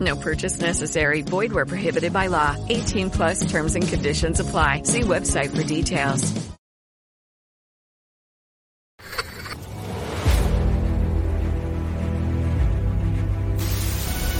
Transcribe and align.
No 0.00 0.16
purchase 0.16 0.60
necessary. 0.60 1.22
Void 1.22 1.52
where 1.52 1.66
prohibited 1.66 2.12
by 2.12 2.28
law. 2.28 2.56
18 2.68 3.10
plus 3.10 3.50
terms 3.50 3.74
and 3.74 3.86
conditions 3.86 4.40
apply. 4.40 4.82
See 4.84 5.02
website 5.02 5.54
for 5.54 5.62
details. 5.62 6.32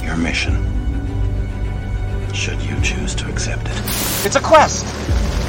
Your 0.05 0.16
mission, 0.16 0.55
should 2.33 2.61
you 2.62 2.80
choose 2.83 3.14
to 3.16 3.28
accept 3.30 3.66
it. 3.66 3.78
It's 4.27 4.36
a 4.36 4.41
quest. 4.41 4.84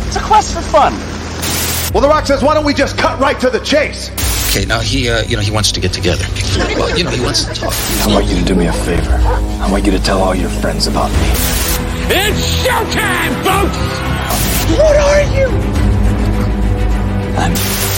It's 0.08 0.16
a 0.16 0.22
quest 0.22 0.53
for 0.53 0.62
fun. 0.62 1.25
Well, 1.94 2.02
The 2.02 2.09
Rock 2.09 2.25
says, 2.25 2.44
why 2.44 2.53
don't 2.53 2.66
we 2.66 2.73
just 2.73 2.97
cut 2.97 3.19
right 3.19 3.39
to 3.39 3.50
the 3.50 3.59
chase? 3.59 4.09
Okay, 4.52 4.66
now 4.66 4.80
he, 4.80 5.09
uh, 5.09 5.23
you 5.23 5.36
know, 5.36 5.41
he 5.41 5.52
wants 5.52 5.72
to 5.73 5.80
get 5.80 5.94
together. 5.94 6.25
Well, 6.75 6.97
you 6.97 7.03
know, 7.03 7.09
he 7.09 7.22
wants 7.22 7.45
to 7.45 7.53
talk. 7.53 7.73
I 8.02 8.08
want 8.14 8.25
you 8.25 8.36
to 8.38 8.44
do 8.44 8.55
me 8.55 8.67
a 8.67 8.73
favor. 8.73 9.11
I 9.14 9.69
want 9.72 9.86
you 9.86 9.91
to 9.91 10.00
tell 10.00 10.19
all 10.22 10.36
your 10.36 10.50
friends 10.50 10.88
about 10.88 11.09
me. 11.11 11.30
It's 12.08 12.66
showtime, 12.66 13.33
folks! 13.44 13.78
What 14.78 14.95
are 14.95 15.22
you? 15.36 15.47
I'm. 17.38 17.94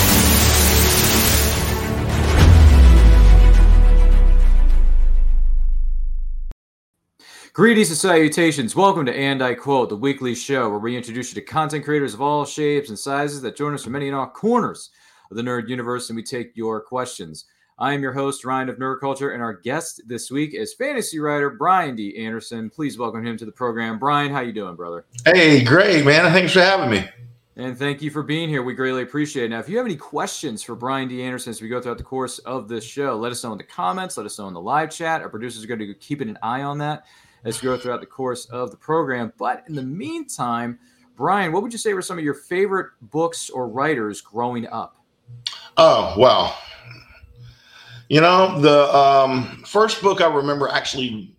Greetings 7.58 7.89
and 7.89 7.97
salutations. 7.97 8.75
Welcome 8.75 9.08
to 9.08 9.17
And 9.17 9.41
I 9.41 9.55
Quote, 9.55 9.89
the 9.89 9.95
weekly 9.95 10.36
show 10.36 10.69
where 10.69 10.77
we 10.77 10.95
introduce 10.95 11.33
you 11.33 11.41
to 11.41 11.47
content 11.47 11.83
creators 11.83 12.14
of 12.14 12.22
all 12.22 12.45
shapes 12.45 12.89
and 12.89 12.99
sizes 12.99 13.41
that 13.41 13.55
join 13.55 13.73
us 13.73 13.83
from 13.83 13.94
many 13.94 14.05
and 14.05 14.16
all 14.16 14.27
corners 14.27 14.91
of 15.31 15.38
the 15.38 15.41
nerd 15.41 15.67
universe, 15.67 16.11
and 16.11 16.16
we 16.16 16.22
take 16.22 16.55
your 16.55 16.80
questions. 16.80 17.45
I 17.80 17.95
am 17.95 18.03
your 18.03 18.14
host, 18.14 18.45
Ryan 18.45 18.69
of 18.69 18.77
Nerd 18.77 18.99
Culture, 18.99 19.31
and 19.31 19.41
our 19.41 19.53
guest 19.53 20.03
this 20.05 20.30
week 20.30 20.53
is 20.53 20.75
fantasy 20.75 21.17
writer 21.17 21.49
Brian 21.49 21.95
D. 21.95 22.23
Anderson. 22.23 22.69
Please 22.69 22.99
welcome 22.99 23.25
him 23.25 23.38
to 23.38 23.45
the 23.45 23.52
program. 23.52 23.97
Brian, 23.97 24.31
how 24.31 24.42
you 24.42 24.53
doing, 24.53 24.75
brother? 24.75 25.08
Hey, 25.25 25.64
great, 25.64 26.05
man. 26.05 26.31
Thanks 26.31 26.53
for 26.53 26.61
having 26.61 26.92
me. 26.92 27.09
And 27.55 27.75
thank 27.75 28.03
you 28.03 28.11
for 28.11 28.21
being 28.21 28.49
here. 28.49 28.61
We 28.61 28.75
greatly 28.75 29.02
appreciate 29.02 29.45
it. 29.45 29.49
Now, 29.49 29.58
if 29.58 29.67
you 29.67 29.77
have 29.77 29.88
any 29.88 29.95
questions 29.95 30.61
for 30.61 30.75
Brian 30.75 31.08
D. 31.08 31.23
Anderson 31.23 31.49
as 31.49 31.59
we 31.59 31.69
go 31.69 31.81
throughout 31.81 31.97
the 31.97 32.03
course 32.03 32.38
of 32.38 32.67
this 32.67 32.83
show, 32.83 33.17
let 33.17 33.31
us 33.31 33.44
know 33.44 33.52
in 33.53 33.58
the 33.58 33.64
comments. 33.64 34.16
Let 34.16 34.27
us 34.27 34.38
know 34.38 34.47
in 34.47 34.53
the 34.53 34.61
live 34.61 34.92
chat. 34.92 35.23
Our 35.23 35.30
producers 35.30 35.64
are 35.64 35.67
going 35.67 35.80
to 35.80 35.92
keep 35.95 36.21
an 36.21 36.37
eye 36.43 36.61
on 36.61 36.77
that 36.77 37.05
as 37.43 37.61
we 37.61 37.67
go 37.67 37.77
throughout 37.77 37.99
the 37.99 38.05
course 38.08 38.45
of 38.45 38.71
the 38.71 38.77
program. 38.77 39.31
But 39.37 39.64
in 39.67 39.75
the 39.75 39.83
meantime, 39.83 40.80
Brian, 41.15 41.52
what 41.52 41.64
would 41.64 41.71
you 41.71 41.80
say 41.80 41.93
were 41.93 42.02
some 42.02 42.17
of 42.17 42.23
your 42.23 42.33
favorite 42.33 42.92
books 43.02 43.49
or 43.49 43.67
writers 43.67 44.21
growing 44.21 44.67
up? 44.67 44.98
Oh, 45.77 46.14
well. 46.17 46.58
You 48.09 48.21
know, 48.21 48.61
the 48.61 48.95
um, 48.95 49.64
first 49.65 50.02
book 50.02 50.21
I 50.21 50.33
remember 50.33 50.70
actually 50.70 51.36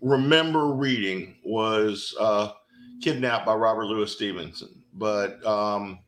remember 0.00 0.68
reading 0.68 1.36
was 1.44 2.14
uh, 2.20 2.52
Kidnapped 3.02 3.46
by 3.46 3.54
Robert 3.54 3.86
Louis 3.86 4.10
Stevenson. 4.10 4.82
But 4.92 5.44
um, 5.44 5.98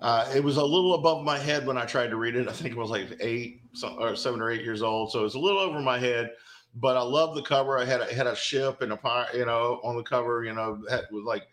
uh, 0.00 0.30
it 0.34 0.42
was 0.42 0.56
a 0.56 0.64
little 0.64 0.94
above 0.94 1.24
my 1.24 1.38
head 1.38 1.66
when 1.66 1.78
I 1.78 1.84
tried 1.84 2.08
to 2.08 2.16
read 2.16 2.34
it. 2.34 2.48
I 2.48 2.52
think 2.52 2.74
it 2.74 2.78
was 2.78 2.90
like 2.90 3.16
eight 3.20 3.60
or 3.82 4.16
seven 4.16 4.40
or 4.40 4.50
eight 4.50 4.62
years 4.62 4.82
old. 4.82 5.12
So 5.12 5.20
it 5.20 5.24
was 5.24 5.34
a 5.36 5.38
little 5.38 5.60
over 5.60 5.80
my 5.80 5.98
head 5.98 6.32
but 6.76 6.96
I 6.96 7.02
love 7.02 7.34
the 7.34 7.42
cover. 7.42 7.78
I 7.78 7.84
had 7.84 8.02
a, 8.02 8.14
had 8.14 8.26
a 8.26 8.36
ship 8.36 8.82
and 8.82 8.92
a 8.92 9.26
you 9.34 9.46
know 9.46 9.80
on 9.82 9.96
the 9.96 10.02
cover. 10.02 10.44
You 10.44 10.52
know, 10.52 10.82
had, 10.88 11.04
was 11.10 11.24
like 11.24 11.48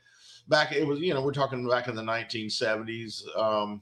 back. 0.48 0.74
It 0.74 0.86
was 0.86 1.00
you 1.00 1.14
know 1.14 1.22
we're 1.22 1.32
talking 1.32 1.68
back 1.68 1.88
in 1.88 1.96
the 1.96 2.04
1970s. 2.04 3.24
Um, 3.38 3.82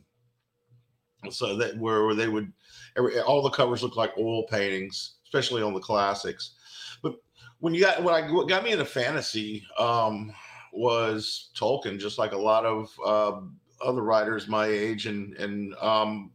so 1.29 1.55
that 1.57 1.77
where, 1.77 2.13
they 2.15 2.27
would 2.27 2.51
every, 2.97 3.19
all 3.19 3.41
the 3.41 3.49
covers 3.49 3.83
look 3.83 3.95
like 3.95 4.17
oil 4.17 4.45
paintings, 4.47 5.15
especially 5.25 5.61
on 5.61 5.73
the 5.73 5.79
classics. 5.79 6.55
But 7.01 7.15
when 7.59 7.73
you 7.73 7.81
got 7.81 8.03
what 8.03 8.13
I 8.13 8.31
what 8.31 8.47
got 8.47 8.63
me 8.63 8.71
into 8.71 8.85
fantasy 8.85 9.65
um, 9.79 10.31
was 10.71 11.49
Tolkien, 11.55 11.99
just 11.99 12.19
like 12.19 12.33
a 12.33 12.37
lot 12.37 12.65
of 12.65 12.91
uh, 13.05 13.41
other 13.83 14.03
writers 14.03 14.47
my 14.47 14.67
age, 14.67 15.07
and 15.07 15.35
and 15.37 15.73
um, 15.81 16.31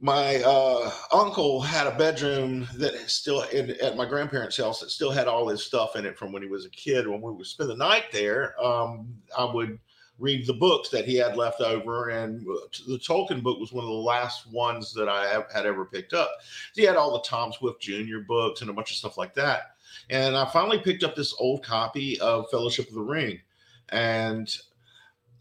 my 0.00 0.42
uh, 0.42 0.90
uncle 1.12 1.60
had 1.60 1.86
a 1.86 1.96
bedroom 1.96 2.68
that 2.76 2.94
still 3.10 3.42
in, 3.44 3.70
at 3.82 3.96
my 3.96 4.04
grandparents' 4.04 4.58
house 4.58 4.80
that 4.80 4.90
still 4.90 5.10
had 5.10 5.26
all 5.26 5.48
his 5.48 5.64
stuff 5.64 5.96
in 5.96 6.04
it 6.04 6.18
from 6.18 6.32
when 6.32 6.42
he 6.42 6.48
was 6.48 6.66
a 6.66 6.70
kid. 6.70 7.06
When 7.06 7.22
we 7.22 7.32
would 7.32 7.46
spend 7.46 7.70
the 7.70 7.76
night 7.76 8.04
there, 8.12 8.54
um, 8.62 9.08
I 9.36 9.44
would 9.44 9.78
read 10.18 10.46
the 10.46 10.54
books 10.54 10.90
that 10.90 11.06
he 11.06 11.16
had 11.16 11.36
left 11.36 11.60
over, 11.60 12.10
and 12.10 12.44
the 12.86 12.98
Tolkien 12.98 13.42
book 13.42 13.58
was 13.58 13.72
one 13.72 13.84
of 13.84 13.90
the 13.90 13.96
last 13.96 14.50
ones 14.50 14.92
that 14.94 15.08
I 15.08 15.42
had 15.52 15.66
ever 15.66 15.84
picked 15.86 16.12
up. 16.12 16.30
He 16.74 16.82
had 16.82 16.96
all 16.96 17.12
the 17.12 17.28
Tom 17.28 17.52
Swift 17.52 17.80
Jr. 17.80 18.18
books 18.26 18.60
and 18.60 18.70
a 18.70 18.74
bunch 18.74 18.90
of 18.90 18.96
stuff 18.96 19.18
like 19.18 19.34
that. 19.34 19.76
And 20.10 20.36
I 20.36 20.44
finally 20.46 20.78
picked 20.78 21.04
up 21.04 21.16
this 21.16 21.34
old 21.38 21.64
copy 21.64 22.20
of 22.20 22.50
Fellowship 22.50 22.88
of 22.88 22.94
the 22.94 23.00
Ring, 23.00 23.40
and 23.88 24.54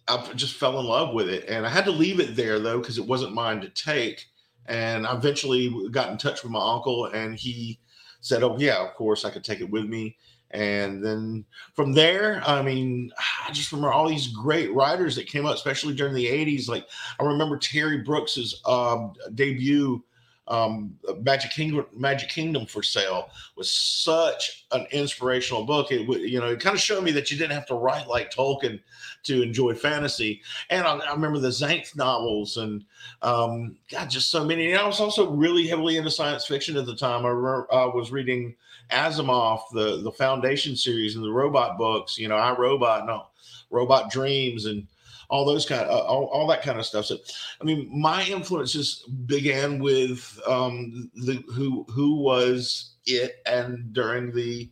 I 0.08 0.32
just 0.36 0.56
fell 0.56 0.80
in 0.80 0.86
love 0.86 1.14
with 1.14 1.30
it. 1.30 1.46
And 1.50 1.66
I 1.66 1.70
had 1.70 1.86
to 1.86 1.92
leave 1.92 2.20
it 2.20 2.36
there 2.36 2.60
though 2.60 2.80
because 2.80 2.98
it 2.98 3.06
wasn't 3.06 3.34
mine 3.34 3.60
to 3.62 3.70
take 3.70 4.28
and 4.68 5.06
I 5.06 5.16
eventually 5.16 5.90
got 5.92 6.12
in 6.12 6.18
touch 6.18 6.44
with 6.44 6.52
my 6.52 6.74
uncle, 6.74 7.06
and 7.06 7.36
he 7.36 7.80
said, 8.22 8.44
"Oh 8.44 8.58
yeah, 8.58 8.78
of 8.78 8.94
course 8.96 9.26
I 9.26 9.30
could 9.30 9.44
take 9.44 9.62
it 9.62 9.70
with 9.70 9.86
me." 9.86 10.18
And 10.52 11.04
then 11.04 11.46
from 11.74 11.92
there, 11.92 12.42
I 12.46 12.62
mean, 12.62 13.12
I 13.48 13.52
just 13.52 13.72
remember 13.72 13.92
all 13.92 14.08
these 14.08 14.28
great 14.28 14.74
writers 14.74 15.16
that 15.16 15.28
came 15.28 15.46
up, 15.46 15.56
especially 15.56 15.94
during 15.94 16.14
the 16.14 16.28
'80s. 16.28 16.68
Like 16.68 16.88
I 17.20 17.24
remember 17.24 17.58
Terry 17.58 18.00
Brooks's 18.00 18.62
um, 18.66 19.14
debut 19.34 20.04
um, 20.48 20.96
Magic 21.22 21.52
Kingdom, 21.52 21.86
Magic 21.96 22.30
Kingdom 22.30 22.66
for 22.66 22.84
Sale 22.84 23.30
was 23.56 23.72
such 23.72 24.66
an 24.72 24.86
inspirational 24.92 25.66
book. 25.66 25.92
It 25.92 26.08
you 26.22 26.40
know, 26.40 26.50
it 26.50 26.60
kind 26.60 26.76
of 26.76 26.82
showed 26.82 27.04
me 27.04 27.12
that 27.12 27.32
you 27.32 27.38
didn't 27.38 27.54
have 27.54 27.66
to 27.68 27.76
write 27.76 28.08
like 28.08 28.32
Tolkien 28.32 28.80
to 29.24 29.42
enjoy 29.42 29.74
fantasy. 29.74 30.42
And 30.70 30.86
I, 30.86 30.98
I 30.98 31.14
remember 31.14 31.40
the 31.40 31.50
Xanth 31.50 31.96
novels 31.96 32.58
and 32.58 32.86
um, 33.22 33.76
God, 33.90 34.10
just 34.10 34.30
so 34.30 34.44
many. 34.46 34.72
And 34.72 34.80
I 34.80 34.86
was 34.86 35.00
also 35.00 35.32
really 35.32 35.68
heavily 35.68 35.98
into 35.98 36.12
science 36.12 36.46
fiction 36.46 36.78
at 36.78 36.86
the 36.86 36.96
time. 36.96 37.26
I, 37.26 37.30
remember, 37.30 37.68
I 37.74 37.86
was 37.86 38.12
reading 38.12 38.56
Asimov, 38.92 39.62
the 39.74 40.02
the 40.02 40.12
Foundation 40.12 40.76
series, 40.76 41.16
and 41.16 41.24
the 41.24 41.32
robot 41.32 41.78
books. 41.78 42.18
You 42.18 42.28
know, 42.28 42.36
I 42.36 42.56
Robot, 42.56 43.08
no, 43.08 43.26
Robot 43.72 44.12
Dreams, 44.12 44.66
and 44.66 44.86
all 45.30 45.46
those 45.46 45.66
kind 45.66 45.82
of 45.82 45.90
uh, 45.90 46.04
all, 46.04 46.26
all 46.26 46.48
that 46.48 46.62
kind 46.62 46.80
of 46.80 46.86
stuff. 46.86 47.06
So, 47.06 47.18
I 47.62 47.64
mean, 47.64 47.90
my 47.92 48.24
influences 48.26 49.04
began 49.26 49.80
with 49.80 50.40
um, 50.48 51.10
the 51.16 51.44
who 51.54 51.86
who 51.90 52.16
was 52.16 52.96
it, 53.06 53.36
and 53.46 53.94
during 53.94 54.34
the 54.34 54.70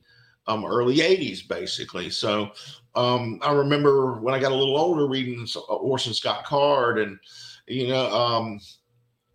um, 0.47 0.65
early 0.65 0.97
'80s, 0.97 1.47
basically. 1.47 2.09
So, 2.09 2.51
um, 2.95 3.39
I 3.41 3.51
remember 3.53 4.19
when 4.19 4.33
I 4.33 4.39
got 4.39 4.51
a 4.51 4.55
little 4.55 4.77
older, 4.77 5.07
reading 5.07 5.47
Orson 5.69 6.13
Scott 6.13 6.45
Card, 6.45 6.99
and 6.99 7.19
you 7.67 7.88
know. 7.88 8.11
Um, 8.13 8.59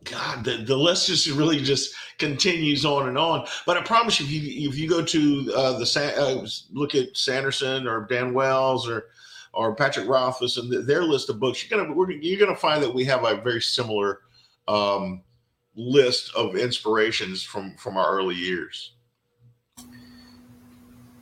God, 0.04 0.44
the, 0.44 0.58
the 0.58 0.76
list 0.76 1.08
just 1.08 1.28
really 1.28 1.60
just 1.60 1.92
continues 2.18 2.84
on 2.84 3.08
and 3.08 3.18
on. 3.18 3.46
But 3.66 3.76
I 3.76 3.82
promise 3.82 4.20
you, 4.20 4.26
if 4.26 4.32
you 4.32 4.68
if 4.70 4.78
you 4.78 4.88
go 4.88 5.04
to 5.04 5.52
uh, 5.54 5.78
the 5.78 6.14
uh, 6.16 6.46
look 6.72 6.94
at 6.94 7.16
Sanderson 7.16 7.86
or 7.86 8.06
Dan 8.08 8.32
Wells 8.32 8.88
or 8.88 9.06
or 9.58 9.74
Patrick 9.74 10.08
Rothfuss 10.08 10.56
and 10.56 10.86
their 10.86 11.02
list 11.02 11.28
of 11.30 11.40
books, 11.40 11.68
you're 11.68 11.84
gonna 11.84 11.92
you're 12.20 12.38
gonna 12.38 12.56
find 12.56 12.80
that 12.80 12.94
we 12.94 13.04
have 13.04 13.24
a 13.24 13.40
very 13.40 13.60
similar 13.60 14.20
um, 14.68 15.22
list 15.74 16.32
of 16.36 16.56
inspirations 16.56 17.42
from 17.42 17.74
from 17.76 17.96
our 17.96 18.16
early 18.16 18.36
years. 18.36 18.94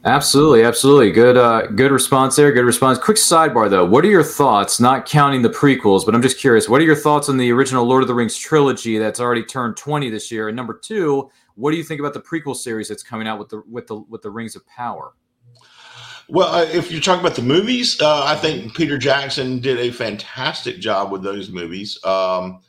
Absolutely, 0.04 0.62
absolutely. 0.62 1.10
Good, 1.10 1.36
uh, 1.36 1.66
good 1.66 1.90
response 1.90 2.36
there. 2.36 2.52
Good 2.52 2.64
response. 2.64 2.98
Quick 2.98 3.16
sidebar 3.16 3.70
though. 3.70 3.86
What 3.86 4.04
are 4.04 4.10
your 4.10 4.22
thoughts? 4.22 4.78
Not 4.78 5.06
counting 5.06 5.40
the 5.40 5.48
prequels, 5.48 6.04
but 6.04 6.14
I'm 6.14 6.22
just 6.22 6.38
curious. 6.38 6.68
What 6.68 6.80
are 6.82 6.84
your 6.84 6.94
thoughts 6.94 7.30
on 7.30 7.38
the 7.38 7.50
original 7.50 7.86
Lord 7.86 8.02
of 8.02 8.08
the 8.08 8.14
Rings 8.14 8.36
trilogy 8.36 8.98
that's 8.98 9.18
already 9.18 9.42
turned 9.44 9.78
20 9.78 10.10
this 10.10 10.30
year? 10.30 10.48
And 10.48 10.54
number 10.54 10.74
two, 10.74 11.30
what 11.54 11.70
do 11.70 11.78
you 11.78 11.82
think 11.82 12.00
about 12.00 12.12
the 12.12 12.20
prequel 12.20 12.54
series 12.54 12.86
that's 12.86 13.02
coming 13.02 13.26
out 13.26 13.38
with 13.38 13.48
the 13.48 13.62
with 13.68 13.86
the 13.86 13.96
with 13.96 14.20
the 14.20 14.30
Rings 14.30 14.54
of 14.54 14.64
Power? 14.66 15.14
Well, 16.28 16.52
uh, 16.52 16.64
if 16.64 16.90
you're 16.90 17.00
talking 17.00 17.20
about 17.20 17.36
the 17.36 17.42
movies, 17.42 18.00
uh, 18.00 18.24
I 18.24 18.34
think 18.34 18.74
Peter 18.74 18.98
Jackson 18.98 19.60
did 19.60 19.78
a 19.78 19.92
fantastic 19.92 20.80
job 20.80 21.12
with 21.12 21.22
those 21.22 21.50
movies. 21.50 22.02
Um, 22.04 22.62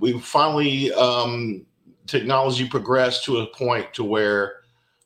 we 0.00 0.18
finally 0.20 0.92
um, 0.92 1.64
technology 2.06 2.68
progressed 2.68 3.24
to 3.24 3.38
a 3.38 3.46
point 3.46 3.94
to 3.94 4.04
where 4.04 4.56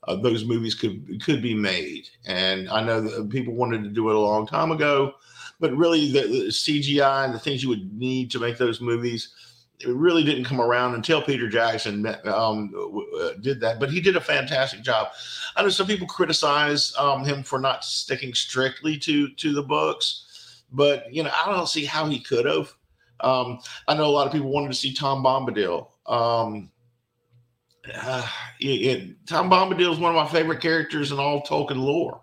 uh, 0.09 0.17
those 0.17 0.45
movies 0.45 0.75
could 0.75 1.23
could 1.23 1.41
be 1.41 1.55
made. 1.55 2.09
And 2.27 2.69
I 2.69 2.83
know 2.83 3.01
that 3.01 3.31
people 3.31 3.55
wanted 3.55 3.85
to 3.85 3.91
do 3.91 4.09
it 4.09 4.17
a 4.17 4.21
long 4.21 4.47
time 4.47 4.73
ago, 4.73 5.15
but 5.61 5.77
really 5.77 6.11
the, 6.11 6.23
the 6.23 6.45
CGI 6.49 7.27
and 7.27 7.35
the 7.35 7.39
things 7.39 7.63
you 7.63 7.69
would 7.69 7.97
need 7.97 8.31
to 8.33 8.41
make 8.41 8.59
those 8.59 8.81
movies 8.81 9.33
it 9.81 9.89
really 9.89 10.25
didn't 10.25 10.45
come 10.45 10.61
around 10.61 10.95
until 10.95 11.23
Peter 11.23 11.49
Jackson 11.49 12.03
met, 12.03 12.27
um, 12.27 12.73
uh, 13.21 13.31
did 13.41 13.61
that. 13.61 13.79
But 13.79 13.91
he 13.91 14.01
did 14.01 14.17
a 14.17 14.21
fantastic 14.21 14.83
job. 14.83 15.09
I 15.55 15.63
know 15.63 15.69
some 15.69 15.87
people 15.87 16.07
criticize 16.07 16.95
um, 16.99 17.25
him 17.25 17.43
for 17.43 17.59
not 17.59 17.85
sticking 17.85 18.35
strictly 18.35 18.97
to 18.99 19.29
to 19.29 19.53
the 19.53 19.63
books, 19.63 20.63
but 20.73 21.13
you 21.13 21.23
know 21.23 21.31
I 21.31 21.51
don't 21.51 21.69
see 21.69 21.85
how 21.85 22.07
he 22.07 22.21
could 22.21 22.47
have. 22.47 22.73
Um, 23.21 23.61
I 23.89 23.95
know 23.95 24.07
a 24.07 24.09
lot 24.13 24.27
of 24.27 24.33
people 24.33 24.51
wanted 24.51 24.69
to 24.69 24.75
see 24.75 24.93
Tom 24.93 25.23
Bombadil. 25.23 25.89
Uh, 27.95 28.29
it, 28.61 28.67
it, 28.67 29.27
Tom 29.27 29.51
Bombadil 29.51 29.93
is 29.93 29.99
one 29.99 30.15
of 30.15 30.23
my 30.23 30.31
favorite 30.31 30.61
characters 30.61 31.13
in 31.13 31.19
all 31.19 31.43
Tolkien 31.43 31.79
lore, 31.79 32.21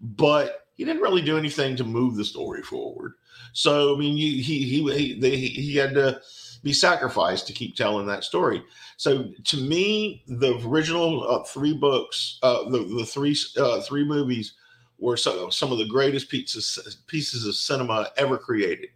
but 0.00 0.66
he 0.74 0.84
didn't 0.84 1.02
really 1.02 1.22
do 1.22 1.38
anything 1.38 1.76
to 1.76 1.84
move 1.84 2.16
the 2.16 2.24
story 2.24 2.62
forward. 2.62 3.14
So 3.52 3.94
I 3.94 3.98
mean, 3.98 4.16
he 4.16 4.40
he 4.40 4.64
he 4.64 5.20
they, 5.20 5.36
he 5.36 5.76
had 5.76 5.94
to 5.94 6.20
be 6.64 6.72
sacrificed 6.72 7.46
to 7.46 7.52
keep 7.52 7.76
telling 7.76 8.06
that 8.06 8.24
story. 8.24 8.64
So 8.96 9.30
to 9.44 9.56
me, 9.58 10.24
the 10.26 10.58
original 10.66 11.28
uh, 11.30 11.44
three 11.44 11.74
books, 11.74 12.38
uh, 12.42 12.68
the 12.70 12.78
the 12.78 13.04
three 13.04 13.36
uh, 13.56 13.82
three 13.82 14.04
movies, 14.04 14.54
were 14.98 15.16
so, 15.16 15.50
some 15.50 15.70
of 15.70 15.78
the 15.78 15.86
greatest 15.86 16.28
pieces 16.30 17.02
pieces 17.06 17.46
of 17.46 17.54
cinema 17.54 18.08
ever 18.16 18.38
created. 18.38 18.88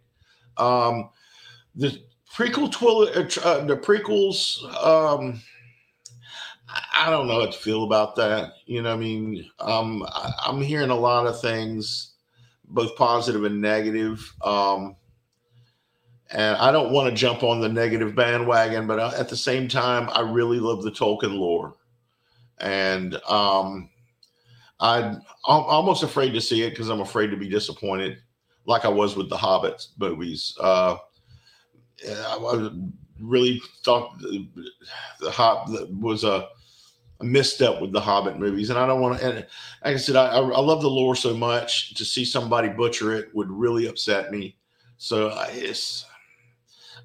Um, 0.57 1.11
the 1.75 2.01
prequel 2.33 2.71
twi- 2.71 3.11
uh, 3.43 3.65
the 3.65 3.77
prequels. 3.77 4.63
Um, 4.83 5.41
I 6.95 7.09
don't 7.09 7.27
know 7.27 7.39
what 7.39 7.51
to 7.51 7.57
feel 7.57 7.83
about 7.83 8.15
that. 8.17 8.53
You 8.65 8.81
know, 8.81 8.93
I 8.93 8.97
mean, 8.97 9.49
um, 9.59 10.03
I, 10.07 10.33
am 10.47 10.61
hearing 10.61 10.91
a 10.91 10.95
lot 10.95 11.25
of 11.25 11.41
things, 11.41 12.13
both 12.65 12.95
positive 12.95 13.43
and 13.43 13.59
negative. 13.59 14.31
Um, 14.43 14.95
and 16.31 16.57
I 16.57 16.71
don't 16.71 16.91
want 16.91 17.09
to 17.09 17.15
jump 17.15 17.43
on 17.43 17.59
the 17.59 17.69
negative 17.69 18.15
bandwagon, 18.15 18.87
but 18.87 18.99
uh, 18.99 19.13
at 19.17 19.29
the 19.29 19.37
same 19.37 19.67
time, 19.67 20.09
I 20.11 20.21
really 20.21 20.59
love 20.59 20.83
the 20.83 20.91
Tolkien 20.91 21.37
lore, 21.37 21.75
and 22.59 23.15
um, 23.27 23.89
I'm 24.79 25.21
almost 25.43 26.03
afraid 26.03 26.33
to 26.33 26.41
see 26.41 26.63
it 26.63 26.71
because 26.71 26.89
I'm 26.89 27.01
afraid 27.01 27.31
to 27.31 27.37
be 27.37 27.49
disappointed, 27.49 28.17
like 28.65 28.85
I 28.85 28.89
was 28.89 29.15
with 29.15 29.29
the 29.29 29.37
Hobbit 29.37 29.87
movies. 29.97 30.55
Uh, 30.59 30.97
I 32.07 32.69
really 33.19 33.61
thought 33.83 34.17
the, 34.19 34.47
the 35.19 35.31
Hobbit 35.31 35.89
was 35.91 36.23
a 36.23 36.47
a 37.21 37.25
misstep 37.25 37.81
with 37.81 37.91
the 37.91 37.99
Hobbit 37.99 38.39
movies, 38.39 38.69
and 38.69 38.79
I 38.79 38.87
don't 38.87 39.01
want 39.01 39.19
to. 39.19 39.25
And 39.25 39.35
like 39.83 39.95
I 39.95 39.97
said, 39.97 40.15
I, 40.15 40.27
I 40.27 40.59
love 40.59 40.81
the 40.81 40.89
lore 40.89 41.15
so 41.15 41.35
much. 41.35 41.93
To 41.95 42.05
see 42.05 42.23
somebody 42.23 42.69
butcher 42.69 43.13
it 43.13 43.33
would 43.33 43.49
really 43.49 43.87
upset 43.87 44.31
me. 44.31 44.55
So 44.97 45.29
I, 45.29 45.47
it's, 45.51 46.05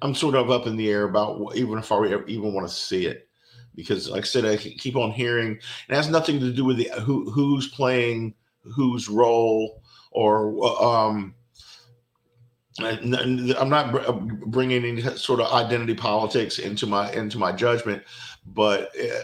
I'm 0.05 0.15
sort 0.15 0.35
of 0.35 0.51
up 0.51 0.67
in 0.67 0.77
the 0.77 0.89
air 0.89 1.05
about 1.05 1.55
even 1.55 1.79
if 1.79 1.91
I 1.91 2.05
even 2.27 2.53
want 2.53 2.67
to 2.67 2.73
see 2.73 3.07
it, 3.07 3.27
because 3.73 4.09
like 4.09 4.23
I 4.23 4.27
said, 4.27 4.45
I 4.45 4.55
keep 4.57 4.95
on 4.95 5.11
hearing 5.11 5.59
it 5.89 5.95
has 5.95 6.09
nothing 6.09 6.39
to 6.39 6.53
do 6.53 6.63
with 6.63 6.77
the 6.77 6.89
who 7.01 7.29
who's 7.31 7.67
playing 7.67 8.35
whose 8.75 9.09
role 9.09 9.81
or 10.11 10.83
um. 10.83 11.35
I'm 12.77 13.69
not 13.69 13.93
bringing 14.51 14.83
any 14.83 15.01
sort 15.15 15.39
of 15.39 15.49
identity 15.53 15.95
politics 15.95 16.59
into 16.59 16.85
my 16.85 17.09
into 17.13 17.37
my 17.37 17.53
judgment, 17.53 18.03
but 18.47 18.91
uh, 18.99 19.21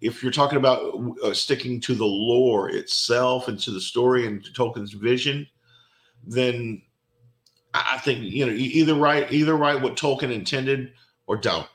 if 0.00 0.22
you're 0.22 0.30
talking 0.30 0.58
about 0.58 0.94
uh, 1.24 1.34
sticking 1.34 1.80
to 1.80 1.96
the 1.96 2.04
lore 2.04 2.70
itself 2.70 3.48
and 3.48 3.58
to 3.58 3.72
the 3.72 3.80
story 3.80 4.28
and 4.28 4.44
to 4.44 4.52
Tolkien's 4.52 4.92
vision, 4.92 5.48
then 6.24 6.80
I 7.74 7.98
think 7.98 8.22
you 8.22 8.46
know 8.46 8.52
either 8.52 8.94
write 8.94 9.32
either 9.32 9.56
write 9.56 9.82
what 9.82 9.96
Tolkien 9.96 10.32
intended 10.32 10.92
or 11.26 11.36
don't, 11.36 11.66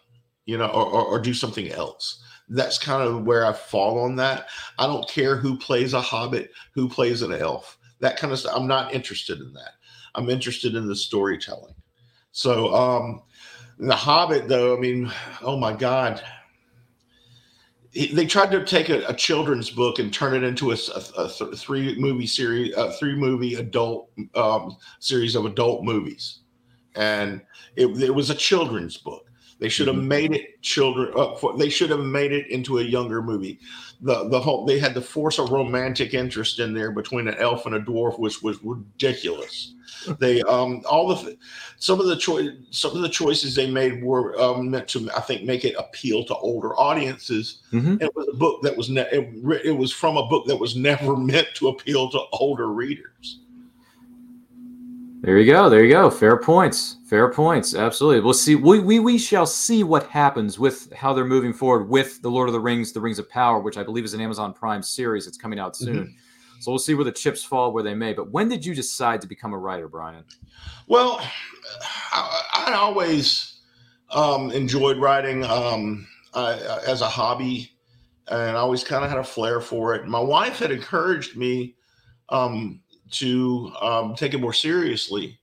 you 0.45 0.57
know, 0.57 0.67
or, 0.67 0.85
or, 0.85 1.05
or 1.05 1.19
do 1.19 1.33
something 1.33 1.71
else. 1.71 2.23
That's 2.49 2.77
kind 2.77 3.01
of 3.01 3.23
where 3.23 3.45
I 3.45 3.53
fall 3.53 3.99
on 3.99 4.15
that. 4.17 4.47
I 4.77 4.87
don't 4.87 5.09
care 5.09 5.35
who 5.35 5.57
plays 5.57 5.93
a 5.93 6.01
hobbit, 6.01 6.51
who 6.73 6.87
plays 6.87 7.21
an 7.21 7.33
elf, 7.33 7.77
that 7.99 8.17
kind 8.17 8.31
of 8.31 8.39
stuff. 8.39 8.53
I'm 8.55 8.67
not 8.67 8.93
interested 8.93 9.39
in 9.39 9.53
that. 9.53 9.71
I'm 10.15 10.29
interested 10.29 10.75
in 10.75 10.87
the 10.87 10.95
storytelling. 10.95 11.75
So, 12.31 12.73
um, 12.73 13.21
the 13.79 13.95
Hobbit, 13.95 14.47
though, 14.47 14.75
I 14.75 14.79
mean, 14.79 15.11
oh 15.41 15.57
my 15.57 15.73
God, 15.73 16.23
they 18.05 18.25
tried 18.25 18.51
to 18.51 18.63
take 18.63 18.89
a, 18.89 19.05
a, 19.07 19.13
children's 19.13 19.69
book 19.69 19.97
and 19.99 20.13
turn 20.13 20.35
it 20.35 20.43
into 20.43 20.71
a, 20.71 20.75
a, 20.95 21.23
a 21.23 21.29
th- 21.29 21.55
three 21.55 21.97
movie 21.97 22.27
series, 22.27 22.75
a 22.75 22.91
three 22.93 23.15
movie 23.15 23.55
adult 23.55 24.09
um, 24.35 24.77
series 24.99 25.35
of 25.35 25.45
adult 25.45 25.83
movies, 25.83 26.39
and 26.95 27.41
it, 27.75 27.87
it, 28.01 28.13
was 28.13 28.29
a 28.29 28.35
children's 28.35 28.97
book. 28.97 29.25
They 29.59 29.69
should 29.69 29.87
have 29.87 29.95
mm-hmm. 29.95 30.07
made 30.07 30.33
it 30.33 30.61
children. 30.61 31.11
Uh, 31.15 31.35
for, 31.35 31.57
they 31.57 31.69
should 31.69 31.89
have 31.89 32.01
made 32.01 32.31
it 32.31 32.47
into 32.51 32.77
a 32.77 32.83
younger 32.83 33.21
movie. 33.21 33.59
The 34.01 34.29
the 34.29 34.39
whole 34.39 34.65
they 34.65 34.77
had 34.77 34.93
to 34.93 35.01
force 35.01 35.39
a 35.39 35.43
romantic 35.43 36.13
interest 36.13 36.59
in 36.59 36.73
there 36.73 36.91
between 36.91 37.27
an 37.27 37.35
elf 37.39 37.65
and 37.65 37.73
a 37.73 37.79
dwarf, 37.79 38.19
which 38.19 38.43
was 38.43 38.63
ridiculous. 38.63 39.73
They 40.19 40.41
um 40.43 40.81
all 40.89 41.07
the 41.07 41.37
some 41.79 41.99
of 41.99 42.07
the 42.07 42.15
choice 42.15 42.49
some 42.71 42.95
of 42.95 43.01
the 43.01 43.09
choices 43.09 43.55
they 43.55 43.69
made 43.69 44.03
were 44.03 44.39
um, 44.39 44.71
meant 44.71 44.87
to 44.89 45.09
I 45.15 45.21
think 45.21 45.43
make 45.43 45.65
it 45.65 45.75
appeal 45.77 46.23
to 46.25 46.35
older 46.35 46.75
audiences. 46.75 47.61
Mm-hmm. 47.71 48.01
It 48.01 48.15
was 48.15 48.27
a 48.31 48.35
book 48.35 48.61
that 48.63 48.75
was 48.75 48.89
ne- 48.89 49.09
it, 49.11 49.65
it 49.65 49.77
was 49.77 49.91
from 49.91 50.17
a 50.17 50.27
book 50.27 50.45
that 50.47 50.55
was 50.55 50.75
never 50.75 51.15
meant 51.17 51.47
to 51.55 51.69
appeal 51.69 52.09
to 52.11 52.19
older 52.33 52.67
readers. 52.67 53.39
There 55.21 55.39
you 55.39 55.51
go. 55.51 55.67
There 55.67 55.83
you 55.83 55.91
go. 55.91 56.11
Fair 56.11 56.37
points. 56.37 56.97
Fair 57.05 57.31
points. 57.31 57.73
Absolutely. 57.73 58.21
We'll 58.21 58.33
see. 58.33 58.55
We, 58.55 58.79
we 58.79 58.99
we 58.99 59.17
shall 59.17 59.47
see 59.47 59.83
what 59.83 60.07
happens 60.07 60.59
with 60.59 60.93
how 60.93 61.11
they're 61.11 61.25
moving 61.25 61.53
forward 61.53 61.89
with 61.89 62.21
the 62.21 62.29
Lord 62.29 62.49
of 62.49 62.53
the 62.53 62.59
Rings, 62.59 62.93
the 62.93 63.01
Rings 63.01 63.17
of 63.17 63.27
Power, 63.29 63.59
which 63.59 63.77
I 63.77 63.83
believe 63.83 64.05
is 64.05 64.13
an 64.13 64.21
Amazon 64.21 64.53
Prime 64.53 64.83
series. 64.83 65.25
It's 65.25 65.37
coming 65.37 65.59
out 65.59 65.75
soon. 65.75 65.95
Mm-hmm. 65.95 66.11
So 66.59 66.71
we'll 66.71 66.79
see 66.79 66.95
where 66.95 67.05
the 67.05 67.11
chips 67.11 67.43
fall 67.43 67.71
where 67.71 67.83
they 67.83 67.93
may. 67.93 68.13
But 68.13 68.31
when 68.31 68.49
did 68.49 68.65
you 68.65 68.73
decide 68.73 69.21
to 69.21 69.27
become 69.27 69.53
a 69.53 69.57
writer, 69.57 69.87
Brian? 69.87 70.23
Well, 70.87 71.21
I, 72.11 72.65
I 72.67 72.73
always 72.73 73.59
um, 74.09 74.51
enjoyed 74.51 74.97
writing 74.97 75.43
um, 75.43 76.07
I, 76.33 76.53
as 76.87 77.01
a 77.01 77.07
hobby, 77.07 77.71
and 78.27 78.57
I 78.57 78.59
always 78.59 78.83
kind 78.83 79.03
of 79.03 79.09
had 79.09 79.19
a 79.19 79.23
flair 79.23 79.61
for 79.61 79.95
it. 79.95 80.07
My 80.07 80.19
wife 80.19 80.59
had 80.59 80.71
encouraged 80.71 81.37
me 81.37 81.75
um, 82.29 82.81
to 83.11 83.71
um, 83.81 84.15
take 84.15 84.33
it 84.33 84.39
more 84.39 84.53
seriously, 84.53 85.39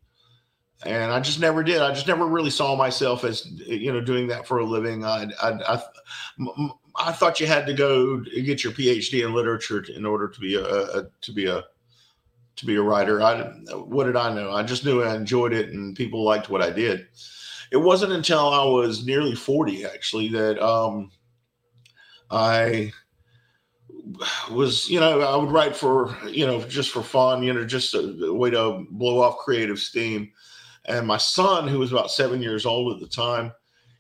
and 0.85 1.13
I 1.13 1.21
just 1.21 1.41
never 1.41 1.63
did. 1.63 1.81
I 1.81 1.93
just 1.93 2.09
never 2.09 2.27
really 2.27 2.51
saw 2.51 2.77
myself 2.77 3.25
as 3.25 3.47
you 3.47 3.93
know 3.93 4.01
doing 4.01 4.27
that 4.29 4.47
for 4.47 4.59
a 4.59 4.65
living. 4.65 5.05
I 6.97 7.13
thought 7.13 7.41
you 7.41 7.47
had 7.47 7.67
to 7.67 7.75
go 7.75 8.21
get 8.21 8.63
your 8.63 8.73
PhD 8.73 9.25
in 9.25 9.35
literature 9.35 9.85
in 9.95 10.07
order 10.07 10.29
to 10.29 10.41
be 10.41 10.55
a, 10.55 10.65
a 10.65 11.07
to 11.23 11.33
be 11.33 11.47
a 11.47 11.65
to 12.57 12.67
be 12.67 12.77
a 12.77 12.83
writer. 12.83 13.21
I 13.21 13.43
what 13.75 14.05
did 14.05 14.17
I 14.17 14.33
know? 14.33 14.53
I 14.53 14.63
just 14.63 14.85
knew 14.85 15.03
I 15.03 15.15
enjoyed 15.15 15.53
it 15.53 15.71
and 15.71 15.97
people 15.97 16.23
liked 16.23 16.49
what 16.49 16.63
I 16.63 16.71
did. 16.71 17.07
It 17.73 17.79
wasn't 17.79 18.13
until 18.13 18.49
I 18.49 18.65
was 18.65 19.05
nearly 19.05 19.35
40 19.35 19.85
actually 19.87 20.29
that 20.29 20.65
um, 20.65 21.11
I 22.31 22.93
was, 24.51 24.89
you 24.89 25.01
know, 25.01 25.21
I 25.21 25.37
would 25.37 25.51
write 25.51 25.75
for, 25.75 26.17
you 26.29 26.47
know, 26.47 26.61
just 26.63 26.91
for 26.91 27.03
fun, 27.03 27.43
you 27.43 27.53
know, 27.53 27.65
just 27.65 27.95
a 27.95 28.33
way 28.33 28.51
to 28.51 28.87
blow 28.91 29.21
off 29.21 29.39
creative 29.39 29.79
steam. 29.79 30.31
And 30.87 31.07
my 31.07 31.17
son, 31.17 31.67
who 31.67 31.79
was 31.79 31.91
about 31.91 32.11
seven 32.11 32.43
years 32.43 32.67
old 32.67 32.93
at 32.93 33.01
the 33.01 33.09
time, 33.09 33.53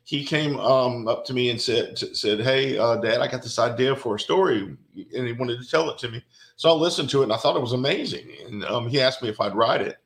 he 0.04 0.23
came 0.23 0.58
um, 0.61 1.08
up 1.08 1.25
to 1.26 1.32
me 1.34 1.50
and 1.50 1.61
said 1.61 1.99
said, 1.99 2.40
"Hey, 2.40 2.78
uh, 2.78 2.96
Dad, 2.96 3.20
I 3.20 3.26
got 3.26 3.42
this 3.42 3.58
idea 3.58 3.96
for 3.96 4.14
a 4.14 4.20
story," 4.20 4.76
and 4.94 5.26
he 5.26 5.32
wanted 5.32 5.61
to 5.61 5.68
tell 5.68 5.90
it 5.90 5.99
to 5.99 6.11
me. 6.11 6.23
So 6.56 6.68
I 6.68 6.73
listened 6.73 7.08
to 7.11 7.20
it, 7.20 7.25
and 7.25 7.32
I 7.32 7.37
thought 7.38 7.56
it 7.56 7.62
was 7.62 7.73
amazing. 7.73 8.28
And 8.46 8.64
um, 8.66 8.87
he 8.87 9.00
asked 9.00 9.23
me 9.23 9.30
if 9.30 9.40
I'd 9.40 9.56
write 9.56 9.80
it. 9.80 9.96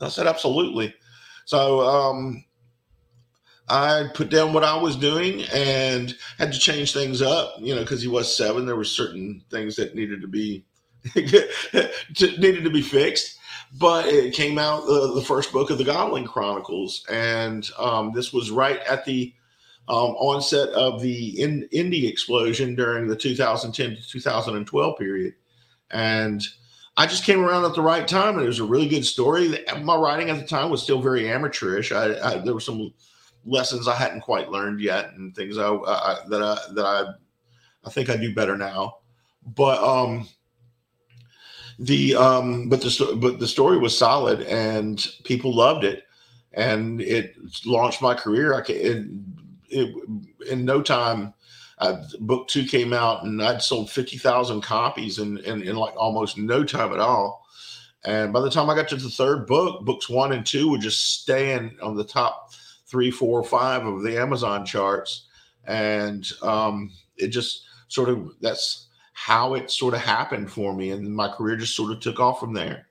I 0.00 0.08
said, 0.08 0.26
"Absolutely." 0.26 0.94
So 1.44 1.80
um, 1.80 2.44
I 3.68 4.04
put 4.14 4.30
down 4.30 4.54
what 4.54 4.64
I 4.64 4.76
was 4.76 4.96
doing 4.96 5.42
and 5.52 6.14
had 6.38 6.52
to 6.52 6.58
change 6.58 6.92
things 6.92 7.20
up, 7.20 7.54
you 7.58 7.74
know, 7.74 7.82
because 7.82 8.00
he 8.00 8.08
was 8.08 8.34
seven. 8.34 8.64
There 8.64 8.76
were 8.76 8.84
certain 8.84 9.44
things 9.50 9.76
that 9.76 9.94
needed 9.94 10.22
to 10.22 10.28
be 10.28 10.64
needed 11.14 12.64
to 12.64 12.70
be 12.70 12.82
fixed. 12.82 13.38
But 13.78 14.06
it 14.06 14.34
came 14.34 14.58
out 14.58 14.82
uh, 14.82 15.14
the 15.14 15.22
first 15.22 15.50
book 15.50 15.70
of 15.70 15.78
the 15.78 15.84
Godling 15.84 16.26
Chronicles, 16.26 17.06
and 17.10 17.68
um, 17.78 18.12
this 18.12 18.32
was 18.32 18.50
right 18.50 18.80
at 18.80 19.04
the 19.04 19.32
um, 19.88 20.14
onset 20.16 20.68
of 20.70 21.00
the 21.00 21.40
in, 21.40 21.68
indie 21.72 22.08
explosion 22.08 22.74
during 22.74 23.06
the 23.06 23.16
2010 23.16 23.96
to 23.96 24.08
2012 24.08 24.98
period, 24.98 25.34
and 25.90 26.42
I 26.96 27.06
just 27.06 27.24
came 27.24 27.40
around 27.40 27.64
at 27.64 27.74
the 27.74 27.80
right 27.80 28.06
time, 28.06 28.34
and 28.34 28.44
it 28.44 28.48
was 28.48 28.58
a 28.58 28.64
really 28.64 28.88
good 28.88 29.06
story. 29.06 29.58
My 29.80 29.96
writing 29.96 30.28
at 30.28 30.38
the 30.38 30.46
time 30.46 30.70
was 30.70 30.82
still 30.82 31.00
very 31.00 31.30
amateurish. 31.30 31.92
I, 31.92 32.14
I 32.22 32.38
there 32.38 32.54
were 32.54 32.60
some 32.60 32.92
lessons 33.44 33.88
I 33.88 33.96
hadn't 33.96 34.20
quite 34.20 34.50
learned 34.50 34.80
yet, 34.80 35.12
and 35.14 35.34
things 35.34 35.56
I, 35.56 35.72
I 35.72 36.16
that 36.28 36.42
I 36.42 36.58
that 36.74 36.84
I 36.84 37.04
I 37.84 37.90
think 37.90 38.10
I 38.10 38.16
do 38.16 38.34
better 38.34 38.58
now. 38.58 38.98
But 39.44 39.82
um, 39.82 40.28
the 41.82 42.14
um, 42.14 42.68
but 42.68 42.80
the 42.80 43.18
but 43.20 43.38
the 43.38 43.48
story 43.48 43.78
was 43.78 43.96
solid, 43.96 44.42
and 44.42 45.06
people 45.24 45.54
loved 45.54 45.84
it, 45.84 46.04
and 46.52 47.00
it 47.00 47.34
launched 47.66 48.00
my 48.00 48.14
career. 48.14 48.54
I 48.54 48.60
can, 48.60 48.76
it, 48.76 49.06
it, 49.68 50.48
in 50.50 50.64
no 50.64 50.82
time. 50.82 51.34
Uh, 51.78 52.00
book 52.20 52.46
two 52.46 52.64
came 52.64 52.92
out 52.92 53.24
and 53.24 53.42
I'd 53.42 53.60
sold 53.60 53.90
50,000 53.90 54.60
copies 54.60 55.18
in, 55.18 55.38
in, 55.38 55.62
in 55.62 55.74
like 55.74 55.94
almost 55.96 56.38
no 56.38 56.62
time 56.62 56.92
at 56.92 57.00
all. 57.00 57.44
And 58.04 58.32
by 58.32 58.40
the 58.40 58.50
time 58.50 58.70
I 58.70 58.76
got 58.76 58.86
to 58.90 58.96
the 58.96 59.08
third 59.08 59.48
book, 59.48 59.84
books 59.84 60.08
one 60.08 60.30
and 60.30 60.46
two 60.46 60.70
were 60.70 60.78
just 60.78 61.22
staying 61.22 61.76
on 61.82 61.96
the 61.96 62.04
top 62.04 62.52
three, 62.86 63.10
four, 63.10 63.42
five 63.42 63.84
of 63.86 64.02
the 64.02 64.20
Amazon 64.20 64.64
charts, 64.64 65.26
and 65.64 66.30
um, 66.42 66.92
it 67.16 67.28
just 67.28 67.64
sort 67.88 68.08
of 68.08 68.30
that's 68.40 68.88
how 69.12 69.54
it 69.54 69.70
sort 69.70 69.94
of 69.94 70.00
happened 70.00 70.50
for 70.50 70.74
me, 70.74 70.90
and 70.90 71.14
my 71.14 71.28
career 71.28 71.56
just 71.56 71.76
sort 71.76 71.92
of 71.92 72.00
took 72.00 72.18
off 72.18 72.40
from 72.40 72.54
there. 72.54 72.86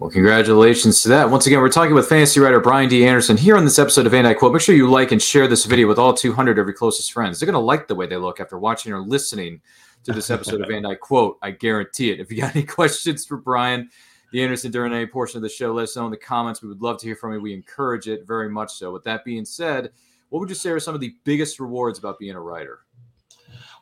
Well, 0.00 0.10
congratulations 0.10 1.02
to 1.02 1.08
that. 1.10 1.30
Once 1.30 1.46
again, 1.46 1.60
we're 1.60 1.70
talking 1.70 1.94
with 1.94 2.08
fantasy 2.08 2.40
writer 2.40 2.58
Brian 2.58 2.88
D. 2.88 3.06
Anderson 3.06 3.36
here 3.36 3.56
on 3.56 3.64
this 3.64 3.78
episode 3.78 4.06
of 4.06 4.12
And 4.12 4.26
I 4.26 4.34
Quote. 4.34 4.52
Make 4.52 4.60
sure 4.60 4.74
you 4.74 4.90
like 4.90 5.12
and 5.12 5.22
share 5.22 5.46
this 5.46 5.64
video 5.66 5.86
with 5.86 6.00
all 6.00 6.12
200 6.12 6.58
of 6.58 6.66
your 6.66 6.74
closest 6.74 7.12
friends. 7.12 7.38
They're 7.38 7.46
going 7.46 7.54
to 7.54 7.60
like 7.60 7.86
the 7.86 7.94
way 7.94 8.06
they 8.06 8.16
look 8.16 8.40
after 8.40 8.58
watching 8.58 8.92
or 8.92 9.00
listening 9.00 9.62
to 10.02 10.12
this 10.12 10.30
episode 10.30 10.60
of 10.60 10.68
And 10.68 10.86
I 10.86 10.96
Quote. 10.96 11.38
I 11.42 11.52
guarantee 11.52 12.10
it. 12.10 12.18
If 12.18 12.30
you 12.30 12.38
got 12.38 12.56
any 12.56 12.64
questions 12.66 13.24
for 13.24 13.36
Brian, 13.36 13.88
D. 14.32 14.42
Anderson 14.42 14.72
during 14.72 14.92
any 14.92 15.06
portion 15.06 15.38
of 15.38 15.42
the 15.42 15.48
show, 15.48 15.72
let 15.72 15.84
us 15.84 15.96
know 15.96 16.06
in 16.06 16.10
the 16.10 16.16
comments. 16.16 16.60
We 16.60 16.68
would 16.68 16.82
love 16.82 16.98
to 16.98 17.06
hear 17.06 17.16
from 17.16 17.32
you. 17.32 17.40
We 17.40 17.54
encourage 17.54 18.08
it 18.08 18.26
very 18.26 18.50
much 18.50 18.72
so. 18.74 18.92
With 18.92 19.04
that 19.04 19.24
being 19.24 19.44
said, 19.44 19.92
what 20.28 20.40
would 20.40 20.48
you 20.48 20.56
say 20.56 20.70
are 20.70 20.80
some 20.80 20.96
of 20.96 21.00
the 21.00 21.14
biggest 21.22 21.60
rewards 21.60 22.00
about 22.00 22.18
being 22.18 22.34
a 22.34 22.40
writer? 22.40 22.80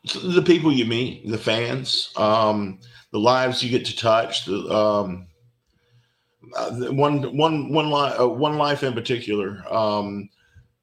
The 0.05 0.43
people 0.43 0.73
you 0.73 0.85
meet, 0.85 1.29
the 1.29 1.39
fans, 1.39 2.13
um, 2.17 2.81
the 3.13 3.21
lives 3.21 3.63
you 3.63 3.71
get 3.71 3.85
to 3.87 3.97
touch, 3.97 4.45
the 4.47 4.69
um, 4.69 5.27
uh, 6.57 6.73
one 6.93 7.37
one 7.37 7.73
one 7.73 7.89
life 7.89 8.21
uh, 8.21 8.29
one 8.29 8.59
life 8.59 8.83
in 8.83 8.95
particular, 8.95 9.63
um, 9.73 10.29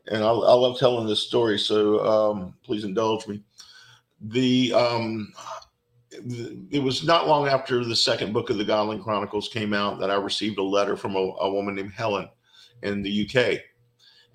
and 0.07 0.23
I, 0.23 0.29
I, 0.29 0.53
love 0.53 0.79
telling 0.79 1.05
this 1.05 1.27
story, 1.27 1.59
so 1.59 1.99
um, 2.05 2.53
please 2.63 2.85
indulge 2.85 3.27
me. 3.27 3.43
The 4.21 4.73
um, 4.73 5.33
it 6.71 6.81
was 6.81 7.03
not 7.03 7.27
long 7.27 7.47
after 7.47 7.83
the 7.83 7.95
second 7.95 8.33
book 8.33 8.49
of 8.49 8.57
the 8.57 8.65
Godling 8.65 9.03
Chronicles 9.03 9.49
came 9.49 9.73
out 9.73 9.99
that 9.99 10.09
I 10.09 10.15
received 10.15 10.59
a 10.59 10.63
letter 10.63 10.97
from 10.97 11.15
a, 11.15 11.19
a 11.19 11.51
woman 11.51 11.75
named 11.75 11.91
Helen 11.91 12.29
in 12.83 13.01
the 13.01 13.29
UK. 13.29 13.59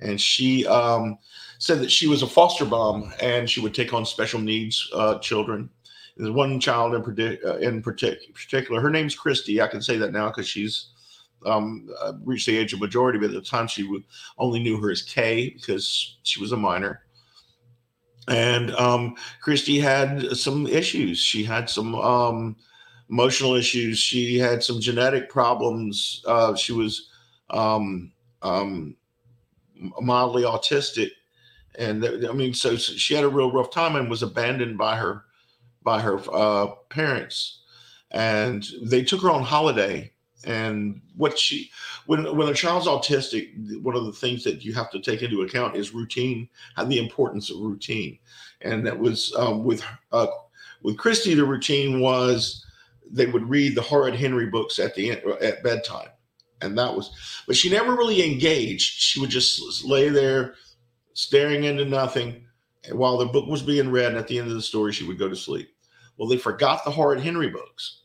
And 0.01 0.21
she 0.21 0.67
um, 0.67 1.19
said 1.59 1.81
that 1.81 1.91
she 1.91 2.07
was 2.07 2.23
a 2.23 2.27
foster 2.27 2.65
mom 2.65 3.13
and 3.21 3.49
she 3.49 3.61
would 3.61 3.75
take 3.75 3.93
on 3.93 4.05
special 4.05 4.41
needs 4.41 4.91
uh, 4.95 5.19
children. 5.19 5.71
There's 6.17 6.31
one 6.31 6.61
child 6.61 6.95
in, 6.95 7.03
predi- 7.03 7.45
uh, 7.45 7.57
in 7.57 7.83
particular. 7.83 8.81
Her 8.81 8.91
name's 8.91 9.17
Christy. 9.17 9.61
I 9.61 9.67
can 9.67 9.83
say 9.83 9.97
that 9.97 10.13
now 10.13 10.29
because 10.29 10.47
she's 10.47 10.89
um, 11.45 11.89
uh, 12.01 12.13
reached 12.25 12.47
the 12.47 12.57
age 12.57 12.73
of 12.73 12.81
majority, 12.81 13.19
but 13.19 13.27
at 13.27 13.35
the 13.35 13.41
time 13.41 13.67
she 13.67 13.89
only 14.39 14.61
knew 14.61 14.81
her 14.81 14.91
as 14.91 15.03
Kay 15.03 15.51
because 15.51 16.19
she 16.23 16.41
was 16.41 16.53
a 16.53 16.57
minor 16.57 17.05
and 18.29 18.71
um, 18.73 19.17
Christy 19.41 19.79
had 19.79 20.37
some 20.37 20.67
issues. 20.67 21.19
She 21.19 21.45
had 21.45 21.69
some 21.69 21.95
um, 21.95 22.57
emotional 23.11 23.55
issues. 23.55 23.99
She 23.99 24.39
had 24.39 24.63
some 24.63 24.81
genetic 24.81 25.29
problems. 25.29 26.23
Uh, 26.27 26.55
she 26.55 26.73
was 26.73 27.11
um, 27.51 28.13
um 28.43 28.97
mildly 30.01 30.45
autistic, 30.45 31.11
and 31.79 32.05
I 32.05 32.33
mean, 32.33 32.55
so, 32.55 32.77
so, 32.77 32.93
she 32.95 33.15
had 33.15 33.25
a 33.25 33.29
real 33.29 33.53
rough 33.53 33.71
time 33.71 33.97
and 33.97 34.11
was 34.11 34.23
abandoned 34.23 34.79
by 34.79 34.97
her 34.97 35.25
by 35.83 36.01
her 36.01 36.19
uh, 36.33 36.69
parents, 36.89 37.61
and 38.11 38.67
they 38.83 39.03
took 39.03 39.23
her 39.23 39.31
on 39.31 39.43
holiday. 39.43 40.11
And 40.47 41.01
what 41.17 41.39
she 41.39 41.71
when 42.07 42.37
when 42.37 42.49
a 42.49 42.55
child's 42.55 42.87
autistic, 42.87 43.83
one 43.83 43.97
of 43.97 44.05
the 44.05 44.13
things 44.13 44.45
that 44.45 44.65
you 44.65 44.75
have 44.75 44.91
to 44.91 45.01
take 45.01 45.23
into 45.23 45.43
account 45.43 45.77
is 45.77 45.95
routine, 45.95 46.49
and 46.77 46.91
the 46.91 46.99
importance 46.99 47.51
of 47.51 47.61
routine. 47.61 48.19
And 48.61 48.87
that 48.87 48.99
was 48.99 49.35
um, 49.37 49.65
with 49.65 49.83
uh, 50.13 50.27
with 50.83 50.99
Christy, 50.99 51.35
the 51.35 51.45
routine 51.45 52.01
was 52.01 52.65
they 53.11 53.27
would 53.27 53.49
read 53.49 53.75
the 53.75 53.83
Horrid 53.83 54.15
Henry 54.15 54.47
books 54.47 54.79
at 54.79 54.95
the 54.95 55.13
at 55.13 55.63
bedtime, 55.63 56.09
and 56.61 56.77
that 56.79 56.95
was. 56.95 57.11
But 57.47 57.57
she 57.57 57.71
never 57.71 57.95
really 57.95 58.25
engaged. 58.25 59.01
She 59.01 59.21
would 59.21 59.31
just 59.31 59.85
lay 59.85 60.09
there, 60.09 60.55
staring 61.15 61.65
into 61.65 61.85
nothing, 61.85 62.45
while 62.93 63.17
the 63.17 63.27
book 63.27 63.47
was 63.49 63.63
being 63.63 63.91
read. 63.91 64.09
And 64.09 64.19
at 64.19 64.29
the 64.29 64.39
end 64.39 64.49
of 64.49 64.55
the 64.55 64.63
story, 64.63 64.93
she 64.93 65.07
would 65.07 65.19
go 65.19 65.29
to 65.29 65.37
sleep. 65.37 65.75
Well, 66.17 66.29
they 66.29 66.37
forgot 66.37 66.85
the 66.85 66.91
Horrid 66.91 67.21
Henry 67.21 67.49
books. 67.49 68.03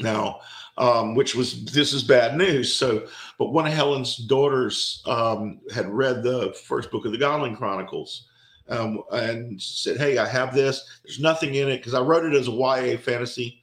Now, 0.00 0.40
um, 0.78 1.14
which 1.16 1.34
was 1.34 1.64
this 1.64 1.92
is 1.92 2.04
bad 2.04 2.36
news. 2.36 2.72
So, 2.72 3.08
but 3.36 3.52
one 3.52 3.66
of 3.66 3.72
Helen's 3.72 4.16
daughters 4.16 5.02
um, 5.06 5.60
had 5.74 5.88
read 5.88 6.22
the 6.22 6.52
first 6.52 6.90
book 6.90 7.04
of 7.04 7.12
the 7.12 7.18
Godling 7.18 7.56
Chronicles 7.56 8.28
um, 8.68 9.02
and 9.10 9.60
said, 9.60 9.96
"Hey, 9.96 10.18
I 10.18 10.26
have 10.26 10.54
this. 10.54 11.00
There's 11.04 11.20
nothing 11.20 11.56
in 11.56 11.68
it 11.68 11.78
because 11.78 11.94
I 11.94 12.00
wrote 12.00 12.24
it 12.24 12.36
as 12.36 12.48
a 12.48 12.52
YA 12.52 12.96
fantasy, 12.96 13.60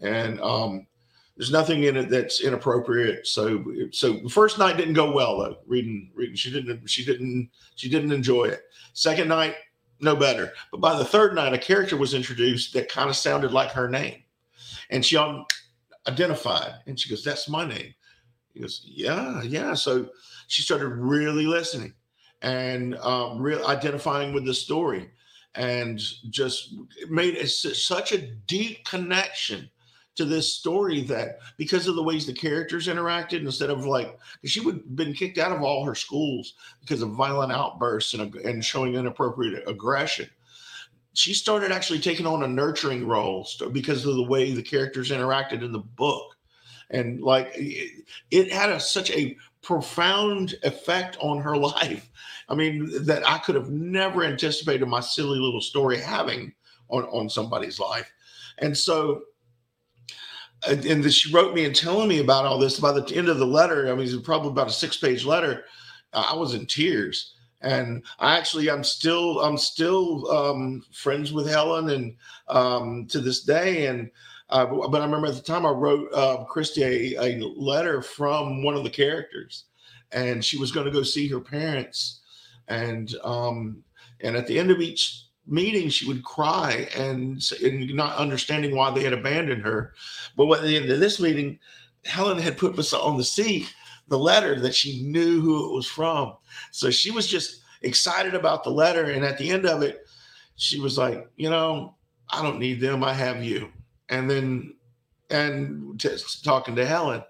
and 0.00 0.40
um, 0.42 0.86
there's 1.38 1.50
nothing 1.50 1.84
in 1.84 1.96
it 1.96 2.10
that's 2.10 2.42
inappropriate." 2.42 3.26
So, 3.26 3.64
so 3.92 4.12
the 4.12 4.28
first 4.28 4.58
night 4.58 4.76
didn't 4.76 4.94
go 4.94 5.10
well 5.10 5.38
though. 5.38 5.58
Reading, 5.66 6.10
reading, 6.14 6.36
she 6.36 6.52
didn't, 6.52 6.86
she 6.90 7.04
didn't, 7.04 7.50
she 7.76 7.88
didn't 7.88 8.12
enjoy 8.12 8.44
it. 8.44 8.64
Second 8.92 9.28
night, 9.28 9.54
no 10.00 10.14
better. 10.14 10.52
But 10.70 10.82
by 10.82 10.98
the 10.98 11.04
third 11.04 11.34
night, 11.34 11.54
a 11.54 11.58
character 11.58 11.96
was 11.96 12.12
introduced 12.12 12.74
that 12.74 12.90
kind 12.90 13.08
of 13.08 13.16
sounded 13.16 13.52
like 13.52 13.70
her 13.70 13.88
name, 13.88 14.22
and 14.90 15.02
she 15.04 15.16
identified. 16.08 16.74
And 16.86 16.98
she 16.98 17.08
goes, 17.08 17.24
That's 17.24 17.48
my 17.48 17.66
name. 17.66 17.94
He 18.52 18.60
goes, 18.60 18.82
Yeah, 18.84 19.42
yeah. 19.42 19.74
So 19.74 20.08
she 20.48 20.62
started 20.62 20.88
really 20.88 21.46
listening 21.46 21.94
and 22.42 22.96
um, 22.98 23.40
real 23.40 23.66
identifying 23.66 24.32
with 24.32 24.44
the 24.44 24.54
story 24.54 25.10
and 25.54 26.00
just 26.30 26.74
made 27.08 27.36
a, 27.36 27.46
such 27.46 28.12
a 28.12 28.18
deep 28.46 28.84
connection 28.84 29.68
to 30.18 30.24
this 30.24 30.52
story 30.52 31.00
that 31.02 31.38
because 31.56 31.88
of 31.88 31.96
the 31.96 32.02
ways 32.02 32.26
the 32.26 32.32
characters 32.32 32.86
interacted 32.86 33.40
instead 33.40 33.70
of 33.70 33.86
like 33.86 34.18
she 34.44 34.60
would 34.60 34.74
have 34.76 34.96
been 34.96 35.14
kicked 35.14 35.38
out 35.38 35.52
of 35.52 35.62
all 35.62 35.84
her 35.84 35.94
schools 35.94 36.54
because 36.80 37.02
of 37.02 37.10
violent 37.10 37.52
outbursts 37.52 38.14
and, 38.14 38.34
and 38.36 38.64
showing 38.64 38.94
inappropriate 38.94 39.66
aggression 39.66 40.28
she 41.18 41.34
started 41.34 41.72
actually 41.72 41.98
taking 41.98 42.26
on 42.26 42.44
a 42.44 42.48
nurturing 42.48 43.04
role 43.04 43.44
because 43.72 44.06
of 44.06 44.14
the 44.14 44.22
way 44.22 44.52
the 44.52 44.62
characters 44.62 45.10
interacted 45.10 45.64
in 45.64 45.72
the 45.72 45.80
book. 45.80 46.36
And 46.90 47.20
like 47.20 47.50
it, 47.56 48.04
it 48.30 48.52
had 48.52 48.70
a, 48.70 48.78
such 48.78 49.10
a 49.10 49.36
profound 49.60 50.54
effect 50.62 51.16
on 51.20 51.40
her 51.40 51.56
life. 51.74 52.08
I 52.48 52.54
mean 52.54 53.04
that 53.04 53.28
i 53.28 53.38
could 53.38 53.56
have 53.56 53.68
never 53.68 54.22
anticipated 54.22 54.86
my 54.86 55.00
silly 55.00 55.38
little 55.38 55.60
story 55.60 55.98
having 55.98 56.54
on, 56.88 57.02
on 57.06 57.28
somebody's 57.28 57.80
life. 57.80 58.10
And 58.58 58.78
so 58.78 59.22
and 60.66 61.12
she 61.12 61.32
wrote 61.32 61.54
me 61.54 61.64
and 61.64 61.74
telling 61.74 62.08
me 62.08 62.18
about 62.18 62.44
all 62.44 62.58
this 62.58 62.80
by 62.80 62.90
the 62.90 63.14
end 63.14 63.28
of 63.28 63.38
the 63.38 63.46
letter 63.46 63.90
i 63.90 63.94
mean 63.94 64.06
it's 64.06 64.16
probably 64.26 64.50
about 64.50 64.68
a 64.68 64.72
six 64.72 64.96
page 64.96 65.24
letter 65.24 65.64
i 66.12 66.34
was 66.34 66.54
in 66.54 66.66
tears. 66.66 67.34
And 67.60 68.04
I 68.18 68.36
actually 68.38 68.70
I'm 68.70 68.84
still 68.84 69.40
I'm 69.40 69.58
still 69.58 70.30
um, 70.30 70.84
friends 70.92 71.32
with 71.32 71.48
Helen 71.48 71.90
and 71.90 72.16
um, 72.48 73.06
to 73.06 73.20
this 73.20 73.42
day. 73.42 73.86
And 73.86 74.10
uh, 74.50 74.66
but 74.66 75.00
I 75.00 75.04
remember 75.04 75.26
at 75.26 75.34
the 75.34 75.40
time 75.40 75.66
I 75.66 75.70
wrote 75.70 76.12
uh, 76.12 76.44
Christy 76.44 76.82
a, 76.82 77.16
a, 77.20 77.38
letter 77.56 78.00
from 78.00 78.62
one 78.62 78.74
of 78.74 78.84
the 78.84 78.90
characters. 78.90 79.64
And 80.12 80.42
she 80.42 80.56
was 80.56 80.72
going 80.72 80.86
to 80.86 80.92
go 80.92 81.02
see 81.02 81.28
her 81.28 81.40
parents. 81.40 82.20
And 82.68 83.12
um, 83.24 83.82
and 84.20 84.36
at 84.36 84.46
the 84.46 84.58
end 84.58 84.70
of 84.70 84.80
each 84.80 85.24
meeting 85.48 85.88
she 85.88 86.06
would 86.06 86.22
cry 86.24 86.88
and, 86.96 87.42
and 87.62 87.94
not 87.94 88.16
understanding 88.16 88.76
why 88.76 88.90
they 88.90 89.02
had 89.02 89.12
abandoned 89.12 89.62
her 89.62 89.94
but 90.36 90.50
at 90.52 90.62
the 90.62 90.76
end 90.76 90.90
of 90.90 91.00
this 91.00 91.18
meeting 91.18 91.58
Helen 92.04 92.38
had 92.38 92.58
put 92.58 92.92
on 92.94 93.16
the 93.16 93.24
seat 93.24 93.72
the 94.08 94.18
letter 94.18 94.58
that 94.60 94.74
she 94.74 95.02
knew 95.02 95.40
who 95.40 95.68
it 95.68 95.74
was 95.74 95.86
from. 95.86 96.34
So 96.72 96.90
she 96.90 97.10
was 97.10 97.26
just 97.26 97.60
excited 97.82 98.34
about 98.34 98.64
the 98.64 98.70
letter. 98.70 99.04
And 99.04 99.24
at 99.24 99.38
the 99.38 99.50
end 99.50 99.66
of 99.66 99.82
it, 99.82 100.06
she 100.56 100.80
was 100.80 100.98
like, 100.98 101.30
you 101.36 101.50
know, 101.50 101.94
I 102.30 102.42
don't 102.42 102.58
need 102.58 102.80
them. 102.80 103.04
I 103.04 103.12
have 103.12 103.44
you. 103.44 103.70
And 104.08 104.28
then, 104.28 104.74
and 105.30 106.00
t- 106.00 106.16
talking 106.42 106.74
to 106.76 106.86
Helen. 106.86 107.22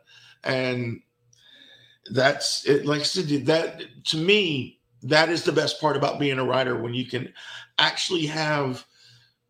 And 0.44 1.00
that's 2.12 2.64
it. 2.66 2.87
Like 2.87 3.04
said, 3.04 3.26
that 3.46 3.82
to 4.06 4.16
me, 4.16 4.80
that 5.02 5.28
is 5.28 5.42
the 5.42 5.52
best 5.52 5.80
part 5.80 5.96
about 5.96 6.18
being 6.18 6.38
a 6.38 6.44
writer 6.44 6.80
when 6.80 6.94
you 6.94 7.06
can 7.06 7.32
actually 7.78 8.26
have 8.26 8.85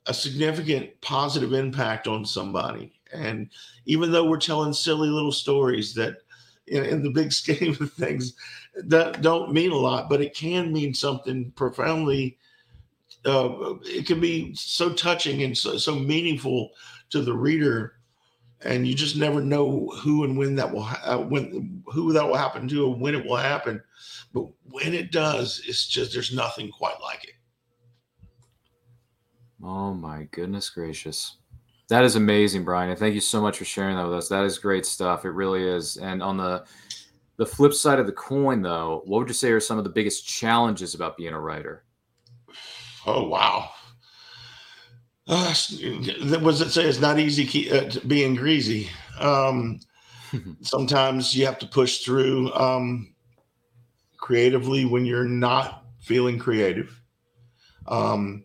a 0.07 0.15
significant 0.15 1.01
positive 1.01 1.53
impact 1.53 2.07
on 2.07 2.25
somebody. 2.25 2.93
And 3.13 3.51
even 3.85 4.11
though 4.11 4.25
we're 4.25 4.39
telling 4.39 4.73
silly 4.73 5.09
little 5.09 5.33
stories 5.33 5.95
that 5.95 6.19
in, 6.67 6.85
in 6.85 7.03
the 7.03 7.11
big 7.11 7.33
scheme 7.41 7.77
of 7.81 7.93
things 7.93 8.35
that 8.75 9.23
don't 9.23 9.53
mean 9.53 9.71
a 9.71 9.77
lot, 9.77 10.09
but 10.09 10.21
it 10.21 10.35
can 10.35 10.73
mean 10.73 10.95
something 10.95 11.53
profoundly. 11.53 12.39
Uh, 13.25 13.75
it 13.83 14.07
can 14.07 14.21
be 14.21 14.55
so 14.55 14.93
touching 14.93 15.43
and 15.43 15.57
so, 15.57 15.77
so 15.77 15.95
meaningful 15.95 16.71
to 17.11 17.21
the 17.21 17.33
reader 17.33 17.99
and 18.63 18.87
you 18.87 18.95
just 18.95 19.17
never 19.17 19.41
know 19.41 19.89
who 20.01 20.25
and 20.25 20.37
when 20.37 20.55
that 20.57 20.73
will 20.73 20.83
ha- 20.83 21.01
uh, 21.05 21.19
when 21.19 21.83
who 21.87 22.13
that 22.13 22.27
will 22.27 22.37
happen 22.37 22.67
to 22.69 22.93
and 22.93 23.01
when 23.01 23.15
it 23.15 23.25
will 23.25 23.37
happen 23.37 23.83
but 24.33 24.47
when 24.71 24.95
it 24.95 25.13
does 25.13 25.63
it's 25.67 25.87
just 25.87 26.13
there's 26.13 26.35
nothing 26.35 26.71
quite 26.71 27.01
like 27.01 27.25
it 27.25 27.35
oh 29.63 29.95
my 29.95 30.25
goodness 30.31 30.71
gracious. 30.71 31.37
That 31.89 32.05
is 32.05 32.17
amazing 32.17 32.65
brian 32.65 32.91
and 32.91 32.99
thank 32.99 33.15
you 33.15 33.21
so 33.21 33.41
much 33.41 33.59
for 33.59 33.65
sharing 33.65 33.97
that 33.97 34.05
with 34.05 34.15
us. 34.15 34.29
That 34.29 34.45
is 34.45 34.59
great 34.59 34.87
stuff. 34.87 35.25
It 35.25 35.31
really 35.31 35.67
is. 35.67 35.97
And 35.97 36.23
on 36.23 36.37
the 36.37 36.65
the 37.37 37.47
flip 37.47 37.73
side 37.73 37.99
of 37.99 38.07
the 38.07 38.13
coin 38.13 38.63
though 38.63 39.03
what 39.07 39.19
would 39.19 39.29
you 39.29 39.35
say 39.35 39.51
are 39.51 39.61
some 39.61 39.79
of 39.79 39.85
the 39.85 39.91
biggest 39.91 40.27
challenges 40.27 40.95
about 40.95 41.17
being 41.17 41.33
a 41.35 41.41
writer? 41.41 41.85
Oh 43.07 43.29
wow. 43.29 43.71
Uh, 45.29 45.55
was 46.41 46.63
it 46.63 46.71
say? 46.71 46.85
It's 46.85 47.01
not 47.01 47.19
easy 47.19 47.71
uh, 47.71 47.91
being 48.07 48.35
greasy? 48.35 48.89
Um, 49.21 49.81
sometimes 50.63 51.37
you 51.37 51.45
have 51.45 51.59
to 51.59 51.67
push 51.67 51.99
through 51.99 52.51
um, 52.55 53.15
creatively 54.17 54.87
when 54.87 55.05
you're 55.05 55.29
not 55.29 55.85
feeling 56.01 56.39
creative. 56.39 56.99
Um, 57.87 58.45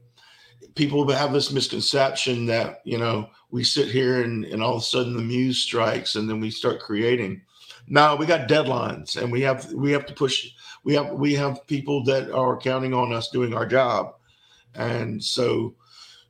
people 0.75 1.09
have 1.11 1.33
this 1.33 1.51
misconception 1.51 2.45
that 2.47 2.81
you 2.83 2.97
know 2.97 3.29
we 3.51 3.63
sit 3.63 3.89
here 3.89 4.21
and, 4.21 4.45
and 4.45 4.63
all 4.63 4.75
of 4.75 4.81
a 4.81 4.85
sudden 4.85 5.15
the 5.15 5.21
muse 5.21 5.59
strikes 5.59 6.15
and 6.15 6.29
then 6.29 6.39
we 6.39 6.49
start 6.51 6.79
creating. 6.79 7.41
No, 7.87 8.15
we 8.15 8.25
got 8.25 8.47
deadlines 8.47 9.21
and 9.21 9.31
we 9.31 9.41
have 9.41 9.71
we 9.73 9.91
have 9.91 10.05
to 10.05 10.13
push. 10.13 10.47
We 10.83 10.93
have 10.95 11.11
we 11.11 11.33
have 11.33 11.65
people 11.67 12.03
that 12.05 12.31
are 12.31 12.57
counting 12.57 12.93
on 12.93 13.13
us 13.13 13.29
doing 13.29 13.53
our 13.53 13.65
job, 13.65 14.15
and 14.75 15.23
so 15.23 15.75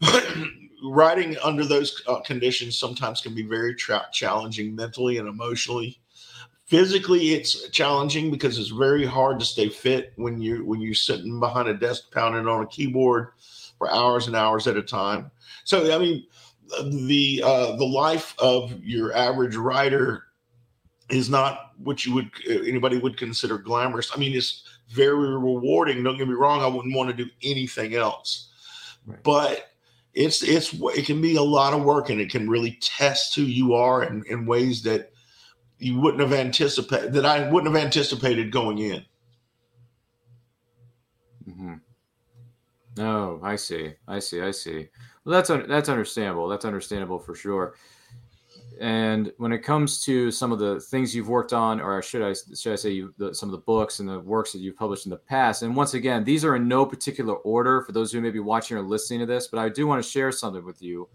writing 0.83 1.38
under 1.43 1.63
those 1.63 2.01
uh, 2.07 2.19
conditions 2.21 2.77
sometimes 2.77 3.21
can 3.21 3.33
be 3.33 3.43
very 3.43 3.75
tra- 3.75 4.07
challenging 4.12 4.75
mentally 4.75 5.17
and 5.17 5.27
emotionally 5.27 6.00
physically 6.65 7.33
it's 7.33 7.69
challenging 7.69 8.31
because 8.31 8.57
it's 8.57 8.69
very 8.69 9.05
hard 9.05 9.39
to 9.39 9.45
stay 9.45 9.69
fit 9.69 10.13
when 10.15 10.41
you 10.41 10.65
when 10.65 10.81
you're 10.81 10.93
sitting 10.93 11.39
behind 11.39 11.67
a 11.67 11.73
desk 11.73 12.12
pounding 12.12 12.47
on 12.47 12.63
a 12.63 12.67
keyboard 12.67 13.29
for 13.84 13.94
hours 13.94 14.28
and 14.28 14.36
hours 14.36 14.66
at 14.68 14.78
a 14.78 14.82
time 14.82 15.30
so 15.66 15.94
i 15.94 15.98
mean 15.98 16.25
the 17.08 17.42
uh, 17.46 17.75
the 17.75 17.86
life 17.86 18.34
of 18.40 18.82
your 18.82 19.13
average 19.13 19.56
writer 19.56 20.24
is 21.10 21.30
not 21.30 21.72
what 21.78 22.06
you 22.06 22.13
would 22.13 22.32
anybody 22.48 22.98
would 22.98 23.18
consider 23.18 23.58
glamorous 23.58 24.12
i 24.16 24.18
mean 24.18 24.34
it's 24.34 24.63
very 24.90 25.38
rewarding 25.38 26.02
don't 26.02 26.18
get 26.18 26.28
me 26.28 26.34
wrong 26.34 26.62
i 26.62 26.68
wouldn't 26.68 26.96
want 26.96 27.10
to 27.10 27.24
do 27.24 27.30
anything 27.44 27.96
else 27.96 28.50
right. 29.06 29.22
but 29.24 29.72
it's 30.13 30.42
it's 30.42 30.74
it 30.96 31.06
can 31.06 31.22
be 31.22 31.36
a 31.36 31.42
lot 31.42 31.74
of 31.74 31.84
work 31.84 32.10
and 32.10 32.22
it 32.22 32.30
can 32.30 32.50
really 32.50 32.78
test 32.82 33.36
who 33.36 33.42
you 33.42 33.74
are 33.74 34.04
in, 34.04 34.24
in 34.30 34.46
ways 34.46 34.84
that 34.84 35.12
you 35.80 36.00
wouldn't 36.00 36.22
have 36.22 36.34
anticipated 36.34 37.12
that 37.13 37.25
I 37.25 37.50
wouldn't 37.50 37.74
have 37.74 37.84
anticipated 37.84 38.52
going 38.52 38.78
in. 38.78 39.06
Mm-hmm. 41.50 41.74
Oh, 42.99 43.39
I 43.43 43.56
see. 43.56 43.93
I 44.08 44.19
see. 44.19 44.41
I 44.41 44.51
see. 44.51 44.88
Well, 45.25 45.34
that's 45.34 45.49
that's 45.67 45.89
understandable. 45.89 46.47
That's 46.47 46.65
understandable 46.65 47.19
for 47.19 47.36
sure. 47.36 47.75
And 48.79 49.32
when 49.38 49.51
it 49.51 49.60
comes 49.60 50.01
to 50.06 50.32
some 50.32 50.51
of 50.51 50.60
the 50.60 50.79
things 50.79 51.15
you've 51.15 51.29
worked 51.29 51.53
on, 51.53 51.79
or 51.79 52.01
should 52.01 52.21
I 52.21 52.34
should 52.34 52.73
I 52.73 52.75
say 52.75 52.91
you, 52.91 53.13
the, 53.17 53.34
some 53.34 53.49
of 53.49 53.51
the 53.51 53.60
books 53.60 53.99
and 53.99 54.10
the 54.10 54.19
works 54.19 54.51
that 54.51 54.60
you've 54.60 54.75
published 54.75 55.06
in 55.06 55.12
the 55.12 55.17
past, 55.17 55.62
and 55.62 55.75
once 55.75 55.93
again, 55.93 56.23
these 56.23 56.43
are 56.43 56.56
in 56.56 56.67
no 56.67 56.86
particular 56.86 57.36
order 57.36 57.82
for 57.82 57.91
those 57.91 58.12
who 58.12 58.21
may 58.21 58.32
be 58.32 58.39
watching 58.39 58.77
or 58.77 58.82
listening 58.82 59.19
to 59.19 59.25
this, 59.25 59.47
but 59.47 59.60
I 59.60 59.69
do 59.69 59.88
want 59.88 60.03
to 60.03 60.10
share 60.10 60.32
something 60.32 60.65
with 60.65 60.82
you 60.82 61.08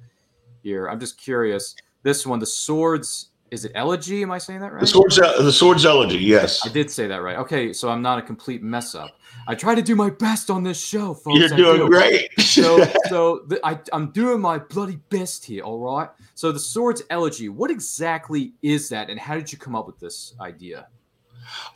here. 0.62 0.88
I'm 0.88 1.00
just 1.00 1.18
curious. 1.18 1.74
This 2.02 2.26
one, 2.26 2.38
the 2.38 2.46
swords 2.46 3.30
is 3.50 3.64
it 3.64 3.72
elegy? 3.74 4.22
Am 4.22 4.30
I 4.30 4.38
saying 4.38 4.61
that 4.61 4.72
right? 4.72 4.80
The 4.80 4.87
swords, 4.87 5.16
the 5.16 5.52
swords 5.52 5.84
elegy. 5.84 6.18
Yes, 6.18 6.64
I 6.66 6.70
did 6.70 6.90
say 6.90 7.06
that 7.06 7.22
right. 7.22 7.37
Okay, 7.38 7.72
so 7.72 7.88
I'm 7.88 8.02
not 8.02 8.18
a 8.18 8.22
complete 8.22 8.62
mess 8.62 8.94
up. 8.94 9.18
I 9.46 9.54
try 9.54 9.74
to 9.74 9.82
do 9.82 9.94
my 9.94 10.11
best 10.11 10.50
on 10.50 10.62
this 10.62 10.82
show, 10.82 11.14
folks. 11.14 11.38
You're 11.38 11.48
doing 11.48 11.78
do. 11.78 11.88
great. 11.88 12.28
so, 12.40 12.84
so 13.08 13.44
the, 13.46 13.61
I, 13.64 13.78
I'm 13.92 14.11
doing 14.11 14.40
my 14.40 14.58
bloody 14.58 14.96
best 15.08 15.44
here. 15.44 15.62
All 15.62 15.80
right. 15.80 16.08
So 16.34 16.52
the 16.52 16.61
swords 16.61 17.02
elegy. 17.11 17.48
What 17.48 17.70
exactly 17.70 18.52
is 18.62 18.88
that, 18.90 19.11
and 19.11 19.18
how 19.18 19.34
did 19.34 19.52
you 19.52 19.58
come 19.58 19.74
up 19.74 19.87
with 19.87 19.98
this 19.98 20.34
idea? 20.40 20.88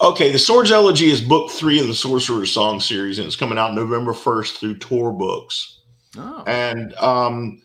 Okay, 0.01 0.31
the 0.31 0.39
Swords 0.39 0.71
Elegy 0.71 1.11
is 1.11 1.21
book 1.21 1.51
three 1.51 1.81
of 1.81 1.87
the 1.87 1.95
Sorcerer's 1.95 2.53
Song 2.53 2.79
series, 2.79 3.19
and 3.19 3.27
it's 3.27 3.37
coming 3.37 3.57
out 3.57 3.75
November 3.75 4.13
1st 4.13 4.59
through 4.59 4.79
Tor 4.79 5.13
Books. 5.13 5.81
Oh. 6.17 6.45
And 6.47 6.93
um, 6.97 7.63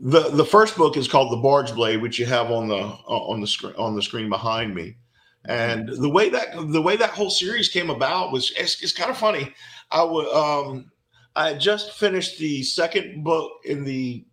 the 0.00 0.30
the 0.30 0.44
first 0.44 0.76
book 0.76 0.96
is 0.96 1.08
called 1.08 1.32
the 1.32 1.42
Bard's 1.42 1.72
Blade, 1.72 2.02
which 2.02 2.18
you 2.18 2.26
have 2.26 2.50
on 2.50 2.68
the 2.68 2.76
uh, 2.76 2.98
on 3.06 3.40
the 3.40 3.46
screen 3.46 3.74
on 3.76 3.94
the 3.94 4.02
screen 4.02 4.28
behind 4.28 4.74
me. 4.74 4.96
And 5.44 5.88
the 5.88 6.08
way 6.08 6.28
that 6.30 6.48
the 6.72 6.82
way 6.82 6.96
that 6.96 7.10
whole 7.10 7.30
series 7.30 7.68
came 7.68 7.90
about 7.90 8.32
was 8.32 8.52
it's, 8.56 8.82
it's 8.82 8.92
kind 8.92 9.10
of 9.10 9.16
funny. 9.16 9.54
I 9.90 10.02
would 10.02 10.26
um, 10.28 10.90
I 11.34 11.50
had 11.50 11.60
just 11.60 11.92
finished 11.92 12.38
the 12.38 12.62
second 12.62 13.22
book 13.22 13.52
in 13.64 13.84
the 13.84 14.24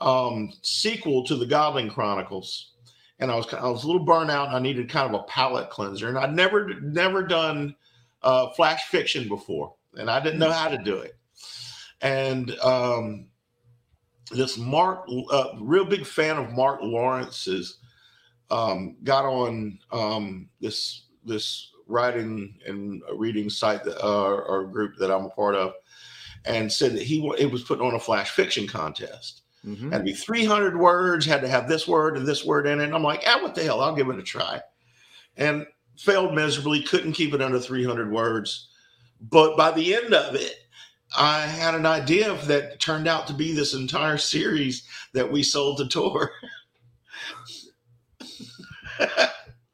um, 0.00 0.52
sequel 0.62 1.24
to 1.24 1.36
the 1.36 1.46
Godling 1.46 1.90
Chronicles, 1.90 2.72
and 3.18 3.30
I 3.30 3.36
was 3.36 3.52
I 3.52 3.68
was 3.68 3.84
a 3.84 3.86
little 3.86 4.04
burnt 4.04 4.30
out. 4.30 4.48
And 4.48 4.56
I 4.56 4.60
needed 4.60 4.88
kind 4.88 5.14
of 5.14 5.20
a 5.20 5.24
palate 5.24 5.70
cleanser, 5.70 6.08
and 6.08 6.18
I'd 6.18 6.34
never 6.34 6.80
never 6.80 7.22
done 7.22 7.76
uh, 8.22 8.50
flash 8.50 8.84
fiction 8.84 9.28
before, 9.28 9.74
and 9.96 10.10
I 10.10 10.20
didn't 10.20 10.38
know 10.38 10.52
how 10.52 10.68
to 10.68 10.78
do 10.78 10.96
it. 10.96 11.14
And 12.00 12.50
um, 12.60 13.26
this 14.32 14.58
Mark, 14.58 15.04
uh, 15.30 15.48
real 15.60 15.84
big 15.84 16.06
fan 16.06 16.36
of 16.36 16.50
Mark 16.50 16.80
Lawrence's, 16.82 17.78
um, 18.50 18.96
got 19.04 19.24
on 19.24 19.78
um, 19.92 20.48
this 20.60 21.04
this 21.24 21.70
writing 21.86 22.54
and 22.66 23.02
reading 23.14 23.48
site 23.48 23.84
that, 23.84 24.04
uh, 24.04 24.34
or 24.34 24.64
group 24.64 24.96
that 24.98 25.10
I'm 25.10 25.26
a 25.26 25.30
part 25.30 25.54
of, 25.54 25.74
and 26.44 26.70
said 26.70 26.92
that 26.92 27.02
he 27.02 27.26
it 27.38 27.50
was 27.50 27.62
putting 27.62 27.86
on 27.86 27.94
a 27.94 28.00
flash 28.00 28.30
fiction 28.30 28.66
contest. 28.66 29.42
Mm-hmm. 29.66 29.92
Had 29.92 29.98
to 29.98 30.04
be 30.04 30.12
300 30.12 30.76
words, 30.76 31.24
had 31.24 31.40
to 31.42 31.48
have 31.48 31.68
this 31.68 31.86
word 31.86 32.16
and 32.16 32.26
this 32.26 32.44
word 32.44 32.66
in 32.66 32.80
it. 32.80 32.84
And 32.84 32.94
I'm 32.94 33.04
like, 33.04 33.22
ah, 33.26 33.38
what 33.40 33.54
the 33.54 33.62
hell? 33.62 33.80
I'll 33.80 33.94
give 33.94 34.08
it 34.08 34.18
a 34.18 34.22
try. 34.22 34.60
And 35.36 35.66
failed 35.96 36.34
miserably, 36.34 36.82
couldn't 36.82 37.12
keep 37.12 37.32
it 37.32 37.40
under 37.40 37.60
300 37.60 38.10
words. 38.10 38.68
But 39.20 39.56
by 39.56 39.70
the 39.70 39.94
end 39.94 40.14
of 40.14 40.34
it, 40.34 40.61
I 41.16 41.40
had 41.40 41.74
an 41.74 41.86
idea 41.86 42.34
that 42.46 42.80
turned 42.80 43.08
out 43.08 43.26
to 43.26 43.34
be 43.34 43.52
this 43.52 43.74
entire 43.74 44.18
series 44.18 44.86
that 45.12 45.30
we 45.30 45.42
sold 45.42 45.78
to 45.78 45.88
Tor. 45.88 46.30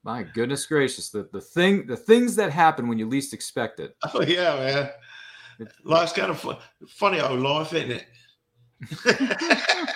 My 0.04 0.22
goodness 0.22 0.64
gracious, 0.66 1.10
the, 1.10 1.28
the 1.32 1.40
thing 1.40 1.86
the 1.86 1.96
things 1.96 2.34
that 2.36 2.50
happen 2.50 2.88
when 2.88 2.98
you 2.98 3.06
least 3.06 3.34
expect 3.34 3.78
it. 3.80 3.96
Oh 4.14 4.22
yeah, 4.22 4.56
man. 4.56 5.68
Life's 5.84 6.12
kind 6.12 6.30
of 6.30 6.38
fun, 6.38 6.56
funny 6.88 7.20
old 7.20 7.40
life, 7.40 7.72
isn't 7.74 7.90
it? 7.90 8.06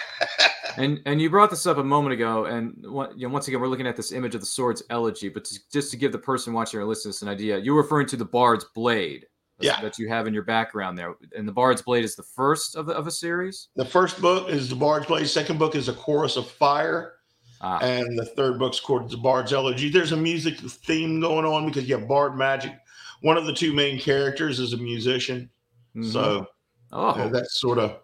and 0.77 1.01
and 1.07 1.23
you 1.23 1.31
brought 1.31 1.51
this 1.51 1.67
up 1.67 1.79
a 1.79 1.85
moment 1.85 2.13
ago, 2.13 2.47
and 2.47 2.75
you 2.83 3.27
know, 3.27 3.29
once 3.29 3.49
again, 3.49 3.61
we're 3.61 3.69
looking 3.69 3.87
at 3.87 3.97
this 3.97 4.13
image 4.13 4.35
of 4.35 4.41
the 4.41 4.47
sword's 4.47 4.83
elegy. 4.91 5.29
But 5.29 5.45
to, 5.47 5.59
just 5.73 5.91
to 5.93 5.97
give 5.97 6.13
the 6.13 6.19
person 6.19 6.53
watching 6.53 6.81
or 6.81 6.85
listening 6.85 7.11
this 7.11 7.23
an 7.23 7.29
idea, 7.29 7.59
you're 7.59 7.77
referring 7.77 8.09
to 8.09 8.17
the 8.17 8.25
bard's 8.25 8.67
blade 8.75 9.27
yeah. 9.65 9.81
that 9.81 9.99
you 9.99 10.09
have 10.09 10.27
in 10.27 10.35
your 10.35 10.43
background 10.45 10.99
there. 10.99 11.15
And 11.37 11.47
the 11.47 11.53
Bard's 11.53 11.83
Blade 11.83 12.05
is 12.05 12.17
the 12.17 12.23
first 12.23 12.77
of, 12.77 12.87
the, 12.87 12.93
of 12.95 13.07
a 13.07 13.11
series? 13.11 13.69
The 13.77 13.85
first 13.85 14.21
book 14.21 14.49
is 14.49 14.69
the 14.69 14.77
Bard's 14.77 15.07
Blade. 15.07 15.29
Second 15.29 15.59
book 15.59 15.75
is 15.75 15.89
A 15.89 15.93
Chorus 15.93 16.37
of 16.37 16.51
Fire. 16.51 17.15
Ah. 17.61 17.79
And 17.79 18.19
the 18.19 18.25
third 18.25 18.59
book's 18.59 18.81
called 18.81 19.11
the 19.11 19.17
Bard's 19.17 19.53
Elegy. 19.53 19.89
There's 19.89 20.13
a 20.13 20.17
music 20.17 20.59
theme 20.59 21.21
going 21.21 21.45
on 21.45 21.67
because 21.67 21.89
you 21.89 21.97
have 21.97 22.09
Bard 22.09 22.37
magic. 22.37 22.73
One 23.21 23.37
of 23.37 23.47
the 23.47 23.53
two 23.53 23.73
main 23.73 23.99
characters 23.99 24.59
is 24.59 24.73
a 24.73 24.77
musician. 24.77 25.49
Mm-hmm. 25.97 26.11
So 26.11 26.47
oh. 26.91 27.29
That 27.29 27.49
sort 27.51 27.79
of 27.79 27.99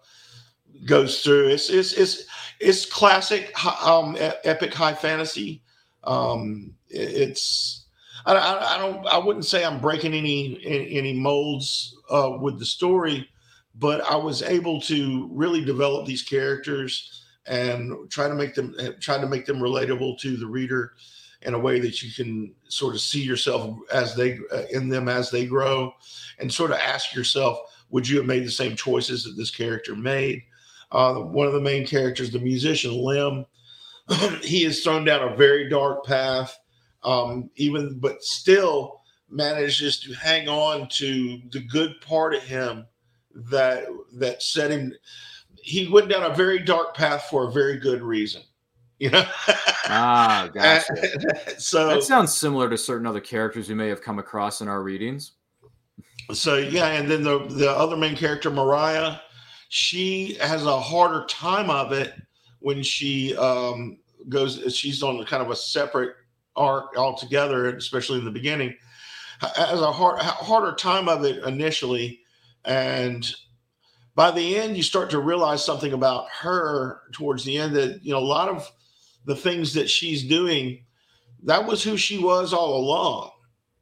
goes 0.85 1.23
through. 1.23 1.49
It's 1.49 1.71
it's 1.71 1.93
it's 1.93 2.25
it's 2.61 2.87
classic 2.87 3.53
um, 3.85 4.17
epic 4.45 4.73
high 4.73 4.95
fantasy. 4.95 5.63
Um, 6.05 6.75
it's 6.89 7.87
I, 8.29 8.35
I, 8.35 8.75
I, 8.75 8.79
don't. 8.79 9.07
I 9.07 9.19
wouldn't 9.19 9.47
say 9.47 9.65
I'm 9.65 9.81
breaking 9.81 10.15
any 10.15 10.61
any 10.65 11.15
molds 11.15 11.97
uh, 12.11 12.37
with 12.41 12.59
the 12.59 12.67
story, 12.67 13.29
but 13.75 14.01
I 14.03 14.17
was 14.17 14.43
able 14.43 14.81
to 14.83 15.29
really 15.33 15.65
develop 15.65 16.07
these 16.07 16.23
characters 16.23 17.25
and 17.47 18.11
try 18.11 18.29
to 18.29 18.35
make 18.35 18.55
them 18.55 18.75
try 19.01 19.19
to 19.19 19.27
make 19.27 19.47
them 19.47 19.59
relatable 19.59 20.19
to 20.21 20.37
the 20.37 20.47
reader 20.47 20.93
in 21.43 21.55
a 21.55 21.59
way 21.59 21.81
that 21.81 22.03
you 22.03 22.13
can 22.13 22.53
sort 22.69 22.95
of 22.95 23.01
see 23.01 23.23
yourself 23.23 23.79
as 23.93 24.15
they 24.15 24.39
uh, 24.53 24.65
in 24.71 24.89
them 24.89 25.09
as 25.09 25.31
they 25.31 25.47
grow, 25.47 25.93
and 26.39 26.53
sort 26.53 26.71
of 26.71 26.79
ask 26.79 27.15
yourself, 27.15 27.59
would 27.91 28.07
you 28.07 28.19
have 28.19 28.27
made 28.27 28.45
the 28.45 28.51
same 28.51 28.77
choices 28.77 29.25
that 29.25 29.37
this 29.37 29.51
character 29.51 29.97
made? 29.97 30.43
Uh, 30.91 31.15
one 31.15 31.47
of 31.47 31.53
the 31.53 31.61
main 31.61 31.87
characters, 31.87 32.31
the 32.31 32.39
musician 32.39 32.95
Lem, 32.95 33.45
he 34.43 34.65
is 34.65 34.83
thrown 34.83 35.05
down 35.05 35.33
a 35.33 35.37
very 35.37 35.69
dark 35.69 36.05
path, 36.05 36.59
um, 37.09 37.51
even 37.57 37.99
but 37.99 38.23
still 38.23 39.01
manages 39.31 39.99
to 40.01 40.13
hang 40.13 40.49
on 40.49 40.89
to 40.89 41.41
the 41.51 41.61
good 41.61 42.01
part 42.03 42.35
of 42.35 42.43
him 42.43 42.87
that 43.35 43.87
that 44.15 44.43
set 44.43 44.71
him. 44.71 44.93
He 45.63 45.89
went 45.89 46.11
down 46.11 46.31
a 46.31 46.35
very 46.35 46.59
dark 46.59 46.95
path 46.95 47.27
for 47.31 47.49
a 47.49 47.53
very 47.53 47.79
good 47.79 48.03
reason. 48.03 48.43
You 49.01 49.11
know. 49.11 49.25
ah, 49.87 50.51
gotcha. 50.53 51.57
so 51.61 51.87
that 51.87 52.03
sounds 52.03 52.35
similar 52.35 52.69
to 52.69 52.77
certain 52.77 53.07
other 53.07 53.21
characters 53.21 53.69
we 53.69 53.77
may 53.77 53.87
have 53.87 54.03
come 54.03 54.19
across 54.19 54.61
in 54.61 54.67
our 54.67 54.83
readings. 54.83 55.35
So 56.33 56.57
yeah, 56.57 56.89
and 56.89 57.09
then 57.09 57.23
the 57.23 57.47
the 57.47 57.71
other 57.71 57.97
main 57.97 58.17
character, 58.17 58.51
Mariah, 58.51 59.21
she 59.69 60.35
has 60.41 60.67
a 60.67 60.81
harder 60.81 61.25
time 61.27 61.71
of 61.71 61.93
it 61.93 62.13
when 62.59 62.83
she 62.83 63.37
um, 63.37 64.01
goes. 64.29 64.75
She's 64.75 65.01
on 65.05 65.25
kind 65.27 65.45
of 65.45 65.51
a 65.53 65.55
separate 65.57 66.17
arc 66.59 66.97
altogether, 66.97 67.75
especially 67.77 68.19
in 68.19 68.25
the 68.25 68.31
beginning. 68.31 68.75
Has 69.41 69.81
a 69.81 69.93
hard, 69.93 70.21
harder 70.21 70.75
time 70.75 71.09
of 71.09 71.25
it 71.25 71.45
initially, 71.45 72.21
and 72.65 73.33
by 74.17 74.33
the 74.33 74.57
end, 74.57 74.77
you 74.77 74.83
start 74.83 75.11
to 75.11 75.21
realize 75.21 75.65
something 75.65 75.93
about 75.93 76.29
her 76.41 77.03
towards 77.13 77.45
the 77.45 77.57
end 77.57 77.77
that 77.77 78.05
you 78.05 78.13
know 78.13 78.19
a 78.19 78.21
lot 78.21 78.49
of 78.49 78.69
the 79.27 79.37
things 79.37 79.75
that 79.75 79.89
she's 79.89 80.25
doing. 80.25 80.85
That 81.45 81.67
was 81.67 81.85
who 81.85 81.97
she 81.97 82.19
was 82.19 82.53
all 82.53 82.77
along. 82.77 83.31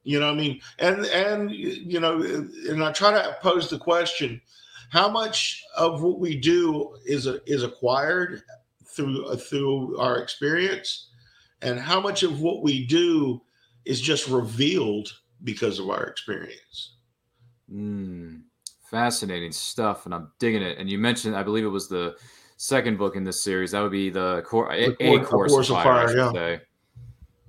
You 0.04 0.20
know, 0.20 0.30
I 0.30 0.34
mean, 0.34 0.60
and 0.78 1.06
and 1.06 1.50
you 1.50 1.98
know, 2.00 2.20
and 2.20 2.84
I 2.84 2.92
try 2.92 3.12
to 3.12 3.36
pose 3.40 3.70
the 3.70 3.78
question: 3.78 4.42
How 4.90 5.08
much 5.08 5.64
of 5.76 6.02
what 6.02 6.20
we 6.20 6.36
do 6.36 6.96
is 7.06 7.26
is 7.46 7.62
acquired 7.62 8.42
through 8.84 9.34
through 9.36 9.98
our 9.98 10.18
experience, 10.18 11.08
and 11.66 11.80
how 11.80 12.00
much 12.00 12.22
of 12.22 12.40
what 12.40 12.62
we 12.62 12.86
do 12.86 13.42
is 13.84 14.00
just 14.00 14.28
revealed 14.28 15.12
because 15.42 15.78
of 15.78 15.90
our 15.90 16.04
experience. 16.04 16.94
Mm, 17.70 18.42
fascinating 18.88 19.50
stuff, 19.50 20.06
and 20.06 20.14
I'm 20.14 20.30
digging 20.38 20.62
it. 20.62 20.78
And 20.78 20.88
you 20.88 20.98
mentioned, 20.98 21.36
I 21.36 21.42
believe 21.42 21.64
it 21.64 21.68
was 21.68 21.88
the 21.88 22.16
second 22.56 22.98
book 22.98 23.16
in 23.16 23.24
this 23.24 23.42
series. 23.42 23.72
That 23.72 23.82
would 23.82 23.90
be 23.90 24.10
the 24.10 24.42
core, 24.46 24.72
a, 24.72 24.94
a 25.00 25.18
course, 25.24 25.50
course 25.50 25.70
of 25.70 25.76
fire, 25.76 26.06
fire 26.06 26.16
yeah. 26.16 26.32
Say. 26.32 26.60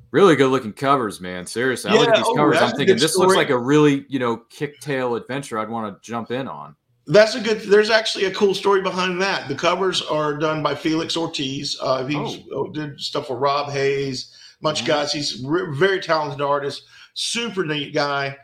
Really 0.10 0.36
good 0.36 0.50
looking 0.50 0.74
covers, 0.74 1.22
man. 1.22 1.46
Seriously, 1.46 1.92
yeah, 1.92 1.98
I 1.98 2.00
look 2.00 2.10
at 2.10 2.16
these 2.16 2.26
oh, 2.28 2.36
covers. 2.36 2.58
I'm 2.58 2.76
thinking 2.76 2.98
this 2.98 3.14
story. 3.14 3.28
looks 3.28 3.38
like 3.38 3.50
a 3.52 3.58
really, 3.58 4.06
you 4.10 4.18
know, 4.18 4.38
kick 4.50 4.80
tail 4.80 5.16
adventure. 5.16 5.60
I'd 5.60 5.70
want 5.70 5.94
to 5.94 6.08
jump 6.10 6.32
in 6.32 6.48
on. 6.48 6.76
That's 7.08 7.36
a 7.36 7.39
good. 7.39 7.62
There's 7.62 7.89
actually 7.89 8.26
a 8.26 8.34
cool 8.34 8.54
story 8.54 8.82
behind 8.82 9.22
that. 9.22 9.48
The 9.48 9.56
covers 9.56 10.02
are 10.02 10.38
done 10.38 10.62
by 10.62 10.76
Felix 10.76 11.15
Ortiz. 11.15 11.78
Uh, 11.82 12.06
he 12.06 12.17
oh. 12.17 12.38
oh. 12.52 12.67
did 12.67 13.00
stuff 13.00 13.28
for 13.28 13.38
Rob 13.38 13.72
Hayes, 13.72 14.36
bunch 14.62 14.80
mm-hmm. 14.80 14.88
guys. 14.88 15.13
He's 15.13 15.41
re- 15.43 15.74
very 15.74 16.02
talented 16.02 16.41
artist, 16.41 16.84
super 17.13 17.65
neat 17.65 17.93
guy. 17.93 18.38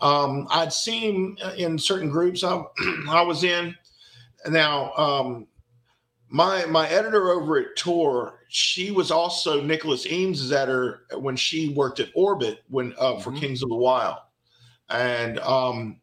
Um, 0.00 0.46
I'd 0.50 0.72
seen 0.72 1.36
him 1.36 1.54
in 1.56 1.78
certain 1.78 2.08
groups 2.08 2.44
I, 2.44 2.62
I 3.08 3.22
was 3.22 3.42
in. 3.42 3.74
Now, 4.46 4.92
um, 4.92 5.48
my 6.28 6.66
my 6.66 6.88
editor 6.88 7.32
over 7.32 7.58
at 7.58 7.76
Tor, 7.76 8.40
she 8.48 8.92
was 8.92 9.10
also 9.10 9.60
Nicholas 9.60 10.06
Eames' 10.06 10.52
editor 10.52 11.00
when 11.18 11.34
she 11.34 11.70
worked 11.70 11.98
at 11.98 12.10
Orbit 12.14 12.60
when 12.68 12.94
uh, 12.96 13.18
for 13.18 13.30
mm-hmm. 13.30 13.40
Kings 13.40 13.62
of 13.64 13.70
the 13.70 13.76
Wild, 13.76 14.18
and 14.88 15.40
um, 15.40 16.00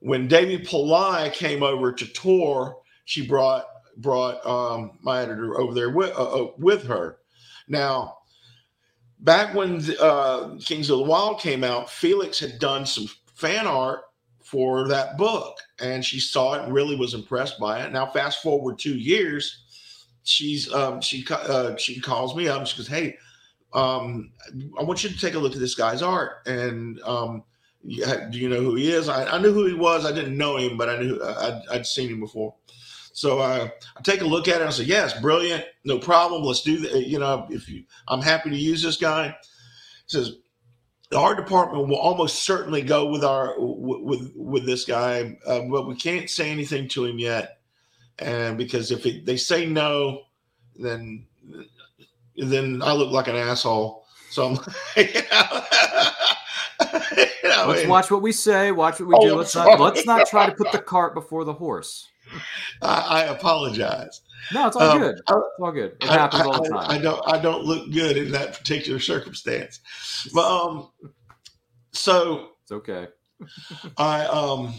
when 0.00 0.28
Devi 0.28 0.58
Pillai 0.58 1.32
came 1.32 1.62
over 1.62 1.92
to 1.92 2.06
Tor, 2.12 2.78
she 3.04 3.26
brought 3.26 3.66
brought 3.98 4.44
um, 4.46 4.98
my 5.00 5.22
editor 5.22 5.58
over 5.58 5.72
there 5.72 5.90
with, 5.90 6.10
uh, 6.10 6.44
uh, 6.44 6.50
with 6.58 6.84
her. 6.84 7.18
Now, 7.66 8.18
back 9.20 9.54
when 9.54 9.82
uh, 9.98 10.56
Kings 10.60 10.90
of 10.90 10.98
the 10.98 11.04
Wild 11.04 11.40
came 11.40 11.64
out, 11.64 11.90
Felix 11.90 12.38
had 12.38 12.58
done 12.58 12.84
some 12.84 13.08
fan 13.34 13.66
art 13.66 14.00
for 14.42 14.86
that 14.88 15.16
book, 15.16 15.56
and 15.80 16.04
she 16.04 16.20
saw 16.20 16.54
it 16.54 16.64
and 16.64 16.74
really 16.74 16.94
was 16.94 17.14
impressed 17.14 17.58
by 17.58 17.82
it. 17.84 17.92
Now, 17.92 18.06
fast 18.06 18.42
forward 18.42 18.78
two 18.78 18.96
years, 18.96 19.64
she's 20.24 20.72
um, 20.72 21.00
she 21.00 21.24
uh, 21.30 21.76
she 21.76 22.00
calls 22.00 22.36
me 22.36 22.48
up 22.48 22.66
she 22.66 22.76
goes, 22.76 22.88
"Hey, 22.88 23.16
um, 23.72 24.30
I 24.78 24.82
want 24.82 25.02
you 25.02 25.10
to 25.10 25.18
take 25.18 25.34
a 25.34 25.38
look 25.38 25.54
at 25.54 25.60
this 25.60 25.74
guy's 25.74 26.02
art 26.02 26.46
and." 26.46 27.00
Um, 27.00 27.44
do 27.86 28.38
you 28.38 28.48
know 28.48 28.60
who 28.60 28.74
he 28.74 28.90
is? 28.90 29.08
I, 29.08 29.26
I, 29.26 29.38
knew 29.38 29.52
who 29.52 29.66
he 29.66 29.74
was. 29.74 30.04
I 30.04 30.12
didn't 30.12 30.36
know 30.36 30.56
him, 30.56 30.76
but 30.76 30.88
I 30.88 30.98
knew 30.98 31.22
I'd, 31.22 31.62
I'd 31.70 31.86
seen 31.86 32.10
him 32.10 32.20
before. 32.20 32.54
So 33.12 33.40
I, 33.40 33.72
I 33.96 34.02
take 34.02 34.20
a 34.20 34.26
look 34.26 34.48
at 34.48 34.56
it. 34.56 34.60
and 34.60 34.68
I 34.68 34.72
say, 34.72 34.84
yes, 34.84 35.18
brilliant, 35.20 35.64
no 35.84 35.98
problem. 35.98 36.42
Let's 36.42 36.62
do 36.62 36.78
that. 36.78 37.06
You 37.06 37.18
know, 37.18 37.46
if 37.50 37.68
you, 37.68 37.84
I'm 38.08 38.22
happy 38.22 38.50
to 38.50 38.56
use 38.56 38.82
this 38.82 38.96
guy. 38.96 39.28
He 39.28 40.08
says 40.08 40.36
our 41.14 41.34
department 41.34 41.88
will 41.88 41.98
almost 41.98 42.42
certainly 42.42 42.82
go 42.82 43.06
with 43.06 43.24
our 43.24 43.54
with 43.58 44.32
with 44.34 44.66
this 44.66 44.84
guy, 44.84 45.38
uh, 45.46 45.60
but 45.70 45.86
we 45.86 45.94
can't 45.94 46.28
say 46.28 46.50
anything 46.50 46.88
to 46.88 47.04
him 47.04 47.18
yet, 47.18 47.58
and 48.18 48.58
because 48.58 48.90
if 48.90 49.06
it, 49.06 49.24
they 49.24 49.36
say 49.36 49.66
no, 49.66 50.22
then 50.76 51.26
then 52.36 52.82
I 52.82 52.92
look 52.92 53.12
like 53.12 53.28
an 53.28 53.36
asshole. 53.36 54.04
So 54.30 54.46
I'm, 54.46 54.58
you 57.42 57.48
know, 57.48 57.66
let's 57.68 57.86
watch 57.86 58.10
what 58.10 58.22
we 58.22 58.32
say. 58.32 58.72
Watch 58.72 59.00
what 59.00 59.08
we 59.08 59.14
oh, 59.16 59.28
do. 59.28 59.34
Let's 59.34 59.54
not 59.54 59.80
let's 59.80 60.06
not 60.06 60.26
try 60.26 60.46
to 60.46 60.52
put 60.52 60.72
the 60.72 60.78
cart 60.78 61.14
before 61.14 61.44
the 61.44 61.52
horse. 61.52 62.08
I, 62.82 63.00
I 63.00 63.22
apologize. 63.24 64.22
No, 64.52 64.66
it's 64.66 64.76
all 64.76 64.90
um, 64.90 64.98
good. 64.98 65.16
It's 65.16 65.32
all 65.32 65.72
good. 65.72 65.96
It 66.00 66.10
I, 66.10 66.14
happens 66.14 66.42
all 66.42 66.62
the 66.62 66.68
time. 66.68 66.90
I, 66.90 66.98
don't. 66.98 67.22
I 67.26 67.38
don't 67.38 67.64
look 67.64 67.90
good 67.92 68.16
in 68.16 68.30
that 68.32 68.58
particular 68.58 69.00
circumstance. 69.00 69.80
But 70.32 70.46
um, 70.46 70.90
so 71.92 72.50
it's 72.62 72.72
okay. 72.72 73.08
I 73.96 74.24
um 74.26 74.74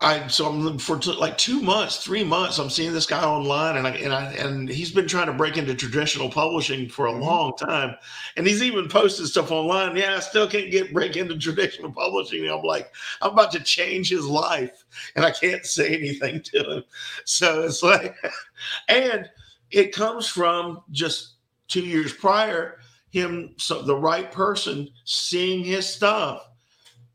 I 0.00 0.26
so 0.26 0.48
I'm 0.48 0.78
for 0.78 0.98
t- 0.98 1.12
like 1.12 1.38
two 1.38 1.62
months, 1.62 1.98
three 1.98 2.24
months. 2.24 2.58
I'm 2.58 2.68
seeing 2.68 2.92
this 2.92 3.06
guy 3.06 3.24
online, 3.24 3.76
and 3.76 3.86
I 3.86 3.90
and 3.92 4.12
I 4.12 4.32
and 4.32 4.68
he's 4.68 4.90
been 4.90 5.06
trying 5.06 5.28
to 5.28 5.32
break 5.32 5.56
into 5.56 5.74
traditional 5.74 6.28
publishing 6.28 6.88
for 6.88 7.06
a 7.06 7.12
mm-hmm. 7.12 7.22
long 7.22 7.56
time, 7.56 7.94
and 8.36 8.46
he's 8.46 8.62
even 8.62 8.88
posted 8.88 9.26
stuff 9.28 9.52
online. 9.52 9.96
Yeah, 9.96 10.16
I 10.16 10.20
still 10.20 10.48
can't 10.48 10.70
get 10.70 10.92
break 10.92 11.16
into 11.16 11.38
traditional 11.38 11.92
publishing. 11.92 12.40
And 12.42 12.50
I'm 12.50 12.62
like, 12.62 12.92
I'm 13.22 13.32
about 13.32 13.52
to 13.52 13.60
change 13.60 14.10
his 14.10 14.26
life, 14.26 14.84
and 15.14 15.24
I 15.24 15.30
can't 15.30 15.64
say 15.64 15.96
anything 15.96 16.42
to 16.42 16.70
him. 16.70 16.84
So 17.24 17.62
it's 17.62 17.82
like, 17.82 18.16
and 18.88 19.30
it 19.70 19.94
comes 19.94 20.28
from 20.28 20.82
just 20.90 21.34
two 21.68 21.82
years 21.82 22.12
prior, 22.12 22.80
him 23.10 23.54
so 23.58 23.80
the 23.80 23.96
right 23.96 24.30
person 24.32 24.88
seeing 25.04 25.64
his 25.64 25.88
stuff, 25.88 26.48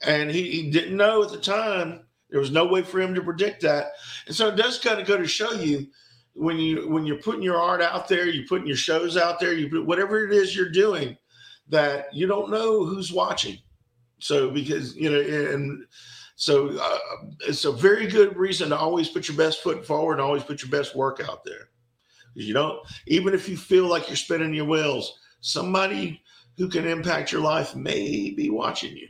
and 0.02 0.32
he, 0.32 0.50
he 0.50 0.72
didn't 0.72 0.96
know 0.98 1.24
at 1.24 1.30
the 1.30 1.38
time 1.38 2.06
there 2.30 2.40
was 2.40 2.52
no 2.52 2.66
way 2.66 2.82
for 2.82 3.00
him 3.00 3.14
to 3.16 3.22
predict 3.22 3.62
that. 3.64 3.88
And 4.28 4.36
so 4.36 4.48
it 4.48 4.56
does 4.56 4.80
kind 4.80 5.00
of 5.00 5.08
go 5.08 5.18
to 5.18 5.28
show 5.28 5.52
you 5.52 5.88
when 6.34 6.58
you 6.58 6.88
when 6.88 7.06
you're 7.06 7.18
putting 7.18 7.42
your 7.42 7.58
art 7.58 7.82
out 7.82 8.08
there, 8.08 8.28
you're 8.28 8.48
putting 8.48 8.68
your 8.68 8.78
shows 8.78 9.18
out 9.18 9.40
there, 9.40 9.54
you 9.54 9.70
put 9.70 9.86
whatever 9.86 10.26
it 10.26 10.34
is 10.34 10.56
you're 10.56 10.70
doing, 10.70 11.18
that 11.68 12.14
you 12.14 12.28
don't 12.28 12.52
know 12.52 12.86
who's 12.86 13.12
watching. 13.12 13.58
So 14.20 14.50
because 14.50 14.96
you 14.96 15.10
know, 15.10 15.20
and 15.20 15.86
so 16.36 16.70
uh, 16.70 16.98
it's 17.48 17.66
a 17.66 17.72
very 17.72 18.08
good 18.08 18.38
reason 18.38 18.70
to 18.70 18.78
always 18.78 19.10
put 19.10 19.28
your 19.28 19.36
best 19.36 19.62
foot 19.62 19.86
forward 19.86 20.14
and 20.14 20.22
always 20.22 20.44
put 20.44 20.62
your 20.62 20.72
best 20.72 20.96
work 20.96 21.22
out 21.28 21.44
there. 21.44 21.70
You 22.36 22.54
don't, 22.54 22.80
even 23.08 23.34
if 23.34 23.50
you 23.50 23.58
feel 23.58 23.88
like 23.88 24.08
you're 24.08 24.16
spinning 24.16 24.54
your 24.54 24.66
wheels, 24.66 25.20
somebody 25.42 26.22
who 26.58 26.70
can 26.70 26.88
impact 26.88 27.32
your 27.34 27.42
life 27.42 27.76
may 27.76 28.30
be 28.32 28.50
watching 28.50 28.96
you. 28.96 29.10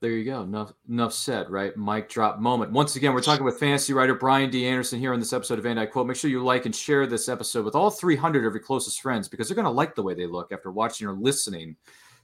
There 0.00 0.10
you 0.10 0.24
go. 0.26 0.42
Enough, 0.42 0.74
enough 0.90 1.14
said, 1.14 1.48
right? 1.48 1.74
Mic 1.74 2.10
drop 2.10 2.38
moment. 2.38 2.70
Once 2.70 2.96
again, 2.96 3.14
we're 3.14 3.22
talking 3.22 3.46
with 3.46 3.58
fantasy 3.58 3.94
writer 3.94 4.14
Brian 4.14 4.50
D. 4.50 4.66
Anderson 4.66 5.00
here 5.00 5.14
on 5.14 5.20
this 5.20 5.32
episode 5.32 5.58
of 5.58 5.64
And 5.64 5.80
I 5.80 5.86
Quote. 5.86 6.06
Make 6.06 6.18
sure 6.18 6.30
you 6.30 6.44
like 6.44 6.66
and 6.66 6.76
share 6.76 7.06
this 7.06 7.30
episode 7.30 7.64
with 7.64 7.74
all 7.74 7.90
300 7.90 8.44
of 8.44 8.52
your 8.52 8.62
closest 8.62 9.00
friends 9.00 9.26
because 9.26 9.48
they're 9.48 9.54
going 9.54 9.64
to 9.64 9.70
like 9.70 9.94
the 9.94 10.02
way 10.02 10.12
they 10.12 10.26
look 10.26 10.52
after 10.52 10.70
watching 10.70 11.06
or 11.06 11.14
listening 11.14 11.76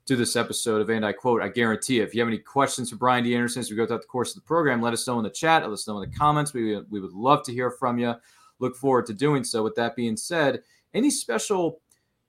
to 0.05 0.17
this 0.17 0.37
episode 0.37 0.83
of 0.83 0.91
And 0.91 1.07
I 1.07 1.13
Quote. 1.13 1.41
I 1.41 1.49
guarantee. 1.49 2.01
If 2.01 2.15
you 2.15 2.21
have 2.21 2.29
any 2.29 2.39
questions 2.39 2.91
for 2.91 2.97
Brian 2.97 3.25
D. 3.25 3.35
Anderson 3.35 3.61
as 3.61 3.71
we 3.71 3.77
go 3.77 3.87
throughout 3.87 4.03
the 4.03 4.07
course 4.07 4.37
of 4.37 4.43
the 4.43 4.47
program, 4.47 4.83
let 4.83 4.93
us 4.93 5.07
know 5.07 5.17
in 5.17 5.25
the 5.25 5.31
chat. 5.31 5.63
Let 5.63 5.73
us 5.73 5.89
know 5.89 6.01
in 6.03 6.11
the 6.11 6.17
comments. 6.17 6.53
We, 6.53 6.79
we 6.91 7.01
would 7.01 7.15
love 7.15 7.43
to 7.45 7.53
hear 7.53 7.71
from 7.71 7.99
you. 7.99 8.15
Look 8.59 8.77
forward 8.77 9.07
to 9.07 9.15
doing 9.15 9.45
so. 9.45 9.63
With 9.63 9.77
that 9.77 9.97
being 9.97 10.19
said, 10.19 10.63
any 10.93 11.09
special 11.09 11.81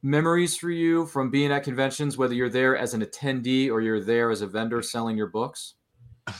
memories 0.04 0.56
for 0.56 0.70
you 0.70 1.08
from 1.08 1.32
being 1.32 1.52
at 1.52 1.64
conventions, 1.64 2.18
whether 2.18 2.36
you're 2.36 2.50
there 2.50 2.78
as 2.78 2.94
an 2.94 3.02
attendee 3.02 3.72
or 3.72 3.82
you're 3.82 4.04
there 4.04 4.30
as 4.30 4.42
a 4.42 4.48
vendor 4.48 4.82
selling 4.82 5.18
your 5.18 5.28
books? 5.28 5.76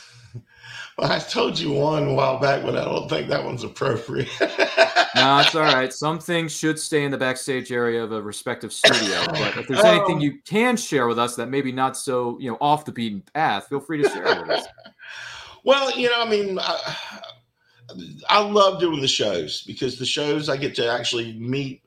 Well, 0.98 1.12
I 1.12 1.18
told 1.18 1.58
you 1.58 1.72
one 1.72 2.08
a 2.10 2.14
while 2.14 2.40
back, 2.40 2.62
but 2.62 2.78
I 2.78 2.86
don't 2.86 3.10
think 3.10 3.28
that 3.30 3.44
one's 3.44 3.64
appropriate. 3.64 4.30
no, 4.40 5.40
it's 5.40 5.56
all 5.56 5.64
right. 5.64 5.92
Some 5.92 6.20
things 6.20 6.56
should 6.56 6.78
stay 6.78 7.04
in 7.04 7.10
the 7.10 7.18
backstage 7.18 7.72
area 7.72 8.04
of 8.04 8.12
a 8.12 8.22
respective 8.22 8.72
studio. 8.72 9.26
But 9.34 9.58
if 9.58 9.68
there's 9.68 9.84
anything 9.84 10.18
um, 10.18 10.22
you 10.22 10.40
can 10.46 10.78
share 10.78 11.08
with 11.08 11.18
us 11.18 11.36
that 11.38 11.50
maybe 11.50 11.72
not 11.72 11.98
so 11.98 12.38
you 12.40 12.52
know 12.52 12.58
off 12.62 12.86
the 12.86 12.92
beaten 12.92 13.24
path, 13.34 13.68
feel 13.70 13.80
free 13.80 14.04
to 14.04 14.10
share 14.10 14.24
with 14.24 14.50
us. 14.52 14.68
Well, 15.64 15.98
you 15.98 16.10
know, 16.10 16.22
I 16.22 16.30
mean, 16.30 16.60
I, 16.60 16.96
I 18.30 18.40
love 18.42 18.80
doing 18.80 19.02
the 19.02 19.08
shows 19.08 19.64
because 19.64 19.98
the 19.98 20.06
shows 20.06 20.48
I 20.48 20.58
get 20.58 20.76
to 20.76 20.88
actually 20.88 21.34
meet 21.40 21.82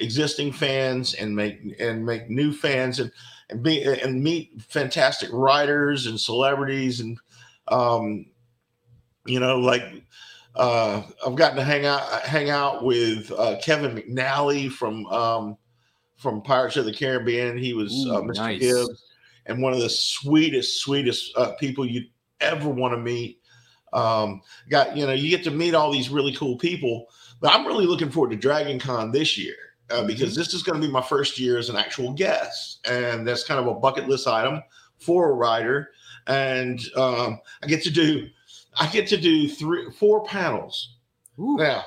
existing 0.00 0.52
fans 0.52 1.14
and 1.14 1.34
make 1.34 1.76
and 1.78 2.04
make 2.04 2.28
new 2.28 2.52
fans 2.52 3.00
and 3.00 3.10
and 3.50 3.62
be 3.62 3.82
and 3.82 4.22
meet 4.22 4.50
fantastic 4.68 5.28
writers 5.32 6.06
and 6.06 6.18
celebrities 6.18 7.00
and 7.00 7.18
um, 7.68 8.26
you 9.26 9.40
know, 9.40 9.58
like 9.58 9.82
uh, 10.56 11.02
I've 11.24 11.36
gotten 11.36 11.56
to 11.56 11.64
hang 11.64 11.86
out 11.86 12.02
hang 12.22 12.50
out 12.50 12.84
with 12.84 13.30
uh, 13.32 13.56
Kevin 13.62 13.96
McNally 13.96 14.70
from 14.70 15.06
um, 15.06 15.56
from 16.16 16.42
Pirates 16.42 16.76
of 16.76 16.84
the 16.84 16.92
Caribbean. 16.92 17.56
He 17.56 17.74
was 17.74 18.06
uh, 18.08 18.12
Ooh, 18.12 18.16
uh, 18.16 18.20
Mr. 18.22 18.36
Nice. 18.36 18.60
Gibbs, 18.60 19.04
and 19.46 19.62
one 19.62 19.72
of 19.72 19.80
the 19.80 19.90
sweetest, 19.90 20.80
sweetest 20.80 21.36
uh, 21.36 21.52
people 21.52 21.86
you'd 21.86 22.10
ever 22.40 22.68
want 22.68 22.94
to 22.94 22.98
meet. 22.98 23.38
Um, 23.92 24.40
got 24.68 24.96
you 24.96 25.06
know, 25.06 25.12
you 25.12 25.30
get 25.30 25.44
to 25.44 25.50
meet 25.50 25.74
all 25.74 25.92
these 25.92 26.08
really 26.08 26.34
cool 26.34 26.56
people. 26.56 27.06
But 27.40 27.52
I'm 27.52 27.66
really 27.66 27.86
looking 27.86 28.10
forward 28.10 28.30
to 28.32 28.36
Dragon 28.36 28.78
Con 28.78 29.12
this 29.12 29.38
year. 29.38 29.54
Uh, 29.90 29.98
mm-hmm. 29.98 30.06
because 30.06 30.34
this 30.34 30.54
is 30.54 30.62
going 30.62 30.80
to 30.80 30.86
be 30.86 30.92
my 30.92 31.02
first 31.02 31.38
year 31.38 31.58
as 31.58 31.68
an 31.68 31.76
actual 31.76 32.12
guest, 32.12 32.86
and 32.88 33.26
that's 33.26 33.44
kind 33.44 33.58
of 33.60 33.66
a 33.66 33.78
bucket 33.78 34.08
list 34.08 34.26
item 34.26 34.62
for 34.98 35.30
a 35.30 35.34
writer. 35.34 35.90
And 36.26 36.80
um, 36.96 37.40
I 37.62 37.66
get 37.66 37.82
to 37.84 37.90
do 37.90 38.28
I 38.78 38.86
get 38.88 39.06
to 39.08 39.16
do 39.16 39.48
three, 39.48 39.90
four 39.90 40.24
panels. 40.24 40.96
Ooh. 41.38 41.56
Now, 41.56 41.84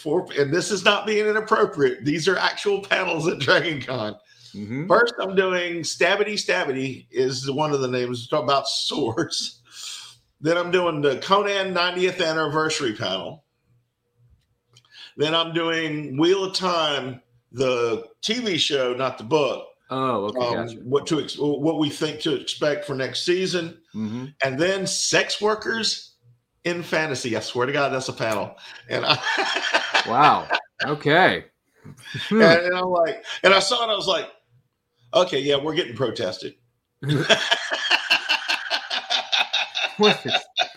four, 0.00 0.26
and 0.38 0.52
this 0.52 0.70
is 0.70 0.84
not 0.84 1.06
being 1.06 1.26
inappropriate. 1.26 2.04
These 2.04 2.28
are 2.28 2.36
actual 2.36 2.82
panels 2.82 3.28
at 3.28 3.38
Dragon 3.38 3.80
Con. 3.80 4.16
Mm-hmm. 4.54 4.86
First, 4.86 5.14
I'm 5.20 5.34
doing 5.34 5.82
Stabbity 5.82 6.34
Stabbity 6.34 7.06
is 7.10 7.50
one 7.50 7.72
of 7.72 7.80
the 7.80 7.88
names. 7.88 8.28
Talk 8.28 8.44
about 8.44 8.68
swords. 8.68 9.60
then 10.40 10.56
I'm 10.56 10.70
doing 10.70 11.00
the 11.00 11.18
Conan 11.18 11.74
90th 11.74 12.24
anniversary 12.24 12.94
panel. 12.94 13.43
Then 15.16 15.34
I'm 15.34 15.52
doing 15.52 16.16
Wheel 16.16 16.44
of 16.44 16.54
Time, 16.54 17.22
the 17.52 18.08
TV 18.22 18.58
show, 18.58 18.94
not 18.94 19.18
the 19.18 19.24
book. 19.24 19.68
Oh, 19.90 20.24
okay. 20.26 20.46
Um, 20.46 20.66
gotcha. 20.66 20.78
What 20.80 21.06
to 21.08 21.22
what 21.38 21.78
we 21.78 21.90
think 21.90 22.20
to 22.20 22.34
expect 22.34 22.84
for 22.84 22.94
next 22.94 23.24
season, 23.24 23.78
mm-hmm. 23.94 24.26
and 24.42 24.58
then 24.58 24.86
sex 24.86 25.40
workers 25.40 26.14
in 26.64 26.82
fantasy. 26.82 27.36
I 27.36 27.40
swear 27.40 27.66
to 27.66 27.72
God, 27.72 27.92
that's 27.92 28.08
a 28.08 28.12
panel. 28.12 28.56
And 28.88 29.04
I 29.06 30.02
wow, 30.08 30.48
okay. 30.84 31.44
and, 32.30 32.42
and 32.42 32.74
I'm 32.74 32.86
like, 32.86 33.24
and 33.42 33.52
I 33.52 33.60
saw 33.60 33.88
it. 33.88 33.92
I 33.92 33.96
was 33.96 34.08
like, 34.08 34.30
okay, 35.12 35.40
yeah, 35.40 35.56
we're 35.56 35.74
getting 35.74 35.94
protested. 35.94 36.54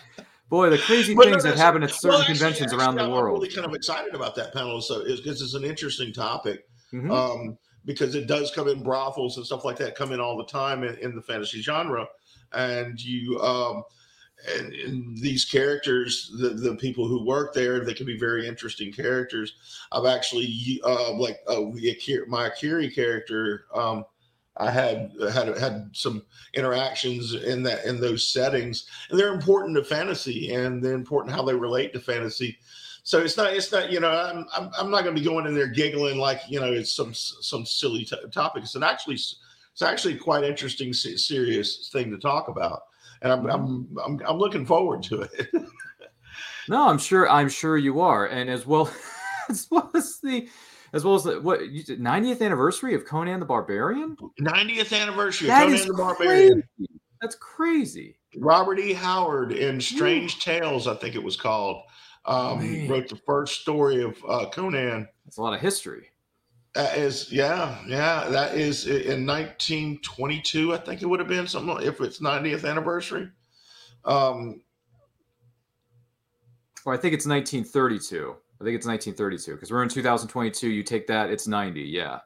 Boy, 0.48 0.70
the 0.70 0.78
crazy 0.78 1.14
but 1.14 1.26
things 1.26 1.44
no, 1.44 1.50
that 1.50 1.58
happen 1.58 1.82
at 1.82 1.90
certain 1.90 2.10
well, 2.10 2.20
actually, 2.20 2.34
conventions 2.34 2.72
actually, 2.72 2.84
around 2.84 2.94
the 2.96 3.02
I'm 3.02 3.10
world. 3.10 3.36
I'm 3.36 3.42
really 3.42 3.54
kind 3.54 3.66
of 3.66 3.74
excited 3.74 4.14
about 4.14 4.34
that 4.36 4.54
panel, 4.54 4.80
so 4.80 5.04
because 5.04 5.42
it's 5.42 5.54
an 5.54 5.64
interesting 5.64 6.12
topic. 6.12 6.64
Mm-hmm. 6.92 7.10
Um, 7.10 7.58
because 7.88 8.14
it 8.14 8.26
does 8.26 8.50
come 8.50 8.68
in 8.68 8.82
brothels 8.82 9.38
and 9.38 9.46
stuff 9.46 9.64
like 9.64 9.78
that 9.78 9.96
come 9.96 10.12
in 10.12 10.20
all 10.20 10.36
the 10.36 10.44
time 10.44 10.84
in, 10.84 10.94
in 10.98 11.16
the 11.16 11.22
fantasy 11.22 11.62
genre 11.62 12.06
and 12.52 13.00
you 13.00 13.40
um 13.40 13.82
and, 14.56 14.72
and, 14.72 15.18
these 15.18 15.44
characters 15.44 16.30
the, 16.38 16.50
the 16.50 16.76
people 16.76 17.08
who 17.08 17.26
work 17.26 17.52
there 17.54 17.84
they 17.84 17.94
can 17.94 18.06
be 18.06 18.16
very 18.16 18.46
interesting 18.46 18.92
characters 18.92 19.54
i've 19.90 20.04
actually 20.04 20.80
uh 20.84 21.12
like 21.14 21.40
uh, 21.48 21.62
my 22.28 22.48
akiri 22.48 22.94
character 22.94 23.64
um 23.74 24.04
I 24.58 24.70
had 24.70 25.12
had 25.32 25.56
had 25.56 25.90
some 25.92 26.22
interactions 26.54 27.34
in 27.34 27.62
that 27.62 27.84
in 27.84 28.00
those 28.00 28.28
settings, 28.28 28.86
and 29.08 29.18
they're 29.18 29.32
important 29.32 29.76
to 29.76 29.84
fantasy, 29.84 30.52
and 30.52 30.82
they're 30.82 30.94
important 30.94 31.34
how 31.34 31.42
they 31.42 31.54
relate 31.54 31.92
to 31.92 32.00
fantasy. 32.00 32.58
So 33.08 33.20
it's 33.20 33.38
not, 33.38 33.54
it's 33.54 33.72
not, 33.72 33.90
you 33.90 34.00
know, 34.00 34.10
I'm, 34.10 34.44
I'm, 34.54 34.70
I'm 34.78 34.90
not 34.90 35.02
going 35.02 35.16
to 35.16 35.20
be 35.22 35.26
going 35.26 35.46
in 35.46 35.54
there 35.54 35.66
giggling 35.66 36.18
like, 36.18 36.42
you 36.46 36.60
know, 36.60 36.70
it's 36.70 36.94
some, 36.94 37.14
some 37.14 37.64
silly 37.64 38.04
t- 38.04 38.16
topic. 38.30 38.64
It's 38.64 38.74
an 38.74 38.82
actually, 38.82 39.14
it's 39.14 39.80
actually 39.80 40.16
quite 40.16 40.44
interesting, 40.44 40.92
serious 40.92 41.88
thing 41.90 42.10
to 42.10 42.18
talk 42.18 42.48
about. 42.48 42.82
And 43.22 43.32
I'm, 43.32 43.46
I'm, 43.46 43.98
I'm, 44.04 44.20
I'm 44.26 44.36
looking 44.36 44.66
forward 44.66 45.02
to 45.04 45.22
it. 45.22 45.48
no, 46.68 46.86
I'm 46.86 46.98
sure, 46.98 47.26
I'm 47.30 47.48
sure 47.48 47.78
you 47.78 48.02
are. 48.02 48.26
And 48.26 48.50
as 48.50 48.66
well, 48.66 48.90
as 49.48 49.66
well 49.70 49.90
as 49.94 50.18
the, 50.22 50.46
as 50.92 51.04
well 51.04 51.14
as 51.14 51.24
the 51.24 51.40
what 51.40 51.60
90th 51.60 52.42
anniversary 52.42 52.94
of 52.94 53.04
Conan 53.04 53.40
the 53.40 53.46
Barbarian. 53.46 54.16
90th 54.40 54.98
anniversary 54.98 55.48
of 55.48 55.54
that 55.54 55.64
Conan 55.64 55.86
the 55.86 55.94
Barbarian. 55.94 56.62
Crazy. 56.76 57.00
That's 57.20 57.34
crazy. 57.36 58.18
Robert 58.36 58.78
E. 58.78 58.92
Howard 58.92 59.52
in 59.52 59.80
Strange. 59.80 60.38
Tales, 60.38 60.86
I 60.86 60.94
think 60.94 61.14
it 61.14 61.22
was 61.22 61.36
called 61.36 61.82
um, 62.28 62.86
wrote 62.88 63.08
the 63.08 63.20
first 63.26 63.60
story 63.60 64.02
of 64.02 64.16
uh, 64.28 64.46
Conan. 64.50 65.08
That's 65.24 65.38
a 65.38 65.42
lot 65.42 65.54
of 65.54 65.60
history. 65.60 66.10
That 66.74 66.96
is, 66.98 67.32
yeah, 67.32 67.78
yeah. 67.86 68.28
That 68.28 68.54
is 68.54 68.86
in 68.86 69.26
1922, 69.26 70.74
I 70.74 70.76
think 70.76 71.02
it 71.02 71.06
would 71.06 71.18
have 71.18 71.28
been 71.28 71.46
something 71.46 71.84
if 71.84 72.00
it's 72.00 72.20
90th 72.20 72.68
anniversary. 72.68 73.30
Um, 74.04 74.60
well, 76.84 76.94
I 76.94 77.00
think 77.00 77.14
it's 77.14 77.26
1932. 77.26 78.36
I 78.60 78.64
think 78.64 78.74
it's 78.74 78.86
1932 78.86 79.54
because 79.54 79.70
we're 79.70 79.82
in 79.82 79.88
2022. 79.88 80.68
You 80.68 80.82
take 80.82 81.06
that, 81.06 81.30
it's 81.30 81.46
90. 81.46 81.80
Yeah. 81.82 82.20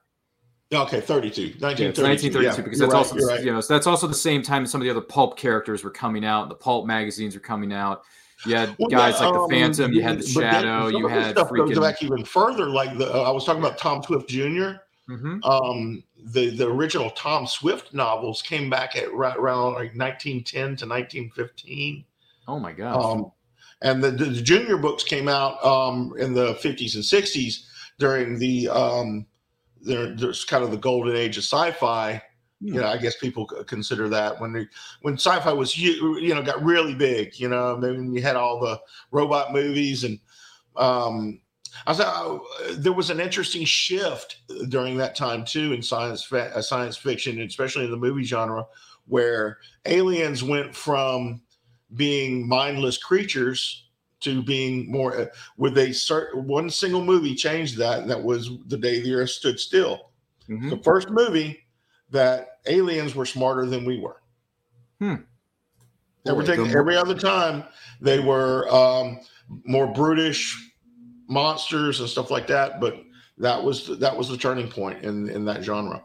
Okay, 0.73 1.01
32. 1.01 1.59
1932. 1.61 2.01
Yeah, 2.01 2.09
1932 2.09 2.43
yeah, 2.43 2.65
because 2.65 2.79
that's 2.79 2.93
right, 2.93 2.99
also 2.99 3.17
right. 3.17 3.45
you 3.45 3.53
know 3.53 3.61
so 3.61 3.75
that's 3.75 3.87
also 3.87 4.07
the 4.07 4.15
same 4.15 4.43
time 4.43 4.65
some 4.65 4.81
of 4.81 4.87
the 4.87 4.91
other 4.91 5.03
pulp 5.03 5.37
characters 5.37 5.85
were 5.85 5.91
coming 5.91 6.25
out. 6.25 6.49
The 6.49 6.55
pulp 6.55 6.87
magazines 6.87 7.35
were 7.35 7.41
coming 7.41 7.73
out. 7.73 8.03
You 8.47 8.57
had 8.57 8.75
well, 8.79 8.89
guys 8.89 9.15
yeah, 9.21 9.27
like 9.27 9.35
the 9.35 9.41
um, 9.41 9.51
Phantom, 9.51 9.93
you 9.93 10.03
had 10.03 10.19
the 10.19 10.27
Shadow, 10.27 10.89
you 10.89 11.07
had 11.07 11.33
stuff 11.33 11.51
freaking... 11.51 11.75
goes 11.75 11.79
back 11.79 12.03
even 12.03 12.25
further. 12.25 12.69
Like 12.69 12.97
the 12.97 13.13
uh, 13.13 13.23
I 13.23 13.31
was 13.31 13.45
talking 13.45 13.63
about 13.63 13.79
Tom 13.79 14.03
Swift 14.03 14.29
junior 14.29 14.81
mm-hmm. 15.09 15.45
Um, 15.45 16.03
the 16.17 16.51
the 16.51 16.69
original 16.69 17.11
Tom 17.11 17.47
Swift 17.47 17.93
novels 17.93 18.43
came 18.43 18.71
back 18.71 18.97
at 18.97 19.13
right 19.13 19.37
around 19.37 19.75
like 19.75 19.95
1910 19.95 20.61
to 20.61 20.87
1915. 20.87 22.05
Oh 22.49 22.59
my 22.59 22.73
gosh! 22.73 23.05
Um, 23.05 23.31
and 23.83 24.03
the, 24.03 24.11
the, 24.11 24.43
junior 24.43 24.77
books 24.77 25.05
came 25.05 25.29
out 25.29 25.63
um, 25.65 26.15
in 26.19 26.33
the 26.33 26.55
50s 26.55 26.95
and 26.95 27.05
60s 27.05 27.65
during 27.99 28.39
the 28.39 28.69
um, 28.69 29.27
there, 29.81 30.15
there's 30.15 30.45
kind 30.45 30.65
of 30.65 30.71
the 30.71 30.77
golden 30.77 31.17
age 31.17 31.37
of 31.37 31.45
sci-fi 31.45 32.23
you 32.65 32.75
know, 32.75 32.87
I 32.87 32.97
guess 32.97 33.17
people 33.17 33.45
consider 33.45 34.09
that 34.11 34.41
when 34.41 34.53
they, 34.53 34.69
when 35.01 35.15
sci-fi 35.15 35.53
was 35.53 35.77
you 35.77 36.33
know 36.33 36.43
got 36.43 36.63
really 36.63 36.95
big. 36.95 37.39
You 37.39 37.49
know, 37.49 37.77
when 37.77 38.15
you 38.15 38.23
had 38.23 38.37
all 38.37 38.61
the 38.61 38.81
robot 39.11 39.53
movies 39.53 40.05
and 40.05 40.21
um, 40.77 41.41
I 41.87 41.91
was 41.91 42.01
uh, 42.01 42.39
there 42.77 42.93
was 42.93 43.11
an 43.11 43.19
interesting 43.19 43.65
shift 43.65 44.43
during 44.69 44.97
that 44.99 45.17
time 45.17 45.45
too 45.45 45.73
in 45.73 45.83
science 45.83 46.33
uh, 46.33 46.63
science 46.63 46.97
fiction, 46.97 47.41
especially 47.41 47.85
in 47.85 47.91
the 47.91 47.97
movie 47.97 48.23
genre, 48.23 48.65
where 49.07 49.59
aliens 49.87 50.45
went 50.45 50.73
from 50.73 51.43
being 51.95 52.49
mindless 52.49 52.99
creatures 52.99 53.87
to 54.21 54.43
being 54.43 54.91
more. 54.91 55.17
Uh, 55.17 55.27
would 55.57 55.75
they 55.75 55.93
start 55.93 56.37
one 56.37 56.71
single 56.71 57.05
movie 57.05 57.35
changed 57.35 57.77
that? 57.79 58.07
That 58.07 58.23
was 58.23 58.51
the 58.67 58.79
day 58.79 59.01
the 59.01 59.15
Earth 59.15 59.31
stood 59.31 59.59
still. 59.59 60.11
Mm-hmm. 60.49 60.71
The 60.71 60.79
first 60.79 61.11
movie 61.11 61.67
that 62.11 62.59
aliens 62.67 63.15
were 63.15 63.27
smarter 63.27 63.67
than 63.67 63.85
we 63.85 63.99
were. 63.99 64.23
Hmm. 65.01 65.15
Everything, 66.27 66.71
every 66.71 66.97
other 66.97 67.19
time, 67.19 67.65
they 68.01 68.21
were 68.21 68.73
um, 68.73 69.19
more 69.65 69.93
brutish 69.93 70.71
monsters 71.27 71.99
and 71.99 72.09
stuff 72.09 72.31
like 72.31 72.47
that. 72.47 72.81
But 72.81 73.03
that 73.39 73.63
was 73.63 73.99
that 73.99 74.17
was 74.17 74.29
the 74.29 74.37
turning 74.37 74.69
point 74.69 75.03
in 75.03 75.29
in 75.31 75.45
that 75.47 75.65
genre. 75.65 76.05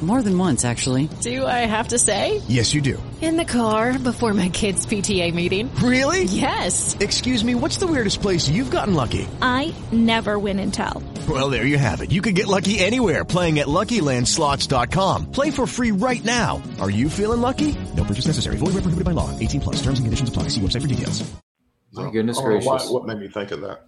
More 0.00 0.22
than 0.22 0.38
once, 0.38 0.64
actually. 0.64 1.08
Do 1.22 1.44
I 1.44 1.66
have 1.66 1.88
to 1.88 1.98
say? 1.98 2.40
Yes, 2.46 2.72
you 2.72 2.80
do. 2.80 3.02
In 3.20 3.36
the 3.36 3.44
car 3.44 3.98
before 3.98 4.32
my 4.32 4.48
kids' 4.48 4.86
PTA 4.86 5.34
meeting. 5.34 5.74
Really? 5.82 6.22
Yes. 6.22 6.96
Excuse 7.00 7.42
me, 7.42 7.56
what's 7.56 7.78
the 7.78 7.88
weirdest 7.88 8.22
place 8.22 8.48
you've 8.48 8.70
gotten 8.70 8.94
lucky? 8.94 9.26
I 9.42 9.74
never 9.90 10.38
win 10.38 10.60
and 10.60 10.72
tell. 10.72 11.02
Well, 11.28 11.50
there 11.50 11.66
you 11.66 11.78
have 11.78 12.00
it. 12.00 12.12
You 12.12 12.22
can 12.22 12.34
get 12.34 12.46
lucky 12.46 12.78
anywhere 12.78 13.24
playing 13.24 13.58
at 13.58 13.66
LuckyLandSlots.com. 13.66 15.32
Play 15.32 15.50
for 15.50 15.66
free 15.66 15.90
right 15.90 16.24
now. 16.24 16.62
Are 16.80 16.90
you 16.90 17.10
feeling 17.10 17.40
lucky? 17.40 17.74
No 17.96 18.04
purchase 18.04 18.26
necessary. 18.26 18.54
Void 18.56 18.74
where 18.74 18.82
prohibited 18.82 19.04
by 19.04 19.10
law. 19.12 19.36
18 19.36 19.60
plus. 19.60 19.76
Terms 19.82 19.98
and 19.98 20.06
conditions 20.06 20.28
apply. 20.28 20.44
See 20.44 20.60
website 20.60 20.82
for 20.82 20.86
details. 20.88 21.28
My 21.92 22.08
goodness 22.10 22.36
oh, 22.38 22.42
I 22.42 22.44
gracious. 22.44 22.66
why- 22.66 22.78
what 22.92 23.04
made 23.06 23.18
me 23.18 23.26
think 23.28 23.50
of 23.50 23.62
that? 23.62 23.80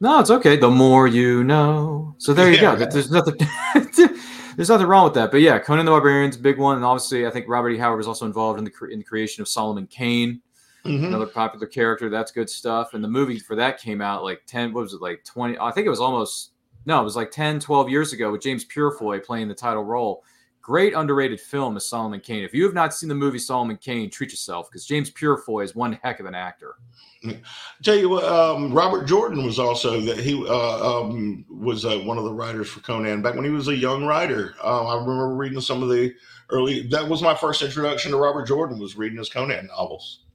No, 0.00 0.18
it's 0.18 0.30
okay. 0.30 0.56
The 0.56 0.68
more 0.70 1.06
you 1.06 1.44
know. 1.44 2.16
So 2.18 2.34
there 2.34 2.50
you 2.50 2.56
Yeah. 2.56 2.74
go. 2.74 2.86
There's 2.86 3.12
nothing. 3.12 3.36
there's 4.56 4.68
nothing 4.68 4.86
wrong 4.86 5.04
with 5.04 5.14
that. 5.14 5.30
But 5.30 5.40
yeah, 5.40 5.58
Conan 5.58 5.84
the 5.86 5.92
Barbarian's 5.92 6.36
a 6.36 6.40
big 6.40 6.58
one, 6.58 6.76
and 6.76 6.84
obviously, 6.84 7.26
I 7.26 7.30
think 7.30 7.46
Robert 7.48 7.70
E. 7.70 7.78
Howard 7.78 7.98
was 7.98 8.08
also 8.08 8.26
involved 8.26 8.58
in 8.58 8.64
the 8.64 8.70
cre- 8.70 8.88
in 8.88 8.98
the 8.98 9.04
creation 9.04 9.40
of 9.42 9.48
Solomon 9.48 9.86
Kane, 9.86 10.40
Mhm. 10.84 11.06
another 11.08 11.26
popular 11.26 11.66
character. 11.66 12.08
That's 12.10 12.32
good 12.32 12.50
stuff. 12.50 12.94
And 12.94 13.02
the 13.04 13.08
movie 13.08 13.38
for 13.38 13.54
that 13.56 13.80
came 13.80 14.00
out 14.00 14.24
like 14.24 14.42
ten. 14.46 14.72
What 14.72 14.82
was 14.82 14.94
it 14.94 15.00
like 15.02 15.24
twenty? 15.24 15.56
I 15.58 15.70
think 15.70 15.86
it 15.86 15.90
was 15.90 16.00
almost 16.00 16.50
no, 16.84 17.00
it 17.00 17.04
was 17.04 17.14
like 17.14 17.30
10, 17.30 17.60
12 17.60 17.88
years 17.88 18.12
ago 18.12 18.32
with 18.32 18.40
James 18.40 18.64
Purefoy 18.64 19.20
playing 19.20 19.46
the 19.46 19.54
title 19.54 19.84
role. 19.84 20.24
Great 20.62 20.94
underrated 20.94 21.40
film 21.40 21.76
is 21.76 21.84
Solomon 21.84 22.20
Kane. 22.20 22.44
If 22.44 22.54
you 22.54 22.62
have 22.64 22.72
not 22.72 22.94
seen 22.94 23.08
the 23.08 23.16
movie 23.16 23.40
Solomon 23.40 23.76
Kane, 23.76 24.08
treat 24.08 24.30
yourself 24.30 24.70
because 24.70 24.86
James 24.86 25.10
Purefoy 25.10 25.64
is 25.64 25.74
one 25.74 25.98
heck 26.04 26.20
of 26.20 26.26
an 26.26 26.36
actor. 26.36 26.76
Tell 27.82 27.96
you 27.96 28.08
what, 28.08 28.24
um, 28.24 28.72
Robert 28.72 29.06
Jordan 29.06 29.44
was 29.44 29.58
also 29.58 30.00
that 30.02 30.18
he 30.18 30.40
uh, 30.48 31.00
um, 31.00 31.44
was 31.50 31.84
uh, 31.84 31.98
one 31.98 32.16
of 32.16 32.22
the 32.22 32.32
writers 32.32 32.68
for 32.68 32.78
Conan 32.80 33.22
back 33.22 33.34
when 33.34 33.44
he 33.44 33.50
was 33.50 33.66
a 33.66 33.76
young 33.76 34.04
writer. 34.04 34.54
Uh, 34.62 34.86
I 34.86 34.94
remember 34.94 35.34
reading 35.34 35.60
some 35.60 35.82
of 35.82 35.88
the 35.88 36.14
early. 36.50 36.86
That 36.88 37.08
was 37.08 37.22
my 37.22 37.34
first 37.34 37.62
introduction 37.62 38.12
to 38.12 38.16
Robert 38.16 38.46
Jordan. 38.46 38.78
Was 38.78 38.96
reading 38.96 39.18
his 39.18 39.28
Conan 39.28 39.66
novels. 39.66 40.26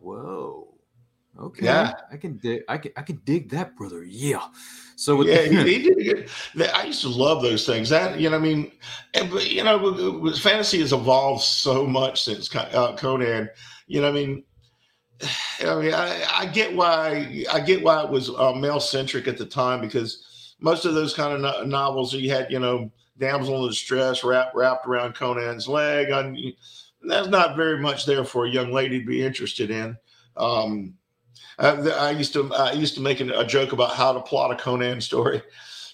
Whoa. 0.00 0.68
Okay. 1.38 1.64
Yeah. 1.64 1.94
I 2.12 2.16
can 2.16 2.36
dig 2.36 2.62
I 2.68 2.78
can 2.78 2.92
I 2.96 3.02
can 3.02 3.20
dig 3.24 3.50
that, 3.50 3.76
brother. 3.76 4.04
Yeah. 4.04 4.46
So 4.98 5.14
with 5.14 5.28
yeah, 5.28 5.42
he, 5.42 5.74
he 5.78 5.82
did 6.02 6.28
that- 6.56 6.74
I 6.74 6.82
used 6.82 7.02
to 7.02 7.08
love 7.08 7.40
those 7.40 7.64
things. 7.64 7.88
That 7.88 8.18
you 8.18 8.28
know, 8.28 8.36
I 8.36 8.40
mean, 8.40 8.72
and, 9.14 9.30
but, 9.30 9.48
you 9.48 9.62
know, 9.62 10.34
fantasy 10.34 10.80
has 10.80 10.92
evolved 10.92 11.44
so 11.44 11.86
much 11.86 12.24
since 12.24 12.52
uh, 12.52 12.96
Conan. 12.96 13.48
You 13.86 14.00
know, 14.00 14.08
I 14.08 14.12
mean, 14.12 14.42
I 15.60 15.74
mean, 15.76 15.94
I, 15.94 16.24
I 16.38 16.46
get 16.46 16.74
why 16.74 17.44
I 17.52 17.60
get 17.60 17.84
why 17.84 18.02
it 18.02 18.10
was 18.10 18.28
uh, 18.28 18.52
male 18.54 18.80
centric 18.80 19.28
at 19.28 19.38
the 19.38 19.46
time 19.46 19.80
because 19.80 20.56
most 20.58 20.84
of 20.84 20.94
those 20.94 21.14
kind 21.14 21.32
of 21.32 21.40
no- 21.42 21.62
novels 21.62 22.12
you 22.12 22.30
had, 22.32 22.50
you 22.50 22.58
know, 22.58 22.90
damsel 23.18 23.62
in 23.62 23.70
distress 23.70 24.24
wrapped 24.24 24.56
wrapped 24.56 24.84
around 24.84 25.14
Conan's 25.14 25.68
leg. 25.68 26.10
On 26.10 26.36
that's 27.02 27.28
not 27.28 27.54
very 27.56 27.78
much 27.78 28.04
there 28.04 28.24
for 28.24 28.46
a 28.46 28.50
young 28.50 28.72
lady 28.72 28.98
to 28.98 29.06
be 29.06 29.24
interested 29.24 29.70
in. 29.70 29.96
Um, 30.36 30.94
Uh, 31.58 31.90
I, 31.98 32.08
I 32.08 32.10
used 32.10 32.32
to 32.34 32.52
I 32.54 32.72
used 32.72 32.94
to 32.96 33.00
make 33.00 33.20
a 33.20 33.44
joke 33.44 33.72
about 33.72 33.94
how 33.94 34.12
to 34.12 34.20
plot 34.20 34.52
a 34.52 34.56
Conan 34.56 35.00
story. 35.00 35.42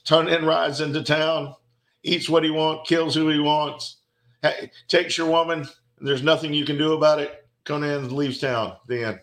Conan 0.09 0.45
rides 0.45 0.81
into 0.81 1.03
town, 1.03 1.55
eats 2.03 2.29
what 2.29 2.45
he 2.45 2.51
wants, 2.51 2.89
kills 2.89 3.15
who 3.15 3.29
he 3.31 3.39
wants, 3.39 3.97
ha- 4.43 4.67
takes 4.89 5.17
your 5.17 5.29
woman. 5.29 5.67
There's 5.99 6.23
nothing 6.23 6.53
you 6.53 6.67
can 6.67 6.77
do 6.77 6.93
about 6.93 7.21
it. 7.21 7.47
Conan 7.65 8.15
leaves 8.15 8.39
town. 8.41 8.77
The 8.89 9.05
end. 9.05 9.21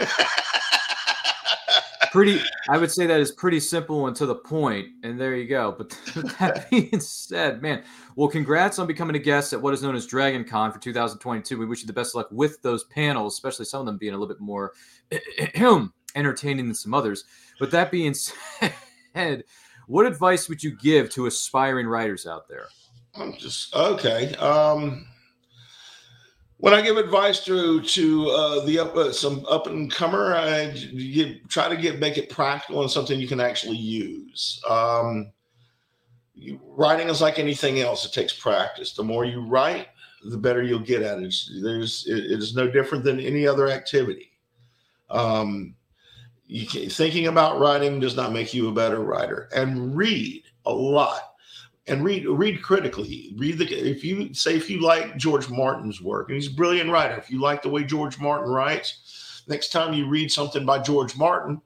pretty 2.16 2.40
I 2.70 2.78
would 2.78 2.90
say 2.90 3.04
that 3.04 3.20
is 3.20 3.30
pretty 3.30 3.60
simple 3.60 4.06
and 4.06 4.16
to 4.16 4.24
the 4.24 4.34
point. 4.34 4.88
And 5.02 5.20
there 5.20 5.34
you 5.36 5.46
go. 5.46 5.74
But 5.76 5.90
that 6.38 6.66
being 6.70 6.98
said, 6.98 7.60
man, 7.60 7.84
well, 8.14 8.28
congrats 8.28 8.78
on 8.78 8.86
becoming 8.86 9.16
a 9.16 9.18
guest 9.18 9.52
at 9.52 9.60
what 9.60 9.74
is 9.74 9.82
known 9.82 9.94
as 9.94 10.06
Dragon 10.06 10.42
Con 10.42 10.72
for 10.72 10.78
2022. 10.78 11.58
We 11.58 11.66
wish 11.66 11.82
you 11.82 11.86
the 11.86 11.92
best 11.92 12.12
of 12.12 12.16
luck 12.16 12.28
with 12.30 12.62
those 12.62 12.84
panels, 12.84 13.34
especially 13.34 13.66
some 13.66 13.80
of 13.80 13.86
them 13.86 13.98
being 13.98 14.14
a 14.14 14.16
little 14.16 14.34
bit 14.34 14.40
more 14.40 14.72
entertaining 16.14 16.64
than 16.64 16.74
some 16.74 16.94
others. 16.94 17.24
But 17.60 17.70
that 17.72 17.90
being 17.90 18.14
said, 19.14 19.44
what 19.86 20.06
advice 20.06 20.48
would 20.48 20.62
you 20.62 20.70
give 20.70 21.10
to 21.10 21.26
aspiring 21.26 21.86
writers 21.86 22.26
out 22.26 22.48
there? 22.48 22.68
I'm 23.14 23.34
just 23.34 23.76
okay. 23.76 24.34
Um, 24.36 25.06
when 26.66 26.74
I 26.74 26.82
give 26.82 26.96
advice 26.96 27.44
to 27.44 27.80
to 27.80 28.28
uh, 28.30 28.64
the 28.64 28.80
up 28.80 28.96
uh, 28.96 29.12
some 29.12 29.46
up 29.48 29.68
and 29.68 29.88
comer, 29.88 30.34
I 30.34 30.74
try 31.46 31.68
to 31.68 31.76
get 31.76 32.00
make 32.00 32.18
it 32.18 32.28
practical 32.28 32.82
and 32.82 32.90
something 32.90 33.20
you 33.20 33.28
can 33.28 33.38
actually 33.38 33.76
use. 33.76 34.60
Um, 34.68 35.30
you, 36.34 36.58
writing 36.66 37.08
is 37.08 37.20
like 37.20 37.38
anything 37.38 37.78
else; 37.78 38.04
it 38.04 38.12
takes 38.12 38.32
practice. 38.32 38.94
The 38.94 39.04
more 39.04 39.24
you 39.24 39.42
write, 39.42 39.86
the 40.24 40.36
better 40.36 40.60
you'll 40.60 40.80
get 40.80 41.02
at 41.02 41.20
it. 41.20 41.26
It's, 41.26 41.48
there's 41.62 42.04
it, 42.08 42.32
it 42.32 42.40
is 42.40 42.56
no 42.56 42.68
different 42.68 43.04
than 43.04 43.20
any 43.20 43.46
other 43.46 43.68
activity. 43.68 44.32
Um, 45.08 45.76
can, 46.68 46.90
thinking 46.90 47.28
about 47.28 47.60
writing 47.60 48.00
does 48.00 48.16
not 48.16 48.32
make 48.32 48.52
you 48.52 48.68
a 48.70 48.72
better 48.72 49.04
writer. 49.04 49.48
And 49.54 49.96
read 49.96 50.42
a 50.64 50.72
lot 50.72 51.35
and 51.88 52.04
read 52.04 52.26
read 52.26 52.62
critically. 52.62 53.34
Read 53.36 53.58
the 53.58 53.66
if 53.66 54.04
you 54.04 54.34
say 54.34 54.56
if 54.56 54.68
you 54.68 54.80
like 54.80 55.16
George 55.16 55.48
Martin's 55.48 56.00
work, 56.00 56.28
and 56.28 56.36
he's 56.36 56.50
a 56.50 56.54
brilliant 56.54 56.90
writer. 56.90 57.16
If 57.16 57.30
you 57.30 57.40
like 57.40 57.62
the 57.62 57.68
way 57.68 57.84
George 57.84 58.18
Martin 58.18 58.50
writes, 58.50 59.42
next 59.48 59.70
time 59.70 59.94
you 59.94 60.08
read 60.08 60.30
something 60.30 60.66
by 60.66 60.80
George 60.80 61.16
Martin, 61.16 61.60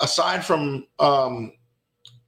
aside 0.00 0.44
from 0.44 0.86
um, 0.98 1.52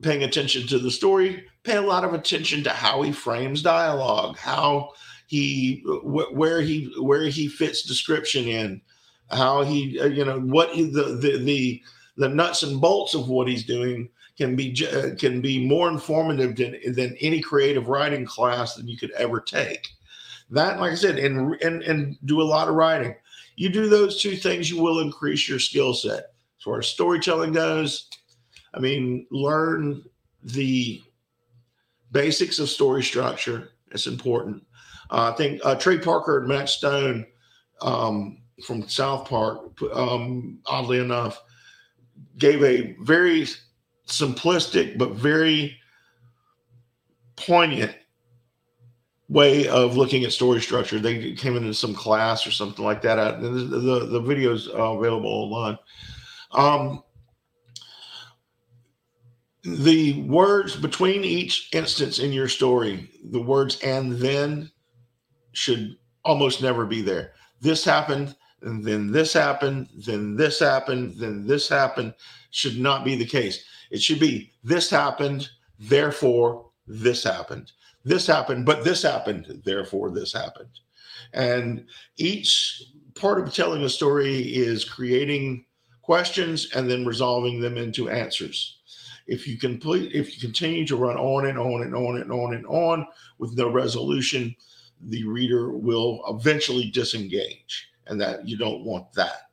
paying 0.02 0.22
attention 0.22 0.66
to 0.68 0.78
the 0.78 0.90
story, 0.90 1.44
pay 1.64 1.76
a 1.76 1.82
lot 1.82 2.04
of 2.04 2.14
attention 2.14 2.64
to 2.64 2.70
how 2.70 3.02
he 3.02 3.12
frames 3.12 3.62
dialogue, 3.62 4.38
how 4.38 4.90
he 5.26 5.82
wh- 5.84 6.32
where 6.34 6.62
he 6.62 6.92
where 6.98 7.24
he 7.24 7.46
fits 7.46 7.82
description 7.82 8.44
in, 8.46 8.80
how 9.30 9.62
he 9.62 10.00
uh, 10.00 10.06
you 10.06 10.24
know 10.24 10.40
what 10.40 10.70
he, 10.70 10.90
the 10.90 11.18
the 11.20 11.38
the 11.38 11.82
the 12.16 12.28
nuts 12.28 12.62
and 12.62 12.80
bolts 12.80 13.14
of 13.14 13.28
what 13.28 13.48
he's 13.48 13.64
doing 13.64 14.08
can 14.38 14.54
be 14.54 14.74
uh, 14.86 15.14
can 15.16 15.40
be 15.40 15.66
more 15.66 15.88
informative 15.88 16.56
than 16.56 16.76
than 16.94 17.16
any 17.20 17.40
creative 17.40 17.88
writing 17.88 18.24
class 18.24 18.74
that 18.76 18.88
you 18.88 18.96
could 18.96 19.10
ever 19.12 19.40
take. 19.40 19.88
That, 20.50 20.80
like 20.80 20.92
I 20.92 20.94
said, 20.94 21.18
and 21.18 21.60
and 21.60 21.82
and 21.82 22.16
do 22.24 22.40
a 22.40 22.44
lot 22.44 22.68
of 22.68 22.74
writing. 22.74 23.14
You 23.56 23.68
do 23.68 23.88
those 23.88 24.22
two 24.22 24.36
things, 24.36 24.70
you 24.70 24.80
will 24.80 25.00
increase 25.00 25.48
your 25.48 25.58
skill 25.58 25.92
set. 25.92 26.18
As 26.58 26.64
far 26.64 26.78
as 26.78 26.86
storytelling 26.86 27.52
goes, 27.52 28.08
I 28.72 28.78
mean, 28.78 29.26
learn 29.32 30.04
the 30.44 31.02
basics 32.12 32.60
of 32.60 32.68
story 32.68 33.02
structure. 33.02 33.70
It's 33.90 34.06
important. 34.06 34.62
Uh, 35.10 35.32
I 35.32 35.36
think 35.36 35.60
uh, 35.64 35.74
Trey 35.74 35.98
Parker 35.98 36.38
and 36.38 36.48
Matt 36.48 36.68
Stone 36.68 37.26
um, 37.82 38.38
from 38.64 38.88
South 38.88 39.28
Park, 39.28 39.76
um, 39.92 40.60
oddly 40.66 41.00
enough, 41.00 41.42
gave 42.36 42.62
a 42.62 42.94
very 43.02 43.46
simplistic 44.08 44.98
but 44.98 45.12
very 45.12 45.76
poignant 47.36 47.94
way 49.28 49.68
of 49.68 49.96
looking 49.96 50.24
at 50.24 50.32
story 50.32 50.60
structure. 50.60 50.98
They 50.98 51.34
came 51.34 51.56
into 51.56 51.74
some 51.74 51.94
class 51.94 52.46
or 52.46 52.50
something 52.50 52.84
like 52.84 53.02
that. 53.02 53.40
The, 53.40 53.48
the, 53.48 54.06
the 54.06 54.20
video's 54.20 54.68
uh, 54.68 54.72
available 54.72 55.30
online. 55.30 55.78
Um, 56.52 57.02
the 59.62 60.22
words 60.22 60.76
between 60.76 61.24
each 61.24 61.68
instance 61.74 62.18
in 62.18 62.32
your 62.32 62.48
story, 62.48 63.10
the 63.24 63.42
words 63.42 63.78
and 63.82 64.12
then 64.12 64.70
should 65.52 65.96
almost 66.24 66.62
never 66.62 66.86
be 66.86 67.02
there. 67.02 67.32
This 67.60 67.84
happened, 67.84 68.34
and 68.62 68.82
then 68.84 69.12
this 69.12 69.32
happened, 69.32 69.88
then 70.06 70.36
this 70.36 70.58
happened, 70.58 71.16
then 71.16 71.46
this 71.46 71.68
happened. 71.68 72.14
Should 72.50 72.78
not 72.78 73.04
be 73.04 73.14
the 73.14 73.26
case. 73.26 73.62
It 73.90 74.02
should 74.02 74.20
be 74.20 74.52
this 74.64 74.90
happened, 74.90 75.48
therefore 75.78 76.70
this 76.86 77.24
happened. 77.24 77.72
This 78.04 78.26
happened, 78.26 78.64
but 78.64 78.84
this 78.84 79.02
happened, 79.02 79.62
therefore 79.64 80.10
this 80.10 80.32
happened. 80.32 80.80
And 81.32 81.86
each 82.16 82.82
part 83.14 83.40
of 83.40 83.52
telling 83.52 83.82
a 83.82 83.88
story 83.88 84.38
is 84.38 84.84
creating 84.84 85.64
questions 86.02 86.70
and 86.74 86.88
then 86.88 87.04
resolving 87.04 87.60
them 87.60 87.76
into 87.76 88.08
answers. 88.08 88.78
If 89.26 89.46
you 89.46 89.58
complete, 89.58 90.14
if 90.14 90.34
you 90.34 90.40
continue 90.40 90.86
to 90.86 90.96
run 90.96 91.18
on 91.18 91.46
and 91.46 91.58
on 91.58 91.82
and 91.82 91.94
on 91.94 92.20
and 92.20 92.32
on 92.32 92.54
and 92.54 92.64
on 92.66 93.06
with 93.38 93.58
no 93.58 93.70
resolution, 93.70 94.56
the 95.02 95.24
reader 95.24 95.76
will 95.76 96.22
eventually 96.28 96.90
disengage, 96.90 97.90
and 98.06 98.18
that 98.20 98.48
you 98.48 98.56
don't 98.56 98.84
want 98.84 99.12
that. 99.12 99.47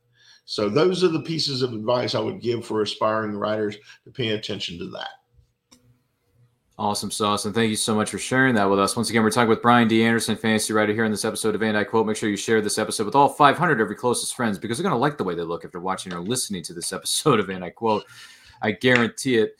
So 0.46 0.70
those 0.70 1.04
are 1.04 1.10
the 1.10 1.22
pieces 1.22 1.62
of 1.62 1.74
advice 1.74 2.16
I 2.16 2.20
would 2.20 2.41
give 2.41 2.66
for 2.66 2.82
aspiring 2.82 3.36
writers 3.36 3.78
to 4.06 4.12
pay 4.12 4.30
attention 4.30 4.78
to 4.80 4.89
that. 4.91 5.10
Awesome 6.78 7.10
sauce. 7.10 7.46
And 7.46 7.56
thank 7.56 7.70
you 7.70 7.78
so 7.78 7.96
much 7.96 8.10
for 8.10 8.18
sharing 8.18 8.54
that 8.56 8.70
with 8.70 8.80
us. 8.80 8.98
Once 8.98 9.10
again, 9.10 9.24
we're 9.24 9.32
talking 9.32 9.50
with 9.50 9.62
Brian 9.62 9.88
D. 9.88 10.04
Anderson, 10.04 10.36
fantasy 10.36 10.74
writer 10.74 10.93
here 10.93 11.06
in 11.06 11.12
this 11.12 11.24
episode 11.24 11.56
of 11.56 11.62
And 11.64 11.78
I 11.78 11.86
Quote. 11.86 12.06
Make 12.06 12.18
sure 12.18 12.30
you 12.30 12.36
share 12.36 12.60
this 12.60 12.78
episode 12.78 13.06
with 13.06 13.16
all 13.16 13.30
500 13.30 13.80
of 13.80 13.88
your 13.88 13.96
closest 13.96 14.36
friends 14.36 14.60
because 14.60 14.78
they're 14.78 14.84
going 14.84 14.93
to 14.93 15.00
like 15.00 15.18
the 15.18 15.24
way 15.24 15.36
they 15.36 15.41
look 15.41 15.64
if 15.64 15.72
they're 15.72 15.80
watching 15.80 16.14
or 16.14 16.20
listening 16.20 16.64
to 16.64 16.74
this 16.74 16.91
episode 16.93 17.39
of 17.39 17.50
And 17.50 17.64
I 17.64 17.70
Quote. 17.70 18.04
I 18.62 18.72
guarantee 18.72 19.38
it. 19.38 19.58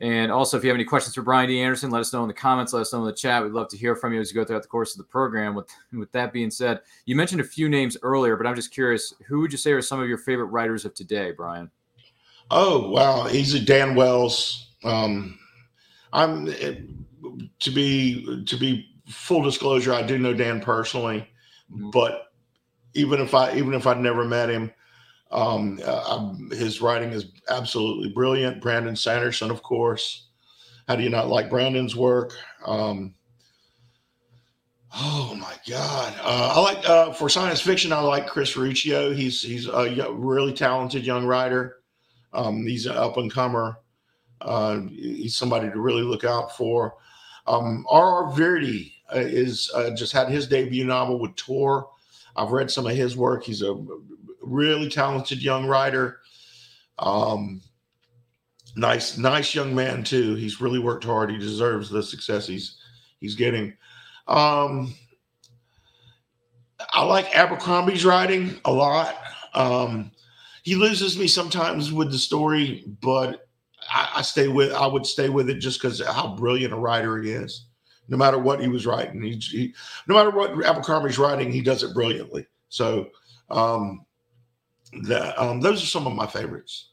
And 0.00 0.32
also, 0.32 0.56
if 0.56 0.64
you 0.64 0.70
have 0.70 0.76
any 0.76 0.84
questions 0.84 1.14
for 1.14 1.22
Brian 1.22 1.48
D. 1.48 1.60
Anderson, 1.60 1.90
let 1.90 2.00
us 2.00 2.12
know 2.12 2.22
in 2.22 2.28
the 2.28 2.34
comments. 2.34 2.72
Let 2.72 2.80
us 2.80 2.92
know 2.92 3.00
in 3.00 3.06
the 3.06 3.12
chat. 3.12 3.42
We'd 3.42 3.52
love 3.52 3.68
to 3.68 3.76
hear 3.76 3.94
from 3.94 4.12
you 4.12 4.20
as 4.20 4.30
you 4.30 4.34
go 4.34 4.44
throughout 4.44 4.62
the 4.62 4.68
course 4.68 4.92
of 4.92 4.98
the 4.98 5.04
program. 5.04 5.54
With 5.54 5.68
with 5.92 6.10
that 6.12 6.32
being 6.32 6.50
said, 6.50 6.80
you 7.06 7.14
mentioned 7.14 7.40
a 7.40 7.44
few 7.44 7.68
names 7.68 7.96
earlier, 8.02 8.36
but 8.36 8.46
I'm 8.46 8.56
just 8.56 8.72
curious, 8.72 9.14
who 9.26 9.40
would 9.40 9.52
you 9.52 9.58
say 9.58 9.70
are 9.72 9.82
some 9.82 10.00
of 10.00 10.08
your 10.08 10.18
favorite 10.18 10.46
writers 10.46 10.84
of 10.84 10.94
today, 10.94 11.30
Brian? 11.30 11.70
Oh 12.50 12.90
wow, 12.90 13.24
he's 13.24 13.54
a 13.54 13.60
Dan 13.60 13.94
Wells. 13.94 14.72
Um, 14.82 15.38
I'm 16.12 16.46
to 16.46 17.70
be 17.70 18.44
to 18.46 18.56
be 18.56 18.94
full 19.06 19.42
disclosure, 19.42 19.92
I 19.92 20.02
do 20.02 20.18
know 20.18 20.34
Dan 20.34 20.60
personally, 20.60 21.28
mm-hmm. 21.72 21.90
but 21.90 22.32
even 22.94 23.20
if 23.20 23.34
I 23.34 23.54
even 23.54 23.74
if 23.74 23.86
I'd 23.86 24.00
never 24.00 24.24
met 24.24 24.50
him, 24.50 24.72
um, 25.34 25.80
uh, 25.84 26.32
his 26.54 26.80
writing 26.80 27.10
is 27.10 27.26
absolutely 27.50 28.08
brilliant. 28.08 28.62
Brandon 28.62 28.94
Sanderson, 28.94 29.50
of 29.50 29.62
course. 29.62 30.28
How 30.86 30.94
do 30.94 31.02
you 31.02 31.10
not 31.10 31.28
like 31.28 31.50
Brandon's 31.50 31.96
work? 31.96 32.32
Um, 32.64 33.14
oh 34.94 35.34
my 35.34 35.54
God! 35.68 36.14
Uh, 36.22 36.52
I 36.54 36.60
like 36.60 36.88
uh, 36.88 37.12
for 37.12 37.28
science 37.28 37.60
fiction. 37.60 37.92
I 37.92 38.00
like 38.00 38.28
Chris 38.28 38.54
Ruocchio. 38.54 39.14
He's 39.14 39.42
he's 39.42 39.66
a 39.66 40.12
really 40.12 40.52
talented 40.52 41.04
young 41.04 41.26
writer. 41.26 41.78
Um, 42.32 42.64
he's 42.64 42.86
an 42.86 42.96
up 42.96 43.16
and 43.16 43.32
comer. 43.32 43.78
Uh, 44.40 44.82
he's 44.90 45.34
somebody 45.36 45.68
to 45.68 45.80
really 45.80 46.02
look 46.02 46.24
out 46.24 46.56
for. 46.56 46.94
Um, 47.46 47.84
R.R. 47.90 48.32
Virdi 48.32 48.92
uh, 49.12 49.18
is 49.18 49.70
uh, 49.74 49.90
just 49.90 50.12
had 50.12 50.28
his 50.28 50.46
debut 50.46 50.84
novel 50.84 51.18
with 51.18 51.34
Tor. 51.34 51.88
I've 52.36 52.52
read 52.52 52.70
some 52.70 52.86
of 52.86 52.94
his 52.94 53.16
work. 53.16 53.42
He's 53.42 53.62
a 53.62 53.74
really 54.46 54.88
talented 54.88 55.42
young 55.42 55.66
writer. 55.66 56.20
Um, 56.98 57.60
nice, 58.76 59.18
nice 59.18 59.54
young 59.54 59.74
man 59.74 60.04
too. 60.04 60.34
He's 60.34 60.60
really 60.60 60.78
worked 60.78 61.04
hard. 61.04 61.30
He 61.30 61.38
deserves 61.38 61.88
the 61.88 62.02
success 62.02 62.46
he's 62.46 62.78
he's 63.20 63.34
getting. 63.34 63.76
Um, 64.26 64.94
I 66.92 67.04
like 67.04 67.36
Abercrombie's 67.36 68.04
writing 68.04 68.60
a 68.64 68.72
lot. 68.72 69.16
Um, 69.54 70.10
he 70.62 70.74
loses 70.74 71.18
me 71.18 71.28
sometimes 71.28 71.92
with 71.92 72.10
the 72.10 72.18
story, 72.18 72.84
but 73.00 73.46
I, 73.90 74.12
I 74.16 74.22
stay 74.22 74.48
with. 74.48 74.72
I 74.72 74.86
would 74.86 75.06
stay 75.06 75.28
with 75.28 75.50
it 75.50 75.58
just 75.58 75.80
because 75.80 76.04
how 76.04 76.34
brilliant 76.36 76.72
a 76.72 76.76
writer 76.76 77.20
he 77.20 77.30
is. 77.30 77.66
No 78.08 78.18
matter 78.18 78.38
what 78.38 78.60
he 78.60 78.68
was 78.68 78.86
writing, 78.86 79.22
he, 79.22 79.36
he 79.36 79.74
no 80.06 80.14
matter 80.14 80.30
what 80.30 80.50
Abercrombie's 80.64 81.18
writing, 81.18 81.50
he 81.50 81.62
does 81.62 81.82
it 81.82 81.94
brilliantly. 81.94 82.46
So 82.68 83.08
um, 83.50 84.03
um, 85.36 85.60
those 85.60 85.82
are 85.82 85.86
some 85.86 86.06
of 86.06 86.14
my 86.14 86.26
favorites. 86.26 86.90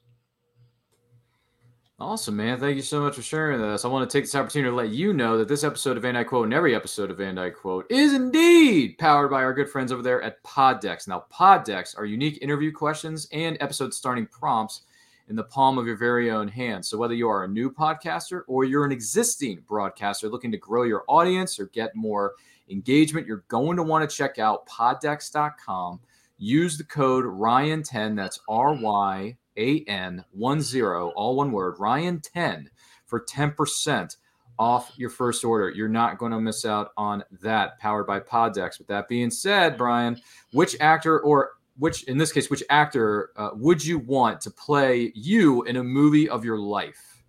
Awesome, 2.02 2.36
man. 2.36 2.60
Thank 2.60 2.78
you 2.78 2.82
so 2.82 3.00
much 3.00 3.14
for 3.14 3.22
sharing 3.22 3.62
this. 3.62 3.86
I 3.86 3.88
want 3.88 4.10
to 4.10 4.18
take 4.18 4.24
this 4.24 4.34
opportunity 4.34 4.72
to 4.72 4.76
let 4.76 4.90
you 4.90 5.14
know 5.14 5.38
that 5.38 5.48
this 5.48 5.64
episode 5.64 5.98
of 5.98 6.04
And 6.04 6.18
I 6.18 6.24
Quote 6.24 6.46
and 6.46 6.54
every 6.54 6.74
episode 6.74 7.12
of 7.12 7.20
And 7.20 7.40
I 7.40 7.52
Quote 7.52 7.86
is 7.92 8.14
indeed 8.14 8.98
powered 8.98 9.30
by 9.30 9.44
our 9.44 9.54
good 9.54 9.70
friends 9.70 9.92
over 9.92 10.02
there 10.02 10.20
at 10.24 10.42
Poddecks. 10.42 11.08
Now, 11.08 11.26
Poddecks 11.32 11.96
are 11.96 12.06
unique 12.06 12.40
interview 12.42 12.72
questions 12.72 13.28
and 13.32 13.56
episode 13.60 13.94
starting 13.94 14.26
prompts 14.26 14.82
in 15.30 15.36
the 15.36 15.44
palm 15.44 15.78
of 15.78 15.86
your 15.86 15.96
very 15.96 16.32
own 16.32 16.48
hand. 16.48 16.84
So, 16.84 16.98
whether 16.98 17.14
you 17.14 17.30
are 17.30 17.44
a 17.44 17.48
new 17.48 17.72
podcaster 17.72 18.42
or 18.48 18.64
you're 18.64 18.84
an 18.84 18.92
existing 18.92 19.62
broadcaster 19.68 20.28
looking 20.28 20.52
to 20.54 20.58
grow 20.58 20.82
your 20.82 21.04
audience 21.08 21.60
or 21.60 21.68
get 21.68 21.96
more 21.96 22.34
engagement, 22.68 23.28
you're 23.28 23.44
going 23.48 23.78
to 23.78 23.84
want 23.84 24.10
to 24.10 24.16
check 24.16 24.40
out 24.40 24.66
poddecks.com. 24.66 26.00
Use 26.44 26.76
the 26.76 26.84
code 26.84 27.24
Ryan10, 27.24 28.16
that's 28.16 28.40
R 28.50 28.74
Y 28.74 29.38
A 29.58 29.84
N 29.86 30.26
10, 30.36 30.84
all 31.16 31.36
one 31.36 31.52
word, 31.52 31.78
Ryan10 31.78 32.66
for 33.06 33.24
10% 33.24 34.18
off 34.58 34.92
your 34.98 35.12
first 35.12 35.46
order. 35.46 35.70
You're 35.70 35.88
not 35.88 36.18
going 36.18 36.32
to 36.32 36.40
miss 36.40 36.66
out 36.66 36.94
on 36.98 37.24
that, 37.44 37.78
powered 37.78 38.08
by 38.08 38.22
Poddecks. 38.22 38.80
With 38.80 38.88
that 38.88 39.08
being 39.08 39.30
said, 39.30 39.78
Brian, 39.78 40.20
which 40.52 40.76
actor 40.80 41.20
or 41.20 41.52
which 41.78 42.06
in 42.06 42.18
this 42.18 42.32
case, 42.32 42.50
which 42.50 42.64
actor 42.72 43.30
uh, 43.38 43.52
would 43.54 43.86
you 43.86 44.00
want 44.00 44.42
to 44.42 44.50
play 44.50 45.12
you 45.14 45.62
in 45.64 45.76
a 45.76 45.84
movie 45.84 46.28
of 46.28 46.44
your 46.44 46.58
life? 46.58 47.22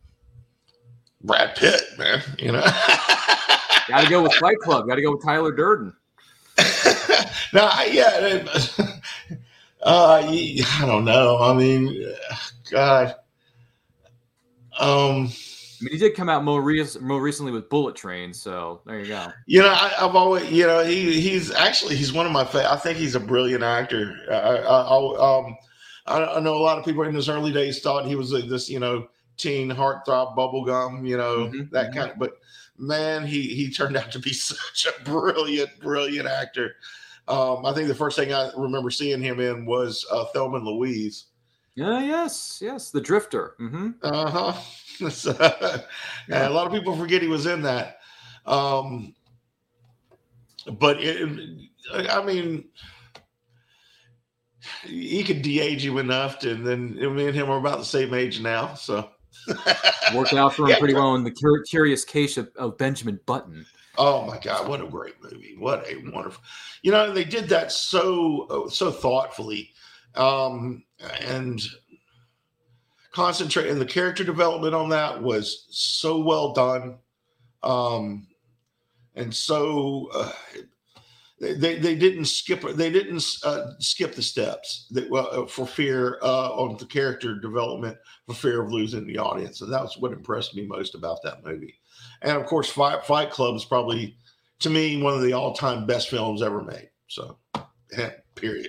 Brad 1.22 1.54
Pitt, 1.54 1.82
man. 1.98 2.22
You 2.38 2.52
know, 2.52 2.60
got 3.88 4.04
to 4.04 4.08
go 4.08 4.22
with 4.22 4.32
Fight 4.36 4.58
Club. 4.58 4.88
Got 4.88 4.94
to 4.94 5.02
go 5.02 5.12
with 5.12 5.22
Tyler 5.22 5.52
Durden. 5.52 5.94
no, 7.52 7.70
yeah, 7.90 8.44
uh, 9.82 10.22
I 10.24 10.86
don't 10.86 11.04
know. 11.04 11.38
I 11.40 11.54
mean, 11.54 12.14
God, 12.70 13.14
um, 14.78 15.28
I 15.82 15.84
mean, 15.84 15.92
he 15.92 15.98
did 15.98 16.14
come 16.14 16.28
out 16.28 16.44
more, 16.44 16.62
re- 16.62 16.86
more 17.00 17.20
recently 17.20 17.50
with 17.50 17.68
Bullet 17.68 17.96
Train, 17.96 18.32
so 18.32 18.82
there 18.86 19.00
you 19.00 19.06
go. 19.06 19.26
You 19.46 19.62
know, 19.62 19.70
I, 19.70 19.88
have 19.98 20.14
always, 20.14 20.50
you 20.50 20.66
know, 20.66 20.84
he 20.84 21.20
he's 21.20 21.50
actually 21.52 21.96
he's 21.96 22.12
one 22.12 22.24
of 22.24 22.32
my 22.32 22.44
favorite. 22.44 22.70
I 22.70 22.76
think 22.76 22.98
he's 22.98 23.16
a 23.16 23.20
brilliant 23.20 23.64
actor. 23.64 24.16
I, 24.30 24.34
I, 24.34 25.38
um, 25.38 25.56
I, 26.06 26.36
I, 26.36 26.40
know 26.40 26.54
a 26.54 26.62
lot 26.62 26.78
of 26.78 26.84
people 26.84 27.02
in 27.02 27.14
his 27.14 27.28
early 27.28 27.52
days 27.52 27.80
thought 27.80 28.06
he 28.06 28.14
was 28.14 28.32
a, 28.32 28.42
this, 28.42 28.70
you 28.70 28.78
know, 28.78 29.08
teen 29.36 29.70
heartthrob 29.70 30.36
bubblegum, 30.36 31.06
you 31.06 31.16
know, 31.16 31.46
mm-hmm, 31.46 31.74
that 31.74 31.86
mm-hmm. 31.90 31.98
kind 31.98 32.10
of. 32.12 32.18
But 32.18 32.34
man, 32.78 33.26
he 33.26 33.42
he 33.48 33.70
turned 33.70 33.96
out 33.96 34.12
to 34.12 34.20
be 34.20 34.32
such 34.32 34.86
a 34.86 35.02
brilliant, 35.04 35.80
brilliant 35.80 36.28
actor. 36.28 36.76
Um, 37.28 37.64
I 37.64 37.72
think 37.72 37.88
the 37.88 37.94
first 37.94 38.16
thing 38.16 38.32
I 38.32 38.50
remember 38.56 38.90
seeing 38.90 39.22
him 39.22 39.40
in 39.40 39.64
was 39.64 40.04
uh, 40.10 40.24
Thelma 40.26 40.56
and 40.56 40.66
Louise. 40.66 41.26
Yeah, 41.74 42.00
yes, 42.00 42.60
yes, 42.62 42.90
the 42.90 43.00
Drifter. 43.00 43.54
Mm-hmm. 43.60 43.90
Uh 44.02 44.30
huh. 44.30 45.82
a 46.30 46.50
lot 46.50 46.66
of 46.66 46.72
people 46.72 46.96
forget 46.96 47.22
he 47.22 47.28
was 47.28 47.46
in 47.46 47.62
that. 47.62 47.98
Um, 48.44 49.14
but 50.78 50.98
it, 51.00 51.28
I 51.92 52.22
mean, 52.24 52.64
he 54.84 55.24
could 55.24 55.42
de-age 55.42 55.84
you 55.84 55.98
enough 55.98 56.38
to, 56.40 56.52
and 56.52 56.66
then 56.66 56.94
me 57.16 57.26
and 57.26 57.34
him 57.34 57.50
are 57.50 57.58
about 57.58 57.78
the 57.78 57.84
same 57.84 58.14
age 58.14 58.40
now. 58.40 58.74
So 58.74 59.08
worked 60.14 60.34
out 60.34 60.54
for 60.54 60.64
him 60.64 60.68
yeah, 60.70 60.78
pretty 60.78 60.94
well 60.94 61.14
in 61.14 61.24
the 61.24 61.64
curious 61.68 62.04
case 62.04 62.36
of, 62.36 62.50
of 62.56 62.78
Benjamin 62.78 63.18
Button. 63.26 63.66
Oh 63.98 64.24
my 64.26 64.38
God, 64.38 64.68
what 64.68 64.80
a 64.80 64.86
great 64.86 65.22
movie! 65.22 65.56
What 65.58 65.86
a 65.86 65.96
wonderful, 66.10 66.42
you 66.82 66.90
know, 66.90 67.12
they 67.12 67.24
did 67.24 67.48
that 67.50 67.72
so 67.72 68.68
so 68.70 68.90
thoughtfully, 68.90 69.70
um, 70.14 70.84
and 71.20 71.62
concentrate 73.12 73.68
and 73.68 73.80
the 73.80 73.86
character 73.86 74.24
development 74.24 74.74
on 74.74 74.88
that 74.88 75.22
was 75.22 75.66
so 75.70 76.18
well 76.18 76.52
done 76.52 76.98
um 77.62 78.26
and 79.14 79.34
so 79.34 80.08
uh, 80.14 80.32
they, 81.38 81.78
they 81.78 81.94
didn't 81.94 82.24
skip 82.24 82.62
they 82.74 82.90
didn't 82.90 83.22
uh, 83.44 83.72
skip 83.78 84.14
the 84.14 84.22
steps 84.22 84.86
that 84.90 85.12
uh, 85.12 85.44
for 85.46 85.66
fear 85.66 86.18
uh, 86.22 86.50
on 86.52 86.76
the 86.78 86.86
character 86.86 87.38
development 87.38 87.96
for 88.26 88.34
fear 88.34 88.62
of 88.62 88.72
losing 88.72 89.06
the 89.06 89.18
audience 89.18 89.60
and 89.60 89.72
that's 89.72 89.98
what 89.98 90.12
impressed 90.12 90.54
me 90.54 90.66
most 90.66 90.94
about 90.94 91.18
that 91.22 91.44
movie 91.44 91.74
and 92.22 92.36
of 92.36 92.46
course 92.46 92.70
fight, 92.70 93.04
fight 93.04 93.30
club 93.30 93.54
is 93.54 93.64
probably 93.64 94.16
to 94.58 94.70
me 94.70 95.02
one 95.02 95.14
of 95.14 95.22
the 95.22 95.32
all-time 95.32 95.86
best 95.86 96.08
films 96.08 96.42
ever 96.42 96.62
made 96.62 96.88
so 97.08 97.38
period 98.34 98.68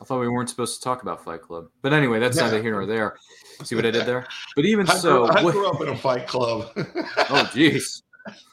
I 0.00 0.04
thought 0.04 0.20
we 0.20 0.28
weren't 0.28 0.48
supposed 0.48 0.80
to 0.80 0.84
talk 0.84 1.02
about 1.02 1.24
Fight 1.24 1.42
Club, 1.42 1.66
but 1.82 1.92
anyway, 1.92 2.20
that's 2.20 2.36
yeah. 2.36 2.44
neither 2.44 2.62
here 2.62 2.72
nor 2.72 2.86
there. 2.86 3.16
See 3.64 3.74
what 3.74 3.84
I 3.84 3.90
did 3.90 4.06
there? 4.06 4.26
But 4.54 4.64
even 4.64 4.88
I 4.88 4.94
so, 4.94 5.26
grew, 5.26 5.36
I 5.36 5.42
what, 5.42 5.54
grew 5.54 5.68
up 5.68 5.80
in 5.80 5.88
a 5.88 5.96
Fight 5.96 6.28
Club. 6.28 6.70
oh, 6.76 7.50
jeez. 7.52 8.02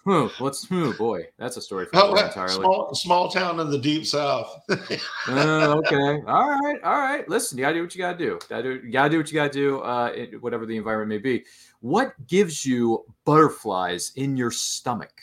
Oh, 0.08 0.32
what's 0.40 0.68
oh 0.72 0.94
boy? 0.94 1.28
That's 1.38 1.58
a 1.58 1.62
story 1.62 1.86
for 1.86 1.98
oh, 1.98 2.16
entirely. 2.16 2.54
Small, 2.54 2.96
small 2.96 3.30
town 3.30 3.60
in 3.60 3.70
the 3.70 3.78
deep 3.78 4.06
south. 4.06 4.62
uh, 4.70 5.76
okay, 5.78 6.22
all 6.28 6.50
right, 6.50 6.78
all 6.84 7.00
right. 7.00 7.28
Listen, 7.28 7.58
you 7.58 7.64
gotta 7.64 7.76
do 7.76 7.82
what 7.82 7.96
you 7.96 8.00
gotta 8.00 8.18
do. 8.18 8.40
Gotta 8.50 8.64
do, 8.64 8.82
you 8.86 8.92
gotta 8.92 9.10
do 9.10 9.18
what 9.18 9.32
you 9.32 9.36
gotta 9.36 9.54
do. 9.54 9.80
Uh, 9.80 10.12
it, 10.16 10.42
whatever 10.42 10.66
the 10.66 10.78
environment 10.78 11.10
may 11.10 11.18
be. 11.18 11.46
What 11.82 12.14
gives 12.28 12.66
you 12.66 13.06
butterflies 13.26 14.12
in 14.16 14.38
your 14.38 14.52
stomach? 14.52 15.14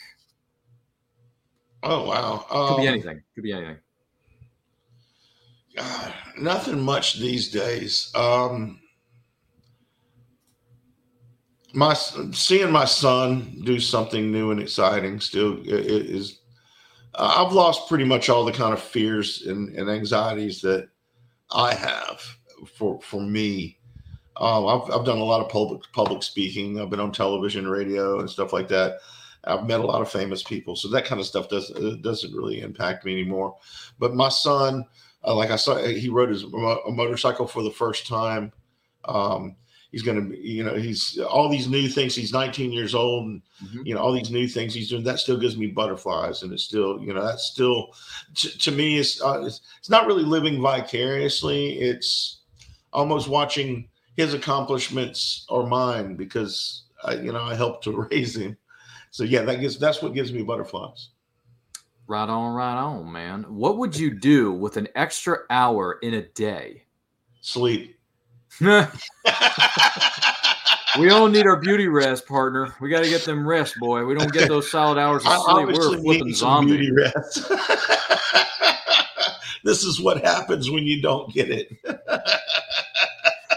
Oh 1.81 2.07
wow! 2.07 2.45
Um, 2.49 2.67
Could 2.67 2.81
be 2.81 2.87
um, 2.87 2.93
anything. 2.93 3.23
Could 3.35 3.43
be 3.43 3.51
anything. 3.51 3.77
God, 5.75 6.13
nothing 6.37 6.79
much 6.79 7.19
these 7.19 7.49
days. 7.49 8.11
Um, 8.15 8.79
my 11.73 11.93
seeing 11.93 12.71
my 12.71 12.85
son 12.85 13.61
do 13.63 13.79
something 13.79 14.31
new 14.31 14.51
and 14.51 14.59
exciting 14.59 15.19
still 15.19 15.57
is. 15.65 16.39
I've 17.15 17.53
lost 17.53 17.87
pretty 17.87 18.05
much 18.05 18.27
all 18.29 18.43
the 18.43 18.51
kind 18.51 18.73
of 18.73 18.81
fears 18.81 19.43
and, 19.45 19.69
and 19.75 19.87
anxieties 19.87 20.61
that 20.61 20.89
I 21.51 21.73
have 21.73 22.21
for 22.75 22.99
for 23.01 23.21
me. 23.21 23.77
Um, 24.37 24.65
I've, 24.65 24.91
I've 24.91 25.05
done 25.05 25.19
a 25.19 25.23
lot 25.23 25.41
of 25.41 25.49
public 25.49 25.83
public 25.93 26.23
speaking. 26.23 26.79
I've 26.79 26.89
been 26.89 26.99
on 26.99 27.11
television, 27.11 27.67
radio, 27.67 28.19
and 28.19 28.29
stuff 28.29 28.51
like 28.51 28.67
that. 28.69 28.97
I've 29.43 29.67
met 29.67 29.81
a 29.81 29.85
lot 29.85 30.01
of 30.01 30.09
famous 30.09 30.41
people, 30.41 30.75
so 30.75 30.87
that 30.89 31.05
kind 31.05 31.19
of 31.19 31.27
stuff 31.27 31.49
does 31.49 31.71
uh, 31.71 31.97
doesn't 32.01 32.33
really 32.33 32.61
impact 32.61 33.05
me 33.05 33.11
anymore. 33.11 33.57
But 33.99 34.15
my 34.15 34.29
son, 34.29 34.85
uh, 35.23 35.35
like 35.35 35.51
I 35.51 35.55
saw, 35.55 35.77
he 35.77 36.09
rode 36.09 36.29
his 36.29 36.43
a 36.43 36.91
motorcycle 36.91 37.47
for 37.47 37.61
the 37.61 37.71
first 37.71 38.07
time. 38.07 38.51
Um, 39.05 39.55
he's 39.93 40.01
going 40.01 40.17
to 40.17 40.29
be, 40.29 40.37
you 40.37 40.63
know, 40.63 40.73
he's 40.73 41.19
all 41.19 41.47
these 41.47 41.67
new 41.67 41.87
things. 41.87 42.15
He's 42.15 42.33
19 42.33 42.73
years 42.73 42.95
old, 42.95 43.27
and 43.27 43.41
mm-hmm. 43.63 43.85
you 43.85 43.93
know, 43.93 44.01
all 44.01 44.11
these 44.11 44.31
new 44.31 44.47
things 44.47 44.73
he's 44.73 44.89
doing. 44.89 45.03
That 45.03 45.19
still 45.19 45.37
gives 45.37 45.55
me 45.55 45.67
butterflies, 45.67 46.41
and 46.41 46.51
it's 46.51 46.63
still, 46.63 46.99
you 47.01 47.13
know, 47.13 47.23
that's 47.23 47.45
still 47.45 47.95
to, 48.35 48.57
to 48.57 48.71
me, 48.71 48.97
it's, 48.97 49.21
uh, 49.21 49.43
it's 49.45 49.61
it's 49.77 49.91
not 49.91 50.07
really 50.07 50.23
living 50.23 50.59
vicariously. 50.59 51.79
It's 51.79 52.41
almost 52.91 53.29
watching 53.29 53.87
his 54.17 54.33
accomplishments 54.33 55.45
or 55.47 55.67
mine 55.67 56.15
because 56.15 56.83
I, 57.05 57.13
you 57.13 57.31
know 57.31 57.43
I 57.43 57.55
helped 57.55 57.83
to 57.85 58.07
raise 58.11 58.35
him. 58.35 58.57
So 59.11 59.23
yeah, 59.23 59.43
that 59.43 59.61
gives 59.61 59.77
that's 59.77 60.01
what 60.01 60.15
gives 60.15 60.33
me 60.33 60.41
butterflies. 60.41 61.09
Right 62.07 62.27
on, 62.27 62.53
right 62.53 62.75
on, 62.75 63.11
man. 63.11 63.43
What 63.43 63.77
would 63.77 63.95
you 63.95 64.11
do 64.11 64.51
with 64.51 64.75
an 64.75 64.89
extra 64.95 65.37
hour 65.49 65.99
in 66.01 66.15
a 66.15 66.23
day? 66.23 66.83
Sleep. 67.41 67.95
we 70.99 71.09
all 71.09 71.27
need 71.27 71.45
our 71.45 71.57
beauty 71.57 71.87
rest, 71.87 72.27
partner. 72.27 72.75
We 72.79 72.89
got 72.89 73.03
to 73.03 73.09
get 73.09 73.23
them 73.23 73.47
rest, 73.47 73.75
boy. 73.79 74.05
We 74.05 74.15
don't 74.15 74.31
get 74.31 74.47
those 74.47 74.69
solid 74.69 74.97
hours 74.97 75.25
of 75.25 75.41
sleep. 75.43 75.67
We're 75.67 75.97
flipping 75.97 76.33
zombie. 76.33 76.77
Beauty 76.77 76.91
rest. 76.91 77.49
this 79.63 79.83
is 79.83 79.99
what 79.99 80.23
happens 80.23 80.69
when 80.69 80.83
you 80.83 81.01
don't 81.01 81.33
get 81.33 81.49
it. 81.49 81.69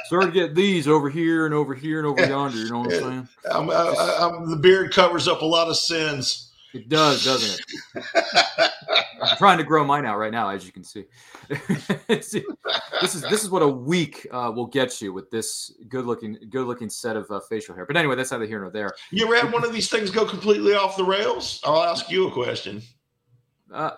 Start 0.07 0.27
to 0.27 0.31
get 0.31 0.55
these 0.55 0.87
over 0.87 1.11
here 1.11 1.47
and 1.47 1.55
over 1.55 1.75
here 1.75 1.99
and 1.99 2.07
over 2.07 2.25
yonder. 2.25 2.59
You 2.59 2.71
know 2.71 2.79
what 2.79 2.95
I'm 2.95 3.01
saying? 3.01 3.29
I'm, 3.51 3.71
I, 3.71 4.17
I'm, 4.21 4.49
the 4.49 4.57
beard 4.57 4.95
covers 4.95 5.27
up 5.27 5.43
a 5.43 5.45
lot 5.45 5.69
of 5.69 5.77
sins. 5.77 6.46
It 6.77 6.91
does, 6.91 7.25
doesn't 7.25 7.59
it? 7.95 8.71
I'm 9.23 9.37
trying 9.39 9.57
to 9.57 9.65
grow 9.65 9.83
mine 9.83 10.05
out 10.05 10.19
right 10.19 10.31
now, 10.31 10.51
as 10.51 10.67
you 10.67 10.73
can 10.73 10.85
see. 10.85 11.05
this 12.07 12.35
is 12.35 13.23
this 13.23 13.43
is 13.43 13.51
what 13.51 13.63
a 13.63 13.69
week 13.69 14.27
uh, 14.31 14.53
will 14.55 14.67
get 14.67 15.01
you 15.01 15.15
with 15.15 15.31
this 15.31 15.73
good 15.89 16.05
looking 16.05 16.37
good 16.51 16.67
looking 16.67 16.91
set 16.91 17.17
of 17.17 17.31
uh, 17.31 17.41
facial 17.49 17.75
hair. 17.75 17.87
But 17.87 17.97
anyway, 17.97 18.15
that's 18.15 18.31
neither 18.31 18.45
here 18.45 18.61
nor 18.61 18.71
there. 18.71 18.95
You 19.11 19.25
ever 19.25 19.47
had 19.47 19.53
one 19.55 19.65
of 19.65 19.73
these 19.73 19.89
things 19.89 20.11
go 20.11 20.27
completely 20.27 20.75
off 20.75 20.99
the 20.99 21.05
rails? 21.05 21.61
I'll 21.65 21.83
ask 21.83 22.11
you 22.11 22.29
a 22.29 22.31
question. 22.31 22.83
Uh, 23.73 23.93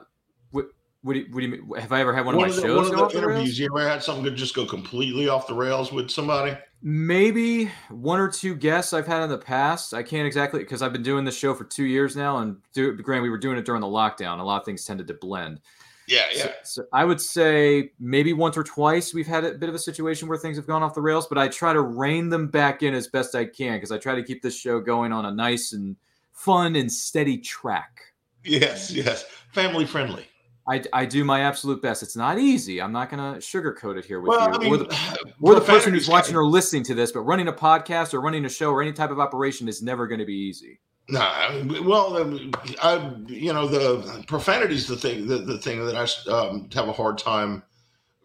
what 1.09 1.15
do, 1.15 1.21
you, 1.21 1.27
what 1.31 1.41
do 1.41 1.47
you 1.47 1.53
mean? 1.53 1.81
Have 1.81 1.91
I 1.91 2.03
ever 2.03 2.15
had 2.15 2.27
one, 2.27 2.37
one 2.37 2.51
of 2.51 2.51
my 2.51 2.61
the, 2.61 2.69
shows? 2.69 2.91
One 2.91 3.01
of 3.03 3.13
the 3.13 3.19
interviews. 3.19 3.57
The 3.57 3.63
you 3.63 3.71
ever 3.75 3.89
had 3.89 4.03
something 4.03 4.37
just 4.37 4.55
go 4.55 4.67
completely 4.67 5.27
off 5.27 5.47
the 5.47 5.55
rails 5.55 5.91
with 5.91 6.11
somebody? 6.11 6.55
Maybe 6.83 7.71
one 7.89 8.21
or 8.21 8.29
two 8.29 8.55
guests 8.55 8.93
I've 8.93 9.07
had 9.07 9.23
in 9.23 9.31
the 9.31 9.39
past. 9.39 9.95
I 9.95 10.03
can't 10.03 10.27
exactly 10.27 10.61
because 10.61 10.83
I've 10.83 10.93
been 10.93 11.03
doing 11.03 11.25
this 11.25 11.35
show 11.35 11.55
for 11.55 11.65
two 11.65 11.87
years 11.87 12.15
now, 12.15 12.39
and 12.39 12.59
do, 12.75 12.95
Grant, 12.95 13.23
we 13.23 13.31
were 13.31 13.39
doing 13.39 13.57
it 13.57 13.65
during 13.65 13.81
the 13.81 13.87
lockdown. 13.87 14.39
A 14.39 14.43
lot 14.43 14.61
of 14.61 14.67
things 14.67 14.85
tended 14.85 15.07
to 15.07 15.15
blend. 15.15 15.61
Yeah, 16.07 16.25
yeah. 16.31 16.43
So, 16.43 16.53
so, 16.65 16.85
I 16.93 17.07
would 17.07 17.23
say 17.23 17.93
maybe 17.99 18.35
once 18.35 18.59
or 18.59 18.63
twice 18.65 19.15
we've 19.15 19.27
had 19.27 19.45
a 19.45 19.55
bit 19.55 19.71
of 19.71 19.75
a 19.75 19.79
situation 19.79 20.29
where 20.29 20.37
things 20.37 20.59
have 20.59 20.67
gone 20.67 20.83
off 20.83 20.93
the 20.93 21.01
rails, 21.01 21.27
but 21.27 21.39
I 21.39 21.49
try 21.49 21.73
to 21.73 21.81
rein 21.81 22.29
them 22.29 22.49
back 22.49 22.83
in 22.83 22.93
as 22.93 23.09
best 23.09 23.35
I 23.35 23.47
can 23.47 23.79
because 23.79 23.93
I 23.93 23.97
try 23.97 24.15
to 24.15 24.23
keep 24.23 24.43
this 24.43 24.59
show 24.59 24.79
going 24.79 25.13
on 25.13 25.25
a 25.25 25.31
nice 25.31 25.73
and 25.73 25.97
fun 26.35 26.77
and 26.77 26.93
steady 26.93 27.39
track. 27.39 27.99
Yes, 28.45 28.91
yes, 28.91 29.25
family 29.53 29.87
friendly. 29.87 30.27
I, 30.69 30.83
I 30.93 31.07
do 31.07 31.25
my 31.25 31.41
absolute 31.41 31.81
best. 31.81 32.03
It's 32.03 32.17
not 32.17 32.39
easy. 32.39 32.81
I'm 32.83 32.93
not 32.93 33.11
going 33.11 33.35
to 33.35 33.41
sugarcoat 33.41 33.99
it 33.99 34.05
here 34.05 34.21
with 34.21 34.29
well, 34.29 34.49
you. 34.49 34.55
I 34.55 34.59
mean, 34.59 34.75
or 34.75 34.77
the, 34.79 35.35
or 35.41 35.55
the 35.55 35.61
person 35.63 35.95
who's 35.95 36.09
watching 36.09 36.37
or 36.37 36.45
listening 36.45 36.83
to 36.85 36.95
this, 36.95 37.11
but 37.11 37.21
running 37.21 37.49
a 37.49 37.53
podcast 37.53 38.13
or 38.13 38.21
running 38.21 38.45
a 38.45 38.49
show 38.51 38.71
or 38.71 38.83
any 38.83 38.93
type 38.93 39.11
of 39.11 39.19
operation 39.19 39.67
is 39.67 39.83
never 39.83 40.07
going 40.07 40.21
to 40.21 40.27
be 40.27 40.35
easy. 40.35 40.79
Nah, 41.11 41.65
well, 41.85 42.19
um, 42.19 42.53
I, 42.83 43.15
you 43.29 43.51
know, 43.55 43.67
the 43.67 44.25
profanity 44.27 44.75
is 44.75 44.87
the 44.87 44.97
thing, 44.97 45.27
the, 45.27 45.39
the 45.39 45.59
thing 45.59 45.87
that 45.87 45.97
I 45.97 46.31
um, 46.31 46.69
have 46.75 46.87
a 46.87 46.93
hard 46.93 47.17
time 47.17 47.63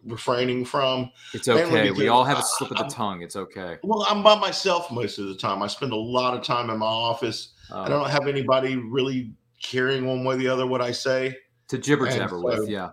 refraining 0.04 0.66
from. 0.66 1.10
It's 1.32 1.48
okay. 1.48 1.92
We 1.92 2.08
all 2.08 2.24
have 2.24 2.38
a 2.38 2.42
slip 2.42 2.72
of 2.72 2.76
the 2.76 2.94
tongue. 2.94 3.22
It's 3.22 3.36
okay. 3.36 3.78
Well, 3.82 4.06
I'm 4.06 4.22
by 4.22 4.38
myself 4.38 4.92
most 4.92 5.18
of 5.18 5.28
the 5.28 5.34
time. 5.34 5.62
I 5.62 5.66
spend 5.66 5.92
a 5.92 5.96
lot 5.96 6.36
of 6.36 6.44
time 6.44 6.68
in 6.68 6.78
my 6.78 6.86
office. 6.86 7.54
I 7.72 7.88
don't 7.88 8.10
have 8.10 8.26
anybody 8.26 8.76
really 8.76 9.32
caring 9.62 10.04
one 10.04 10.24
way 10.24 10.34
or 10.34 10.38
the 10.38 10.48
other 10.48 10.66
what 10.66 10.82
I 10.82 10.92
say 10.92 11.34
to 11.68 11.78
jibber 11.78 12.08
jabber 12.10 12.40
with, 12.40 12.68
yeah. 12.68 12.90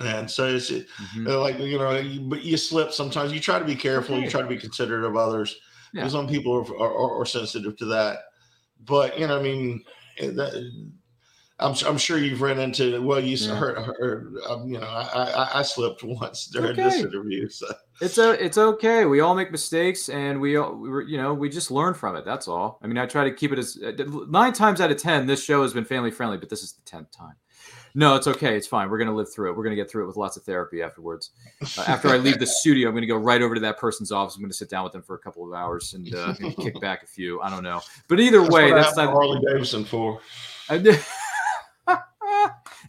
And 0.00 0.30
so 0.30 0.46
it's 0.46 0.70
mm-hmm. 0.70 1.26
Uh, 1.26 1.38
like 1.38 1.58
you 1.58 1.78
know, 1.78 1.96
you, 1.96 2.20
but 2.20 2.42
you 2.42 2.56
slip 2.56 2.92
sometimes. 2.92 3.32
You 3.32 3.40
try 3.40 3.58
to 3.58 3.64
be 3.64 3.76
careful. 3.76 4.18
You 4.18 4.28
try 4.28 4.42
to 4.42 4.48
be 4.48 4.56
considerate 4.56 5.04
of 5.04 5.16
others. 5.16 5.56
Yeah. 5.92 6.08
Some 6.08 6.26
people 6.26 6.54
are, 6.54 6.78
are, 6.78 7.20
are, 7.20 7.26
sensitive 7.26 7.76
to 7.76 7.84
that, 7.86 8.20
but 8.86 9.18
you 9.18 9.26
know, 9.26 9.38
I 9.38 9.42
mean, 9.42 9.84
that, 10.18 10.72
I'm, 11.58 11.74
I'm 11.86 11.98
sure 11.98 12.18
you've 12.18 12.40
run 12.40 12.58
into 12.58 13.00
well 13.02 13.20
you 13.20 13.36
yeah. 13.36 13.54
heard, 13.54 13.78
heard 13.78 14.34
um, 14.48 14.66
you 14.68 14.78
know 14.78 14.86
I, 14.86 15.02
I, 15.02 15.58
I 15.60 15.62
slipped 15.62 16.02
once 16.04 16.46
during 16.46 16.72
okay. 16.72 16.84
this 16.84 17.00
interview 17.00 17.48
so 17.48 17.66
it's 18.00 18.18
a 18.18 18.42
it's 18.44 18.58
okay 18.58 19.04
we 19.04 19.20
all 19.20 19.34
make 19.34 19.52
mistakes 19.52 20.08
and 20.08 20.40
we 20.40 20.56
all 20.56 21.02
you 21.06 21.16
know 21.16 21.34
we 21.34 21.48
just 21.48 21.70
learn 21.70 21.94
from 21.94 22.16
it 22.16 22.24
that's 22.24 22.48
all 22.48 22.78
I 22.82 22.86
mean 22.86 22.98
I 22.98 23.06
try 23.06 23.24
to 23.24 23.32
keep 23.32 23.52
it 23.52 23.58
as 23.58 23.78
uh, 23.82 23.92
nine 24.28 24.52
times 24.52 24.80
out 24.80 24.90
of 24.90 24.96
ten 24.96 25.26
this 25.26 25.42
show 25.42 25.62
has 25.62 25.72
been 25.72 25.84
family 25.84 26.10
friendly 26.10 26.38
but 26.38 26.48
this 26.48 26.62
is 26.62 26.72
the 26.72 26.82
tenth 26.82 27.10
time 27.10 27.34
no, 27.94 28.16
it's 28.16 28.26
okay. 28.26 28.56
It's 28.56 28.66
fine. 28.66 28.88
We're 28.88 28.98
going 28.98 29.08
to 29.08 29.14
live 29.14 29.32
through 29.32 29.50
it. 29.50 29.56
We're 29.56 29.64
going 29.64 29.76
to 29.76 29.82
get 29.82 29.90
through 29.90 30.04
it 30.04 30.06
with 30.06 30.16
lots 30.16 30.36
of 30.36 30.44
therapy 30.44 30.82
afterwards. 30.82 31.30
Uh, 31.76 31.84
after 31.86 32.08
I 32.08 32.16
leave 32.16 32.38
the 32.38 32.46
studio, 32.60 32.88
I'm 32.88 32.94
going 32.94 33.02
to 33.02 33.06
go 33.06 33.16
right 33.16 33.42
over 33.42 33.54
to 33.54 33.60
that 33.60 33.78
person's 33.78 34.10
office. 34.10 34.34
I'm 34.34 34.40
going 34.40 34.50
to 34.50 34.56
sit 34.56 34.70
down 34.70 34.84
with 34.84 34.92
them 34.92 35.02
for 35.02 35.14
a 35.14 35.18
couple 35.18 35.46
of 35.46 35.52
hours 35.52 35.92
and 35.92 36.14
uh, 36.14 36.34
kick 36.58 36.80
back 36.80 37.02
a 37.02 37.06
few. 37.06 37.40
I 37.42 37.50
don't 37.50 37.62
know. 37.62 37.80
But 38.08 38.20
either 38.20 38.40
that's 38.40 38.50
way, 38.50 38.70
that's 38.72 38.96
not 38.96 39.10
Harley 39.12 39.40
Davidson 39.46 39.84
for. 39.84 40.20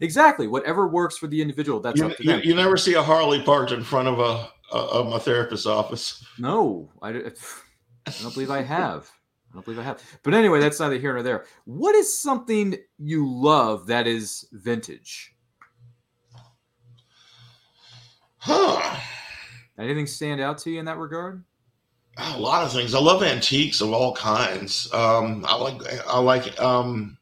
exactly. 0.01 0.47
Whatever 0.47 0.87
works 0.87 1.17
for 1.17 1.27
the 1.27 1.41
individual. 1.41 1.79
That's 1.79 1.99
you, 1.99 2.13
you, 2.19 2.35
you, 2.37 2.55
never 2.55 2.77
see 2.77 2.93
a 2.93 3.01
Harley 3.01 3.41
parked 3.41 3.71
in 3.71 3.83
front 3.83 4.07
of 4.07 4.19
a, 4.19 4.49
a 4.75 4.77
of 4.77 5.07
my 5.07 5.19
therapist's 5.19 5.65
office. 5.65 6.25
No, 6.37 6.89
I, 7.01 7.09
I 8.05 8.11
don't 8.21 8.33
believe 8.33 8.51
I 8.51 8.61
have. 8.61 9.11
I 9.51 9.55
don't 9.55 9.65
believe 9.65 9.79
I 9.79 9.83
have. 9.83 10.01
But 10.23 10.33
anyway, 10.33 10.59
that's 10.59 10.79
neither 10.79 10.97
here 10.97 11.13
nor 11.13 11.21
there. 11.21 11.45
What 11.65 11.95
is 11.95 12.19
something 12.19 12.75
you 12.97 13.29
love 13.29 13.87
that 13.87 14.07
is 14.07 14.47
vintage? 14.51 15.35
Huh. 18.37 18.99
Anything 19.77 20.07
stand 20.07 20.41
out 20.41 20.57
to 20.59 20.71
you 20.71 20.79
in 20.79 20.85
that 20.85 20.97
regard? 20.97 21.43
A 22.17 22.39
lot 22.39 22.63
of 22.63 22.71
things. 22.71 22.93
I 22.93 22.99
love 22.99 23.23
antiques 23.23 23.81
of 23.81 23.91
all 23.91 24.13
kinds. 24.13 24.91
Um, 24.93 25.45
I 25.47 25.55
like 25.55 25.81
I 26.07 26.19
like 26.19 26.59
um, 26.61 27.17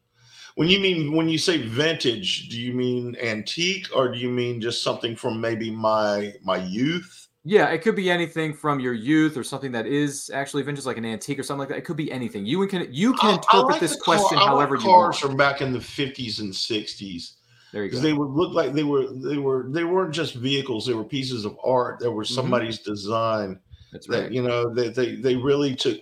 when 0.56 0.68
you 0.68 0.80
mean 0.80 1.12
when 1.12 1.28
you 1.28 1.38
say 1.38 1.58
vintage, 1.62 2.48
do 2.48 2.60
you 2.60 2.72
mean 2.72 3.16
antique 3.20 3.88
or 3.94 4.12
do 4.12 4.18
you 4.18 4.28
mean 4.28 4.60
just 4.60 4.82
something 4.82 5.16
from 5.16 5.40
maybe 5.40 5.70
my 5.70 6.34
my 6.42 6.58
youth? 6.58 7.28
Yeah, 7.44 7.70
it 7.70 7.82
could 7.82 7.96
be 7.96 8.08
anything 8.08 8.54
from 8.54 8.78
your 8.78 8.92
youth 8.92 9.36
or 9.36 9.42
something 9.42 9.72
that 9.72 9.86
is 9.86 10.30
actually 10.32 10.62
vintage, 10.62 10.86
like 10.86 10.96
an 10.96 11.04
antique 11.04 11.40
or 11.40 11.42
something 11.42 11.58
like 11.58 11.70
that. 11.70 11.78
It 11.78 11.84
could 11.84 11.96
be 11.96 12.12
anything. 12.12 12.46
You 12.46 12.64
can 12.68 12.86
you 12.92 13.14
can 13.14 13.34
interpret 13.34 13.72
like 13.72 13.80
this 13.80 13.96
question 13.96 14.38
car, 14.38 14.46
however 14.46 14.76
like 14.76 14.84
you 14.84 14.90
want. 14.90 15.14
Cars 15.14 15.18
from 15.18 15.36
back 15.36 15.60
in 15.60 15.72
the 15.72 15.80
fifties 15.80 16.38
and 16.38 16.54
sixties. 16.54 17.38
There 17.72 17.84
you 17.84 17.90
go. 17.90 17.98
They 17.98 18.12
would 18.12 18.30
look 18.30 18.52
like 18.52 18.74
they 18.74 18.84
were 18.84 19.06
they 19.12 19.38
were 19.38 19.66
they 19.70 19.84
weren't 19.84 20.14
just 20.14 20.34
vehicles. 20.34 20.86
They 20.86 20.94
were 20.94 21.04
pieces 21.04 21.44
of 21.44 21.58
art. 21.64 21.98
That 21.98 22.12
were 22.12 22.22
mm-hmm. 22.22 22.34
somebody's 22.34 22.78
mm-hmm. 22.78 22.92
design. 22.92 23.60
That's 23.92 24.08
right. 24.08 24.24
That, 24.24 24.32
you 24.32 24.42
know, 24.42 24.72
they, 24.72 24.90
they 24.90 25.16
they 25.16 25.36
really 25.36 25.74
took 25.74 25.98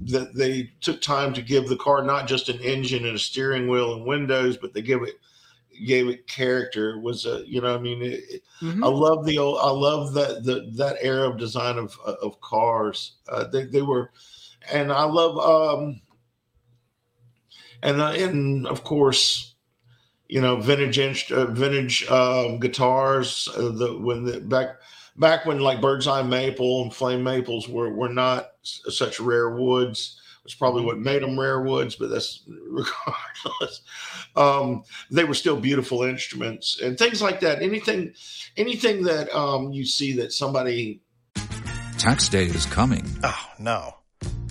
that 0.00 0.34
they 0.34 0.70
took 0.80 1.00
time 1.00 1.32
to 1.34 1.42
give 1.42 1.68
the 1.68 1.76
car 1.76 2.02
not 2.02 2.26
just 2.26 2.48
an 2.48 2.60
engine 2.60 3.06
and 3.06 3.16
a 3.16 3.18
steering 3.18 3.68
wheel 3.68 3.94
and 3.94 4.06
windows, 4.06 4.56
but 4.56 4.72
they 4.72 4.82
give 4.82 5.02
it 5.02 5.14
gave 5.86 6.08
it 6.08 6.26
character 6.26 7.00
was 7.00 7.26
a 7.26 7.42
you 7.46 7.60
know 7.60 7.74
i 7.74 7.78
mean 7.78 8.02
it, 8.02 8.42
mm-hmm. 8.60 8.84
i 8.84 8.86
love 8.86 9.24
the 9.24 9.38
old 9.38 9.58
i 9.60 9.70
love 9.70 10.12
that 10.12 10.44
the 10.44 10.70
that 10.74 10.96
era 11.00 11.28
of 11.28 11.38
design 11.38 11.78
of 11.78 11.98
of 12.00 12.40
cars 12.40 13.14
uh, 13.30 13.44
they, 13.44 13.64
they 13.64 13.82
were 13.82 14.10
and 14.70 14.92
i 14.92 15.02
love 15.02 15.38
um 15.38 16.00
and 17.82 18.00
uh, 18.00 18.12
and 18.12 18.66
of 18.66 18.84
course 18.84 19.54
you 20.28 20.40
know 20.40 20.56
vintage 20.56 21.30
uh, 21.32 21.46
vintage 21.46 22.06
um, 22.08 22.58
guitars 22.58 23.48
uh, 23.56 23.70
the 23.70 23.98
when 23.98 24.24
the 24.24 24.40
back 24.40 24.76
back 25.16 25.46
when 25.46 25.60
like 25.60 25.80
bird's 25.80 26.06
eye 26.06 26.22
maple 26.22 26.82
and 26.82 26.94
flame 26.94 27.22
maples 27.22 27.68
were 27.68 27.90
were 27.90 28.08
not 28.08 28.52
such 28.62 29.20
rare 29.20 29.50
woods 29.50 30.20
it's 30.44 30.54
probably 30.54 30.84
what 30.84 30.98
made 30.98 31.22
them 31.22 31.38
rare 31.38 31.60
woods, 31.60 31.94
but 31.94 32.10
that's 32.10 32.42
regardless. 32.46 33.82
Um, 34.34 34.82
they 35.10 35.24
were 35.24 35.34
still 35.34 35.56
beautiful 35.56 36.02
instruments 36.02 36.80
and 36.80 36.98
things 36.98 37.22
like 37.22 37.40
that. 37.40 37.62
Anything, 37.62 38.14
anything 38.56 39.04
that 39.04 39.34
um, 39.34 39.72
you 39.72 39.84
see 39.84 40.14
that 40.14 40.32
somebody. 40.32 41.00
Tax 41.98 42.28
day 42.28 42.46
is 42.46 42.66
coming. 42.66 43.06
Oh 43.22 43.46
no! 43.58 43.94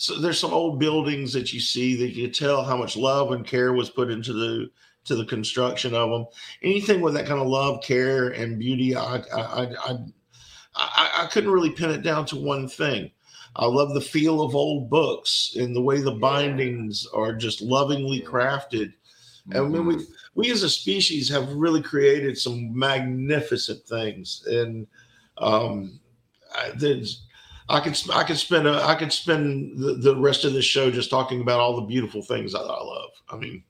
So 0.00 0.14
there's 0.14 0.38
some 0.38 0.54
old 0.54 0.78
buildings 0.78 1.34
that 1.34 1.52
you 1.52 1.60
see 1.60 1.94
that 1.96 2.16
you 2.16 2.28
tell 2.28 2.64
how 2.64 2.74
much 2.74 2.96
love 2.96 3.32
and 3.32 3.46
care 3.46 3.74
was 3.74 3.90
put 3.90 4.10
into 4.10 4.32
the 4.32 4.70
to 5.04 5.14
the 5.14 5.26
construction 5.26 5.94
of 5.94 6.08
them. 6.08 6.24
Anything 6.62 7.02
with 7.02 7.12
that 7.14 7.26
kind 7.26 7.38
of 7.38 7.46
love, 7.46 7.82
care, 7.82 8.28
and 8.30 8.58
beauty, 8.58 8.96
I 8.96 9.16
I 9.16 9.62
I, 9.62 9.96
I, 10.74 11.10
I 11.18 11.26
couldn't 11.30 11.50
really 11.50 11.72
pin 11.72 11.90
it 11.90 12.00
down 12.00 12.24
to 12.26 12.36
one 12.36 12.66
thing. 12.66 13.10
I 13.56 13.66
love 13.66 13.92
the 13.92 14.00
feel 14.00 14.40
of 14.40 14.54
old 14.54 14.88
books 14.88 15.54
and 15.56 15.76
the 15.76 15.82
way 15.82 16.00
the 16.00 16.12
bindings 16.12 17.06
are 17.12 17.34
just 17.34 17.60
lovingly 17.60 18.22
crafted. 18.22 18.94
And 19.52 19.70
mean, 19.70 19.84
we 19.84 20.06
we 20.34 20.50
as 20.50 20.62
a 20.62 20.70
species 20.70 21.28
have 21.28 21.52
really 21.52 21.82
created 21.82 22.38
some 22.38 22.74
magnificent 22.74 23.82
things, 23.82 24.44
and 24.46 24.86
um, 25.36 26.00
there's 26.76 27.26
I 27.70 27.80
could 27.80 27.96
I 28.12 28.24
could 28.24 28.38
spend 28.38 28.66
a, 28.66 28.82
I 28.84 28.96
could 28.96 29.12
spend 29.12 29.78
the, 29.78 29.94
the 29.94 30.16
rest 30.16 30.44
of 30.44 30.52
the 30.52 30.62
show 30.62 30.90
just 30.90 31.08
talking 31.08 31.40
about 31.40 31.60
all 31.60 31.76
the 31.76 31.86
beautiful 31.86 32.20
things 32.20 32.52
that 32.52 32.58
I 32.58 32.62
love. 32.62 33.10
I 33.28 33.36
mean, 33.36 33.62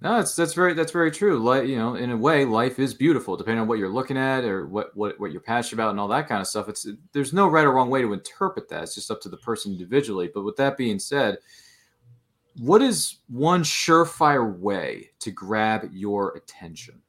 no, 0.00 0.16
that's 0.16 0.34
that's 0.34 0.54
very 0.54 0.72
that's 0.72 0.92
very 0.92 1.10
true. 1.10 1.38
Like 1.38 1.66
you 1.66 1.76
know, 1.76 1.96
in 1.96 2.10
a 2.10 2.16
way, 2.16 2.46
life 2.46 2.78
is 2.78 2.94
beautiful, 2.94 3.36
depending 3.36 3.60
on 3.60 3.68
what 3.68 3.78
you're 3.78 3.90
looking 3.90 4.16
at 4.16 4.44
or 4.44 4.66
what 4.66 4.96
what 4.96 5.20
what 5.20 5.32
you're 5.32 5.42
passionate 5.42 5.82
about 5.82 5.90
and 5.90 6.00
all 6.00 6.08
that 6.08 6.28
kind 6.28 6.40
of 6.40 6.46
stuff. 6.46 6.68
It's 6.68 6.86
there's 7.12 7.34
no 7.34 7.46
right 7.46 7.66
or 7.66 7.72
wrong 7.72 7.90
way 7.90 8.00
to 8.00 8.14
interpret 8.14 8.70
that. 8.70 8.84
It's 8.84 8.94
just 8.94 9.10
up 9.10 9.20
to 9.22 9.28
the 9.28 9.36
person 9.36 9.72
individually. 9.72 10.30
But 10.32 10.44
with 10.44 10.56
that 10.56 10.78
being 10.78 10.98
said, 10.98 11.38
what 12.58 12.80
is 12.80 13.16
one 13.28 13.64
surefire 13.64 14.58
way 14.58 15.10
to 15.20 15.30
grab 15.30 15.90
your 15.92 16.36
attention? 16.36 17.02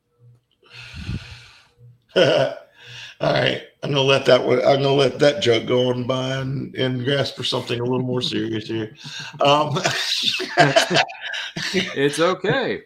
all 3.22 3.34
right, 3.34 3.64
I'm 3.84 3.92
gonna 3.92 4.02
let 4.02 4.26
that 4.28 4.46
one, 4.46 4.60
I'm 4.60 4.82
gonna 4.82 4.94
let 4.94 5.20
that 5.20 5.42
joke 5.42 5.66
go 5.68 5.90
on 5.90 6.06
by 6.06 6.38
and, 6.38 6.74
and 6.76 7.04
grasp 7.04 7.36
for 7.36 7.44
something 7.44 7.80
a 7.80 7.84
little 7.84 8.06
more 8.06 8.22
serious 8.22 8.68
here. 8.68 8.96
Um, 9.42 9.78
it's 11.74 12.20
okay. 12.20 12.84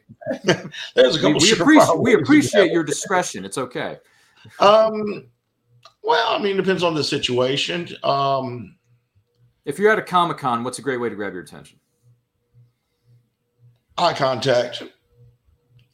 There's 0.95 1.15
a 1.15 1.21
couple. 1.21 1.39
We, 1.39 1.39
we 1.39 1.51
appreciate 1.51 1.99
we 1.99 2.13
appreciate 2.15 2.71
your 2.71 2.83
discretion. 2.83 3.45
It's 3.45 3.59
okay. 3.59 3.99
Um, 4.59 5.27
well, 6.01 6.35
I 6.35 6.41
mean, 6.41 6.57
depends 6.57 6.83
on 6.83 6.95
the 6.95 7.03
situation. 7.03 7.87
Um, 8.03 8.75
if 9.65 9.77
you're 9.77 9.91
at 9.91 9.99
a 9.99 10.03
comic 10.03 10.37
con, 10.37 10.63
what's 10.63 10.79
a 10.79 10.81
great 10.81 10.97
way 10.97 11.09
to 11.09 11.15
grab 11.15 11.33
your 11.33 11.43
attention? 11.43 11.79
Eye 13.97 14.13
contact 14.13 14.81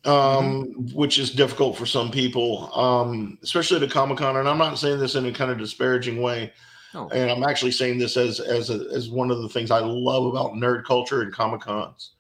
um, 0.10 0.66
mm-hmm. 0.66 0.96
which 0.96 1.20
is 1.20 1.32
difficult 1.32 1.78
for 1.78 1.86
some 1.86 2.10
people, 2.10 2.74
um, 2.74 3.38
especially 3.44 3.78
at 3.78 3.84
a 3.84 3.88
Comic 3.88 4.18
Con. 4.18 4.38
And 4.38 4.50
I'm 4.50 4.58
not 4.58 4.80
saying 4.80 5.00
this 5.00 5.16
in 5.16 5.26
a 5.26 5.32
kind 5.32 5.52
of 5.52 5.60
disparaging 5.60 6.22
way. 6.22 6.52
Oh. 6.96 7.08
And 7.10 7.30
I'm 7.30 7.44
actually 7.44 7.72
saying 7.72 8.00
this 8.00 8.18
as 8.18 8.40
as 8.40 8.72
a, 8.72 8.88
as 8.92 9.10
one 9.10 9.30
of 9.30 9.42
the 9.42 9.50
things 9.50 9.70
I 9.70 9.80
love 9.80 10.26
about 10.26 10.54
nerd 10.54 10.84
culture 10.86 11.22
and 11.22 11.32
Comic 11.32 11.62
Cons. 11.62 12.14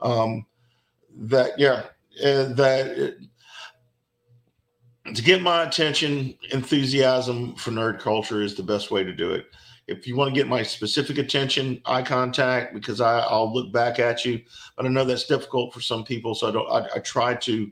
Um, 0.00 0.46
that 1.16 1.58
yeah, 1.58 1.84
that 2.22 2.86
it, 2.86 3.16
to 5.14 5.22
get 5.22 5.42
my 5.42 5.64
attention, 5.64 6.38
enthusiasm 6.52 7.56
for 7.56 7.72
nerd 7.72 7.98
culture 7.98 8.42
is 8.42 8.54
the 8.54 8.62
best 8.62 8.90
way 8.92 9.02
to 9.02 9.12
do 9.12 9.32
it 9.32 9.46
if 9.86 10.06
you 10.06 10.16
want 10.16 10.28
to 10.28 10.34
get 10.34 10.48
my 10.48 10.62
specific 10.62 11.18
attention, 11.18 11.80
eye 11.84 12.02
contact, 12.02 12.74
because 12.74 13.00
I, 13.00 13.30
will 13.30 13.52
look 13.52 13.72
back 13.72 13.98
at 13.98 14.24
you. 14.24 14.40
But 14.76 14.86
I 14.86 14.88
know 14.88 15.04
that's 15.04 15.26
difficult 15.26 15.74
for 15.74 15.80
some 15.80 16.04
people, 16.04 16.34
so 16.34 16.48
I 16.48 16.50
don't. 16.52 16.70
I, 16.70 16.96
I 16.96 16.98
try 17.00 17.34
to 17.34 17.70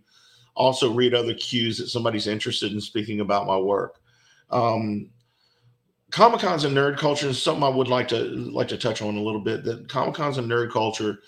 also 0.55 0.93
read 0.93 1.15
other 1.15 1.35
cues 1.35 1.79
that 1.79 1.89
somebody's 1.89 2.27
interested 2.27 2.73
in 2.73 2.81
speaking 2.81 3.21
about 3.21 3.47
my 3.47 3.57
work. 3.57 4.01
Um, 4.51 5.09
Comic 6.11 6.41
Cons 6.41 6.65
and 6.65 6.77
nerd 6.77 6.99
culture 6.99 7.29
is 7.29 7.43
something 7.43 7.65
I 7.65 7.71
would 7.71 7.89
like 7.89 8.09
to 8.09 8.19
like 8.19 8.69
to 8.69 8.77
touch 8.77 9.01
on 9.01 9.17
a 9.17 9.23
little 9.23 9.41
bit. 9.41 9.65
That 9.65 9.89
Comic 9.89 10.15
Cons 10.15 10.37
and 10.37 10.51
nerd 10.51 10.71
culture 10.71 11.21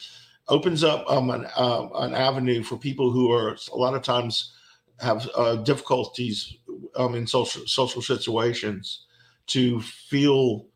opens 0.48 0.84
up 0.84 1.10
um, 1.10 1.30
an, 1.30 1.46
uh, 1.56 1.88
an 1.94 2.14
avenue 2.14 2.62
for 2.62 2.76
people 2.76 3.10
who 3.10 3.32
are 3.32 3.56
a 3.72 3.76
lot 3.76 3.94
of 3.94 4.02
times 4.02 4.52
have 5.00 5.28
uh, 5.34 5.56
difficulties 5.56 6.58
um, 6.96 7.14
in 7.14 7.26
social 7.26 7.66
social 7.66 8.02
situations 8.02 9.06
to 9.46 9.80
feel 9.80 10.66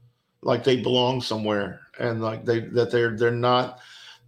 like 0.42 0.64
they 0.64 0.76
belong 0.76 1.20
somewhere 1.20 1.80
and 1.98 2.22
like 2.22 2.44
they 2.44 2.60
that 2.60 2.90
they're 2.90 3.16
they're 3.16 3.30
not 3.30 3.80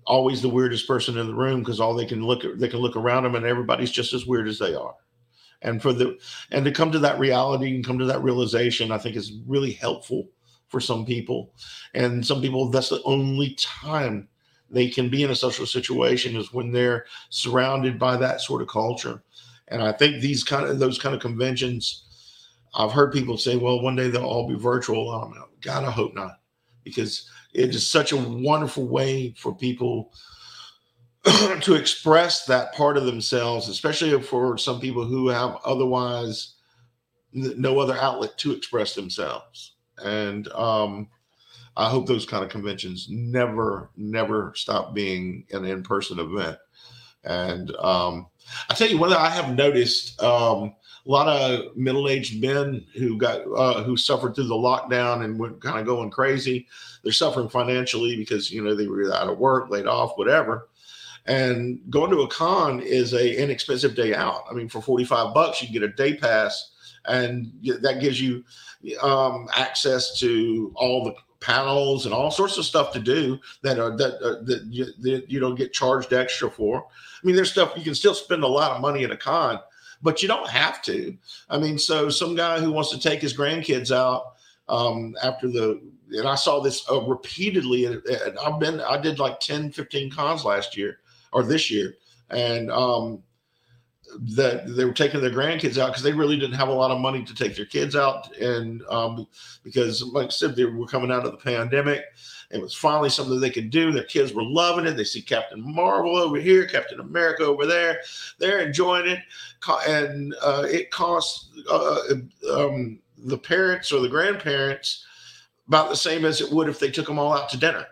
always 0.06 0.42
the 0.42 0.48
weirdest 0.48 0.88
person 0.88 1.18
in 1.18 1.26
the 1.26 1.34
room 1.34 1.60
because 1.60 1.80
all 1.80 1.94
they 1.94 2.06
can 2.06 2.24
look 2.24 2.42
they 2.56 2.68
can 2.68 2.80
look 2.80 2.96
around 2.96 3.22
them 3.22 3.34
and 3.34 3.46
everybody's 3.46 3.90
just 3.90 4.12
as 4.12 4.26
weird 4.26 4.48
as 4.48 4.58
they 4.58 4.74
are 4.74 4.94
and 5.62 5.80
for 5.80 5.92
the 5.92 6.18
and 6.50 6.64
to 6.64 6.72
come 6.72 6.90
to 6.90 6.98
that 6.98 7.18
reality 7.18 7.74
and 7.74 7.86
come 7.86 7.98
to 7.98 8.06
that 8.06 8.22
realization 8.22 8.90
i 8.90 8.98
think 8.98 9.14
is 9.14 9.38
really 9.46 9.72
helpful 9.72 10.28
for 10.68 10.80
some 10.80 11.04
people 11.04 11.52
and 11.94 12.26
some 12.26 12.40
people 12.40 12.68
that's 12.70 12.88
the 12.88 13.02
only 13.04 13.54
time 13.58 14.28
they 14.70 14.88
can 14.88 15.08
be 15.08 15.22
in 15.22 15.30
a 15.30 15.34
social 15.34 15.66
situation 15.66 16.36
is 16.36 16.52
when 16.52 16.72
they're 16.72 17.04
surrounded 17.28 17.98
by 17.98 18.16
that 18.16 18.40
sort 18.40 18.62
of 18.62 18.68
culture 18.68 19.22
and 19.68 19.82
i 19.82 19.92
think 19.92 20.20
these 20.20 20.42
kind 20.42 20.66
of 20.66 20.78
those 20.78 20.98
kind 20.98 21.14
of 21.14 21.20
conventions 21.20 22.06
I've 22.74 22.92
heard 22.92 23.12
people 23.12 23.36
say, 23.36 23.56
well, 23.56 23.82
one 23.82 23.96
day 23.96 24.08
they'll 24.08 24.24
all 24.24 24.48
be 24.48 24.54
virtual. 24.54 25.10
I 25.10 25.20
don't 25.22 25.34
know. 25.34 25.49
God, 25.60 25.84
I 25.84 25.90
hope 25.90 26.14
not, 26.14 26.40
because 26.84 27.28
it 27.52 27.74
is 27.74 27.86
such 27.86 28.12
a 28.12 28.16
wonderful 28.16 28.86
way 28.86 29.34
for 29.36 29.54
people 29.54 30.12
to 31.60 31.74
express 31.74 32.46
that 32.46 32.74
part 32.74 32.96
of 32.96 33.04
themselves, 33.04 33.68
especially 33.68 34.20
for 34.22 34.56
some 34.56 34.80
people 34.80 35.04
who 35.04 35.28
have 35.28 35.58
otherwise 35.64 36.54
no 37.32 37.78
other 37.78 37.96
outlet 37.96 38.36
to 38.38 38.52
express 38.52 38.94
themselves. 38.94 39.74
And 40.02 40.48
um, 40.52 41.08
I 41.76 41.90
hope 41.90 42.06
those 42.06 42.26
kind 42.26 42.42
of 42.42 42.50
conventions 42.50 43.06
never, 43.10 43.90
never 43.96 44.52
stop 44.56 44.94
being 44.94 45.44
an 45.52 45.64
in 45.64 45.82
person 45.82 46.18
event. 46.18 46.56
And 47.22 47.74
um, 47.76 48.28
I 48.70 48.74
tell 48.74 48.88
you, 48.88 48.98
what 48.98 49.12
I 49.12 49.28
have 49.28 49.54
noticed. 49.54 50.20
Um, 50.22 50.74
a 51.06 51.10
lot 51.10 51.28
of 51.28 51.76
middle-aged 51.76 52.40
men 52.40 52.84
who 52.94 53.16
got 53.16 53.40
uh, 53.56 53.82
who 53.82 53.96
suffered 53.96 54.34
through 54.34 54.48
the 54.48 54.54
lockdown 54.54 55.24
and 55.24 55.38
went 55.38 55.60
kind 55.60 55.78
of 55.78 55.86
going 55.86 56.10
crazy. 56.10 56.66
They're 57.02 57.12
suffering 57.12 57.48
financially 57.48 58.16
because 58.16 58.50
you 58.50 58.62
know 58.62 58.74
they 58.74 58.86
were 58.86 59.12
out 59.12 59.28
of 59.28 59.38
work, 59.38 59.70
laid 59.70 59.86
off, 59.86 60.16
whatever. 60.16 60.68
And 61.26 61.80
going 61.90 62.10
to 62.10 62.22
a 62.22 62.28
con 62.28 62.80
is 62.80 63.12
a 63.12 63.42
inexpensive 63.42 63.94
day 63.94 64.14
out. 64.14 64.44
I 64.50 64.54
mean, 64.54 64.68
for 64.68 64.82
forty-five 64.82 65.34
bucks, 65.34 65.62
you 65.62 65.68
get 65.72 65.82
a 65.82 65.92
day 65.92 66.14
pass, 66.14 66.70
and 67.06 67.52
that 67.80 68.00
gives 68.00 68.20
you 68.20 68.44
um, 69.02 69.48
access 69.54 70.18
to 70.20 70.72
all 70.74 71.04
the 71.04 71.14
panels 71.40 72.04
and 72.04 72.14
all 72.14 72.30
sorts 72.30 72.58
of 72.58 72.66
stuff 72.66 72.92
to 72.92 72.98
do 72.98 73.38
that 73.62 73.78
are 73.78 73.96
that, 73.96 74.14
uh, 74.22 74.42
that, 74.44 74.62
you, 74.68 74.84
that 75.00 75.24
you 75.30 75.40
don't 75.40 75.54
get 75.54 75.72
charged 75.72 76.12
extra 76.12 76.50
for. 76.50 76.86
I 76.86 77.26
mean, 77.26 77.34
there's 77.34 77.50
stuff 77.50 77.72
you 77.76 77.82
can 77.82 77.94
still 77.94 78.14
spend 78.14 78.44
a 78.44 78.48
lot 78.48 78.72
of 78.72 78.82
money 78.82 79.04
at 79.04 79.10
a 79.10 79.16
con, 79.16 79.58
but 80.02 80.22
you 80.22 80.28
don't 80.28 80.48
have 80.48 80.82
to. 80.82 81.16
I 81.48 81.58
mean, 81.58 81.78
so 81.78 82.08
some 82.08 82.34
guy 82.34 82.60
who 82.60 82.72
wants 82.72 82.90
to 82.90 83.00
take 83.00 83.20
his 83.20 83.36
grandkids 83.36 83.94
out 83.94 84.34
um, 84.68 85.16
after 85.22 85.48
the, 85.48 85.80
and 86.12 86.26
I 86.26 86.34
saw 86.34 86.60
this 86.60 86.88
uh, 86.90 87.00
repeatedly. 87.02 87.84
And 87.86 88.02
I've 88.44 88.58
been, 88.58 88.80
I 88.80 88.98
did 88.98 89.18
like 89.18 89.40
10, 89.40 89.72
15 89.72 90.10
cons 90.10 90.44
last 90.44 90.76
year 90.76 90.98
or 91.32 91.42
this 91.42 91.70
year. 91.70 91.96
And, 92.30 92.70
um, 92.70 93.22
that 94.18 94.74
they 94.74 94.84
were 94.84 94.92
taking 94.92 95.20
their 95.20 95.30
grandkids 95.30 95.78
out 95.78 95.88
because 95.88 96.02
they 96.02 96.12
really 96.12 96.38
didn't 96.38 96.56
have 96.56 96.68
a 96.68 96.72
lot 96.72 96.90
of 96.90 97.00
money 97.00 97.24
to 97.24 97.34
take 97.34 97.56
their 97.56 97.66
kids 97.66 97.94
out, 97.94 98.34
and 98.36 98.82
um, 98.88 99.26
because, 99.62 100.02
like 100.02 100.26
I 100.26 100.30
said, 100.30 100.56
they 100.56 100.64
were 100.64 100.86
coming 100.86 101.10
out 101.10 101.24
of 101.24 101.32
the 101.32 101.38
pandemic, 101.38 102.04
it 102.50 102.60
was 102.60 102.74
finally 102.74 103.10
something 103.10 103.38
they 103.38 103.50
could 103.50 103.70
do. 103.70 103.92
Their 103.92 104.04
kids 104.04 104.32
were 104.32 104.42
loving 104.42 104.86
it. 104.86 104.96
They 104.96 105.04
see 105.04 105.22
Captain 105.22 105.62
Marvel 105.62 106.16
over 106.16 106.36
here, 106.36 106.66
Captain 106.66 106.98
America 106.98 107.44
over 107.44 107.64
there. 107.64 108.00
They're 108.38 108.58
enjoying 108.58 109.06
it. 109.06 109.20
And 109.86 110.34
uh, 110.42 110.66
it 110.68 110.90
costs 110.90 111.50
uh, 111.70 111.98
um, 112.52 112.98
the 113.18 113.38
parents 113.38 113.92
or 113.92 114.00
the 114.00 114.08
grandparents 114.08 115.04
about 115.68 115.90
the 115.90 115.96
same 115.96 116.24
as 116.24 116.40
it 116.40 116.52
would 116.52 116.68
if 116.68 116.80
they 116.80 116.90
took 116.90 117.06
them 117.06 117.18
all 117.18 117.32
out 117.32 117.48
to 117.50 117.56
dinner. 117.56 117.86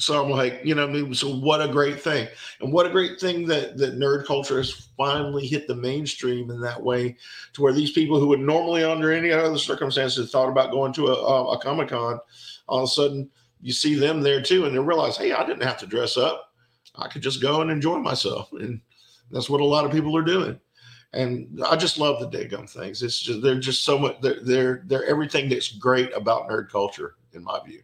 So 0.00 0.22
I'm 0.22 0.30
like, 0.30 0.60
you 0.64 0.76
know, 0.76 0.84
I 0.84 0.90
mean, 0.90 1.12
so 1.12 1.34
what 1.34 1.60
a 1.60 1.66
great 1.66 2.00
thing, 2.00 2.28
and 2.60 2.72
what 2.72 2.86
a 2.86 2.90
great 2.90 3.18
thing 3.18 3.46
that 3.48 3.76
that 3.78 3.98
nerd 3.98 4.26
culture 4.26 4.58
has 4.58 4.88
finally 4.96 5.44
hit 5.44 5.66
the 5.66 5.74
mainstream 5.74 6.52
in 6.52 6.60
that 6.60 6.80
way, 6.80 7.16
to 7.54 7.62
where 7.62 7.72
these 7.72 7.90
people 7.90 8.20
who 8.20 8.28
would 8.28 8.38
normally, 8.38 8.84
under 8.84 9.10
any 9.12 9.32
other 9.32 9.58
circumstances, 9.58 10.30
thought 10.30 10.48
about 10.48 10.70
going 10.70 10.92
to 10.92 11.08
a, 11.08 11.52
a 11.52 11.58
comic 11.60 11.88
con, 11.88 12.20
all 12.68 12.84
of 12.84 12.84
a 12.84 12.92
sudden 12.92 13.28
you 13.60 13.72
see 13.72 13.94
them 13.94 14.20
there 14.20 14.42
too, 14.42 14.64
and 14.64 14.74
they 14.74 14.78
realize, 14.78 15.16
hey, 15.16 15.32
I 15.32 15.44
didn't 15.44 15.62
have 15.62 15.78
to 15.78 15.86
dress 15.86 16.16
up. 16.16 16.52
I 16.96 17.08
could 17.08 17.22
just 17.22 17.42
go 17.42 17.60
and 17.60 17.70
enjoy 17.70 17.98
myself, 17.98 18.52
and 18.52 18.80
that's 19.30 19.50
what 19.50 19.60
a 19.60 19.64
lot 19.64 19.84
of 19.84 19.92
people 19.92 20.16
are 20.16 20.22
doing. 20.22 20.58
And 21.12 21.60
I 21.66 21.76
just 21.76 21.98
love 21.98 22.20
the 22.20 22.44
Gum 22.44 22.66
things. 22.66 23.02
It's 23.02 23.18
just 23.18 23.40
they're 23.40 23.58
just 23.58 23.84
so 23.84 23.98
much. 23.98 24.20
They're 24.20 24.42
they're 24.42 24.82
they're 24.86 25.06
everything 25.06 25.48
that's 25.48 25.72
great 25.72 26.14
about 26.14 26.48
nerd 26.48 26.68
culture, 26.68 27.14
in 27.32 27.42
my 27.42 27.60
view. 27.64 27.82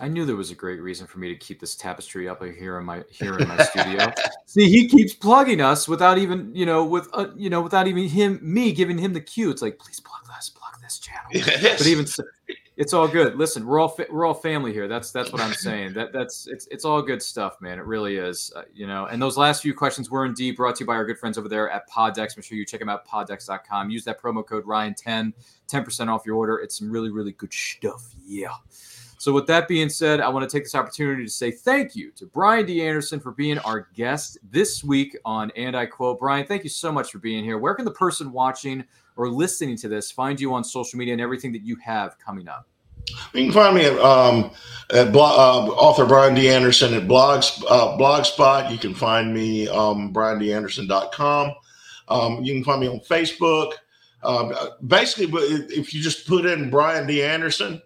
I 0.00 0.06
knew 0.06 0.24
there 0.24 0.36
was 0.36 0.52
a 0.52 0.54
great 0.54 0.80
reason 0.80 1.08
for 1.08 1.18
me 1.18 1.28
to 1.28 1.36
keep 1.36 1.58
this 1.58 1.74
tapestry 1.74 2.28
up 2.28 2.42
here 2.44 2.78
in 2.78 2.84
my 2.84 3.02
here 3.10 3.36
in 3.36 3.48
my 3.48 3.62
studio. 3.64 4.12
See, 4.46 4.68
he 4.68 4.86
keeps 4.86 5.12
plugging 5.14 5.60
us 5.60 5.88
without 5.88 6.18
even 6.18 6.54
you 6.54 6.66
know 6.66 6.84
with 6.84 7.08
uh, 7.12 7.28
you 7.36 7.50
know 7.50 7.60
without 7.60 7.88
even 7.88 8.06
him 8.08 8.38
me 8.42 8.72
giving 8.72 8.98
him 8.98 9.12
the 9.12 9.20
cue. 9.20 9.50
It's 9.50 9.62
like 9.62 9.78
please 9.78 10.00
plug 10.00 10.22
this, 10.36 10.50
plug 10.50 10.80
this 10.82 10.98
channel. 10.98 11.30
Yes. 11.32 11.78
But 11.78 11.86
even 11.88 12.06
it's 12.78 12.92
all 12.92 13.08
good. 13.08 13.36
Listen, 13.36 13.66
we're 13.66 13.80
all 13.80 13.98
we're 14.08 14.24
all 14.24 14.32
family 14.32 14.72
here. 14.72 14.86
That's 14.86 15.10
that's 15.10 15.32
what 15.32 15.42
I'm 15.42 15.52
saying. 15.66 15.94
That 15.94 16.12
that's 16.12 16.46
it's 16.46 16.68
it's 16.68 16.84
all 16.84 17.02
good 17.02 17.20
stuff, 17.20 17.60
man. 17.60 17.78
It 17.80 17.84
really 17.84 18.16
is. 18.16 18.52
Uh, 18.54 18.62
you 18.72 18.86
know, 18.86 19.06
and 19.06 19.20
those 19.20 19.36
last 19.36 19.62
few 19.62 19.74
questions 19.74 20.10
were 20.10 20.24
indeed 20.24 20.56
brought 20.56 20.76
to 20.76 20.84
you 20.84 20.86
by 20.86 20.94
our 20.94 21.04
good 21.04 21.18
friends 21.18 21.36
over 21.36 21.48
there 21.48 21.68
at 21.70 21.88
Poddecks. 21.90 22.36
Make 22.36 22.46
sure 22.46 22.56
you 22.56 22.64
check 22.64 22.78
them 22.78 22.88
out, 22.88 23.06
poddecks.com. 23.06 23.90
Use 23.90 24.04
that 24.04 24.22
promo 24.22 24.46
code 24.46 24.64
Ryan10, 24.64 25.32
10% 25.66 26.08
off 26.08 26.24
your 26.24 26.36
order. 26.36 26.58
It's 26.58 26.78
some 26.78 26.88
really 26.88 27.10
really 27.10 27.32
good 27.32 27.52
stuff. 27.52 28.14
Yeah. 28.24 28.54
So, 29.20 29.32
with 29.32 29.48
that 29.48 29.66
being 29.66 29.88
said, 29.88 30.20
I 30.20 30.28
want 30.28 30.48
to 30.48 30.56
take 30.56 30.62
this 30.62 30.76
opportunity 30.76 31.24
to 31.24 31.30
say 31.30 31.50
thank 31.50 31.96
you 31.96 32.12
to 32.12 32.26
Brian 32.26 32.64
D. 32.64 32.86
Anderson 32.86 33.18
for 33.18 33.32
being 33.32 33.58
our 33.58 33.88
guest 33.94 34.38
this 34.52 34.84
week 34.84 35.18
on 35.24 35.50
And 35.56 35.76
I 35.76 35.86
Quote. 35.86 36.20
Brian, 36.20 36.46
thank 36.46 36.62
you 36.62 36.70
so 36.70 36.92
much 36.92 37.10
for 37.10 37.18
being 37.18 37.42
here. 37.42 37.58
Where 37.58 37.74
can 37.74 37.84
the 37.84 37.90
person 37.90 38.30
watching 38.30 38.84
or 39.18 39.28
listening 39.28 39.76
to 39.76 39.88
this 39.88 40.10
find 40.10 40.40
you 40.40 40.54
on 40.54 40.64
social 40.64 40.98
media 40.98 41.12
and 41.12 41.20
everything 41.20 41.52
that 41.52 41.62
you 41.62 41.76
have 41.76 42.18
coming 42.18 42.48
up? 42.48 42.66
You 43.34 43.44
can 43.44 43.52
find 43.52 43.74
me 43.74 43.84
at, 43.84 43.98
um, 43.98 44.50
at 44.90 45.14
uh, 45.14 45.18
author 45.18 46.06
Brian 46.06 46.34
D. 46.34 46.48
Anderson 46.48 46.94
at 46.94 47.04
blogs, 47.04 47.62
uh, 47.68 47.96
Blogspot. 47.98 48.70
You 48.70 48.78
can 48.78 48.94
find 48.94 49.34
me 49.34 49.68
um, 49.68 50.12
briandanderson.com. 50.12 51.54
Um, 52.08 52.44
you 52.44 52.54
can 52.54 52.64
find 52.64 52.80
me 52.80 52.88
on 52.88 53.00
Facebook. 53.00 53.72
Um, 54.22 54.52
basically, 54.86 55.26
if 55.70 55.92
you 55.94 56.02
just 56.02 56.26
put 56.26 56.46
in 56.46 56.70
Brian 56.70 57.06
D. 57.06 57.22
Anderson, 57.22 57.80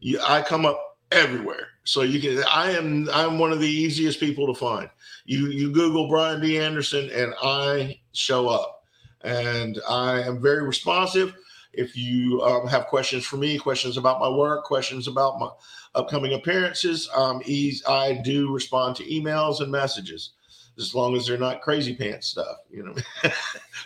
you, 0.00 0.20
I 0.20 0.42
come 0.42 0.66
up 0.66 0.98
everywhere. 1.10 1.68
So 1.84 2.02
you 2.02 2.20
can. 2.20 2.44
I 2.44 2.72
am. 2.72 3.08
I'm 3.12 3.38
one 3.38 3.50
of 3.50 3.60
the 3.60 3.68
easiest 3.68 4.20
people 4.20 4.46
to 4.52 4.58
find. 4.58 4.90
You 5.24 5.48
you 5.48 5.72
Google 5.72 6.08
Brian 6.08 6.40
D. 6.40 6.58
Anderson, 6.58 7.10
and 7.10 7.34
I 7.42 7.98
show 8.12 8.48
up. 8.48 8.77
And 9.22 9.80
I 9.88 10.20
am 10.22 10.40
very 10.40 10.62
responsive. 10.64 11.34
If 11.72 11.96
you 11.96 12.40
um, 12.42 12.66
have 12.66 12.86
questions 12.86 13.26
for 13.26 13.36
me, 13.36 13.58
questions 13.58 13.96
about 13.96 14.20
my 14.20 14.28
work, 14.28 14.64
questions 14.64 15.06
about 15.06 15.38
my 15.38 15.50
upcoming 15.94 16.34
appearances, 16.34 17.08
um, 17.14 17.42
I 17.86 18.20
do 18.24 18.52
respond 18.52 18.96
to 18.96 19.04
emails 19.04 19.60
and 19.60 19.70
messages 19.70 20.30
as 20.78 20.94
long 20.94 21.16
as 21.16 21.26
they're 21.26 21.38
not 21.38 21.60
crazy 21.60 21.94
pants 21.94 22.28
stuff, 22.28 22.58
you 22.70 22.84
know, 22.84 22.94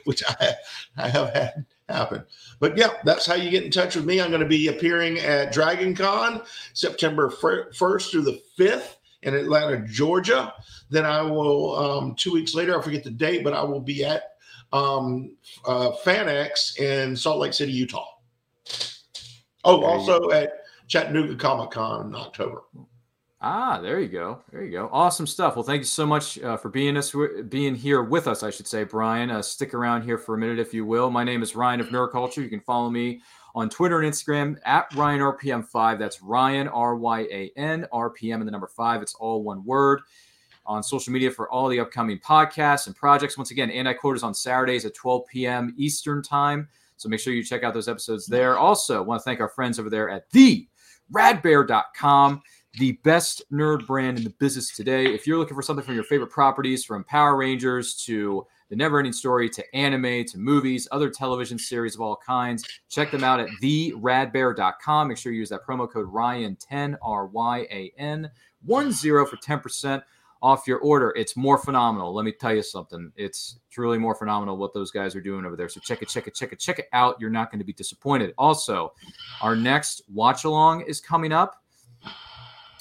which 0.04 0.22
I 0.28 0.52
I 0.96 1.08
have 1.08 1.32
had 1.34 1.64
happen. 1.88 2.24
But 2.60 2.76
yeah, 2.76 2.90
that's 3.04 3.26
how 3.26 3.34
you 3.34 3.50
get 3.50 3.64
in 3.64 3.70
touch 3.70 3.96
with 3.96 4.04
me. 4.04 4.20
I'm 4.20 4.30
going 4.30 4.42
to 4.42 4.48
be 4.48 4.68
appearing 4.68 5.18
at 5.18 5.52
Dragon 5.52 5.94
Con 5.94 6.42
September 6.72 7.28
1st 7.30 8.10
through 8.10 8.22
the 8.22 8.42
5th 8.58 8.96
in 9.22 9.34
Atlanta, 9.34 9.78
Georgia. 9.86 10.54
Then 10.90 11.04
I 11.04 11.22
will, 11.22 11.76
um, 11.76 12.14
two 12.14 12.32
weeks 12.32 12.54
later, 12.54 12.78
I 12.78 12.82
forget 12.82 13.04
the 13.04 13.10
date, 13.10 13.44
but 13.44 13.52
I 13.52 13.62
will 13.62 13.80
be 13.80 14.04
at 14.04 14.31
um, 14.72 15.36
uh, 15.66 15.92
FanX 16.04 16.78
in 16.78 17.16
Salt 17.16 17.38
Lake 17.38 17.54
City, 17.54 17.72
Utah. 17.72 18.06
Oh, 19.64 19.84
also 19.84 20.30
at 20.30 20.64
Chattanooga 20.88 21.36
Comic 21.36 21.70
Con 21.70 22.06
in 22.06 22.14
October. 22.14 22.62
Ah, 23.44 23.80
there 23.80 23.98
you 23.98 24.08
go. 24.08 24.40
There 24.52 24.62
you 24.62 24.70
go. 24.70 24.88
Awesome 24.92 25.26
stuff. 25.26 25.56
Well, 25.56 25.64
thank 25.64 25.80
you 25.80 25.86
so 25.86 26.06
much 26.06 26.38
uh, 26.40 26.56
for 26.56 26.68
being 26.68 26.96
us, 26.96 27.12
being 27.48 27.74
here 27.74 28.02
with 28.02 28.28
us. 28.28 28.44
I 28.44 28.50
should 28.50 28.68
say, 28.68 28.84
Brian. 28.84 29.30
Uh, 29.30 29.42
stick 29.42 29.74
around 29.74 30.02
here 30.02 30.16
for 30.16 30.36
a 30.36 30.38
minute, 30.38 30.60
if 30.60 30.72
you 30.72 30.86
will. 30.86 31.10
My 31.10 31.24
name 31.24 31.42
is 31.42 31.56
Ryan 31.56 31.80
of 31.80 31.88
Nerd 31.88 32.12
Culture. 32.12 32.40
You 32.40 32.48
can 32.48 32.60
follow 32.60 32.88
me 32.88 33.20
on 33.56 33.68
Twitter 33.68 34.00
and 34.00 34.12
Instagram 34.12 34.58
at 34.64 34.94
Ryan 34.94 35.20
RPM5. 35.20 35.98
That's 35.98 36.22
Ryan 36.22 36.68
R 36.68 36.94
Y 36.94 37.20
A 37.22 37.52
N 37.56 37.86
RPM 37.92 38.36
and 38.36 38.46
the 38.46 38.52
number 38.52 38.68
five. 38.68 39.02
It's 39.02 39.14
all 39.14 39.42
one 39.42 39.64
word. 39.64 40.02
On 40.72 40.82
social 40.82 41.12
media 41.12 41.30
for 41.30 41.50
all 41.50 41.68
the 41.68 41.78
upcoming 41.78 42.18
podcasts 42.18 42.86
and 42.86 42.96
projects. 42.96 43.36
Once 43.36 43.50
again, 43.50 43.70
And 43.70 43.88
I 43.88 43.92
Quote 43.92 44.16
is 44.16 44.22
on 44.22 44.34
Saturdays 44.34 44.84
at 44.84 44.94
12 44.94 45.26
p.m. 45.26 45.74
Eastern 45.76 46.22
time. 46.22 46.68
So 46.96 47.08
make 47.08 47.20
sure 47.20 47.32
you 47.32 47.44
check 47.44 47.62
out 47.62 47.74
those 47.74 47.88
episodes 47.88 48.26
there. 48.26 48.56
Also, 48.56 49.02
want 49.02 49.20
to 49.20 49.24
thank 49.24 49.40
our 49.40 49.48
friends 49.48 49.78
over 49.78 49.90
there 49.90 50.08
at 50.08 50.30
the 50.30 50.66
radbear.com 51.12 52.42
the 52.78 52.92
best 53.04 53.42
nerd 53.52 53.86
brand 53.86 54.16
in 54.16 54.24
the 54.24 54.30
business 54.30 54.74
today. 54.74 55.04
If 55.06 55.26
you're 55.26 55.38
looking 55.38 55.54
for 55.54 55.62
something 55.62 55.84
from 55.84 55.94
your 55.94 56.04
favorite 56.04 56.30
properties, 56.30 56.84
from 56.84 57.04
Power 57.04 57.36
Rangers 57.36 57.94
to 58.06 58.46
The 58.70 58.76
Neverending 58.76 59.14
Story 59.14 59.50
to 59.50 59.76
anime 59.76 60.24
to 60.24 60.38
movies, 60.38 60.88
other 60.90 61.10
television 61.10 61.58
series 61.58 61.94
of 61.94 62.00
all 62.00 62.16
kinds, 62.16 62.64
check 62.88 63.10
them 63.10 63.24
out 63.24 63.40
at 63.40 63.48
theradbear.com. 63.62 65.08
Make 65.08 65.18
sure 65.18 65.32
you 65.32 65.40
use 65.40 65.50
that 65.50 65.66
promo 65.66 65.90
code 65.90 66.10
Ryan10, 66.10 66.96
R 67.02 67.26
Y 67.26 67.58
A 67.70 67.92
N 67.98 68.30
10 68.66 68.92
for 68.92 69.36
10% 69.36 70.02
off 70.42 70.66
your 70.66 70.78
order. 70.78 71.12
It's 71.16 71.36
more 71.36 71.56
phenomenal. 71.56 72.12
Let 72.12 72.24
me 72.24 72.32
tell 72.32 72.54
you 72.54 72.62
something. 72.62 73.12
It's 73.16 73.60
truly 73.70 73.96
more 73.96 74.14
phenomenal 74.14 74.56
what 74.56 74.74
those 74.74 74.90
guys 74.90 75.14
are 75.14 75.20
doing 75.20 75.44
over 75.44 75.56
there. 75.56 75.68
So 75.68 75.80
check 75.80 76.02
it, 76.02 76.08
check 76.08 76.26
it, 76.26 76.34
check 76.34 76.52
it, 76.52 76.58
check 76.58 76.78
it 76.80 76.88
out. 76.92 77.16
You're 77.20 77.30
not 77.30 77.50
going 77.50 77.60
to 77.60 77.64
be 77.64 77.72
disappointed. 77.72 78.34
Also, 78.36 78.92
our 79.40 79.54
next 79.54 80.02
watch 80.12 80.44
along 80.44 80.82
is 80.82 81.00
coming 81.00 81.32
up. 81.32 81.62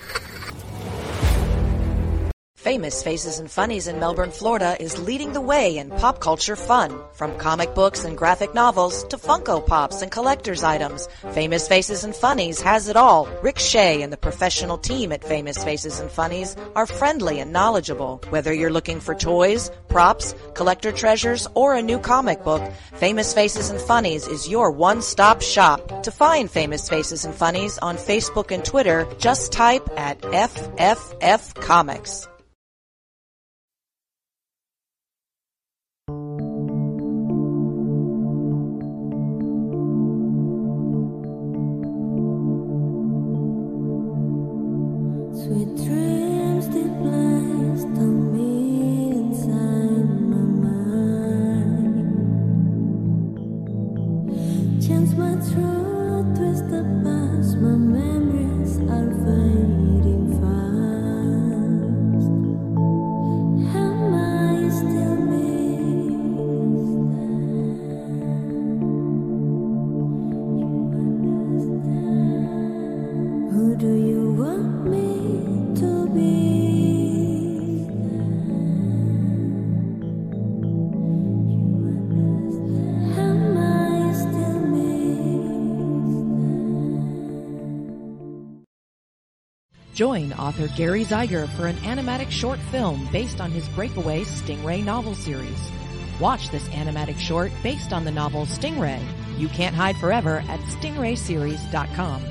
Famous 2.64 3.02
Faces 3.02 3.40
and 3.40 3.50
Funnies 3.50 3.88
in 3.88 4.00
Melbourne, 4.00 4.30
Florida 4.30 4.74
is 4.80 4.98
leading 4.98 5.34
the 5.34 5.40
way 5.42 5.76
in 5.76 5.90
pop 5.90 6.18
culture 6.18 6.56
fun. 6.56 6.98
From 7.12 7.36
comic 7.36 7.74
books 7.74 8.04
and 8.06 8.16
graphic 8.16 8.54
novels 8.54 9.04
to 9.08 9.18
Funko 9.18 9.66
Pops 9.66 10.00
and 10.00 10.10
collector's 10.10 10.64
items, 10.64 11.06
Famous 11.32 11.68
Faces 11.68 12.04
and 12.04 12.16
Funnies 12.16 12.62
has 12.62 12.88
it 12.88 12.96
all. 12.96 13.28
Rick 13.42 13.58
Shea 13.58 14.00
and 14.00 14.10
the 14.10 14.16
professional 14.16 14.78
team 14.78 15.12
at 15.12 15.22
Famous 15.22 15.62
Faces 15.62 16.00
and 16.00 16.10
Funnies 16.10 16.56
are 16.74 16.86
friendly 16.86 17.38
and 17.38 17.52
knowledgeable. 17.52 18.22
Whether 18.30 18.54
you're 18.54 18.72
looking 18.72 18.98
for 18.98 19.14
toys, 19.14 19.70
props, 19.88 20.34
collector 20.54 20.90
treasures, 20.90 21.46
or 21.52 21.74
a 21.74 21.82
new 21.82 21.98
comic 21.98 22.44
book, 22.44 22.62
Famous 22.94 23.34
Faces 23.34 23.68
and 23.68 23.78
Funnies 23.78 24.26
is 24.26 24.48
your 24.48 24.70
one-stop 24.70 25.42
shop. 25.42 26.02
To 26.04 26.10
find 26.10 26.50
Famous 26.50 26.88
Faces 26.88 27.26
and 27.26 27.34
Funnies 27.34 27.76
on 27.76 27.98
Facebook 27.98 28.50
and 28.50 28.64
Twitter, 28.64 29.06
just 29.18 29.52
type 29.52 29.86
at 29.98 30.18
FFF 30.22 31.56
Comics. 31.56 32.26
Sweet 45.54 45.76
dreams 45.86 46.23
Join 89.94 90.32
author 90.32 90.66
Gary 90.76 91.04
Zeiger 91.04 91.48
for 91.50 91.68
an 91.68 91.76
animatic 91.76 92.28
short 92.28 92.58
film 92.72 93.08
based 93.12 93.40
on 93.40 93.52
his 93.52 93.68
Breakaway 93.68 94.22
Stingray 94.22 94.84
novel 94.84 95.14
series. 95.14 95.70
Watch 96.18 96.50
this 96.50 96.66
animatic 96.70 97.16
short 97.16 97.52
based 97.62 97.92
on 97.92 98.04
the 98.04 98.10
novel 98.10 98.44
Stingray, 98.44 99.00
You 99.38 99.46
Can't 99.46 99.74
Hide 99.74 99.96
Forever 99.98 100.42
at 100.48 100.58
stingrayseries.com. 100.62 102.24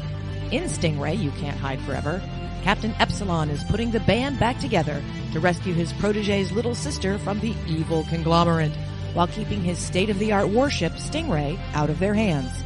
In 0.52 0.64
Stingray, 0.64 1.18
You 1.18 1.32
Can't 1.32 1.58
Hide 1.58 1.80
Forever, 1.84 2.22
Captain 2.64 2.94
Epsilon 3.00 3.50
is 3.50 3.64
putting 3.64 3.92
the 3.92 4.02
band 4.02 4.42
back 4.42 4.60
together 4.60 5.02
to 5.32 5.40
rescue 5.40 5.74
his 5.74 5.94
protege's 5.94 6.52
little 6.52 6.76
sister 6.76 7.18
from 7.20 7.40
the 7.40 7.56
evil 7.66 8.04
conglomerate 8.10 8.74
while 9.14 9.28
keeping 9.28 9.62
his 9.62 9.80
state-of-the-art 9.80 10.50
warship 10.50 10.92
Stingray 10.94 11.58
out 11.74 11.90
of 11.90 12.00
their 12.00 12.14
hands. 12.14 12.62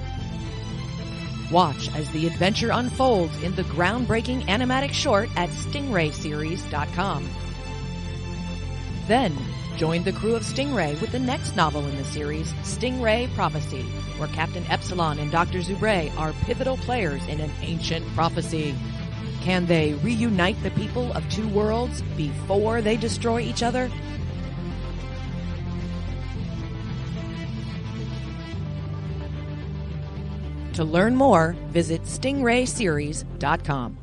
Watch 1.51 1.93
as 1.95 2.09
the 2.11 2.27
adventure 2.27 2.71
unfolds 2.71 3.41
in 3.41 3.55
the 3.55 3.63
groundbreaking 3.63 4.43
animatic 4.47 4.91
short 4.91 5.29
at 5.37 5.49
stingrayseries.com. 5.49 7.29
Then, 9.07 9.37
join 9.77 10.03
the 10.03 10.11
crew 10.11 10.35
of 10.35 10.43
Stingray 10.43 10.99
with 10.99 11.13
the 11.13 11.19
next 11.19 11.55
novel 11.55 11.85
in 11.87 11.95
the 11.95 12.03
series, 12.03 12.51
Stingray 12.63 13.33
Prophecy, 13.33 13.83
where 14.17 14.27
Captain 14.29 14.65
Epsilon 14.69 15.19
and 15.19 15.31
Dr. 15.31 15.59
Zubre 15.59 16.11
are 16.17 16.33
pivotal 16.43 16.75
players 16.77 17.25
in 17.27 17.39
an 17.39 17.51
ancient 17.61 18.05
prophecy. 18.13 18.75
Can 19.41 19.65
they 19.67 19.93
reunite 19.93 20.61
the 20.63 20.71
people 20.71 21.13
of 21.13 21.29
two 21.29 21.47
worlds 21.47 22.01
before 22.17 22.81
they 22.81 22.97
destroy 22.97 23.39
each 23.39 23.63
other? 23.63 23.89
To 30.77 30.83
learn 30.83 31.15
more, 31.15 31.55
visit 31.69 32.03
stingrayseries.com. 32.03 33.97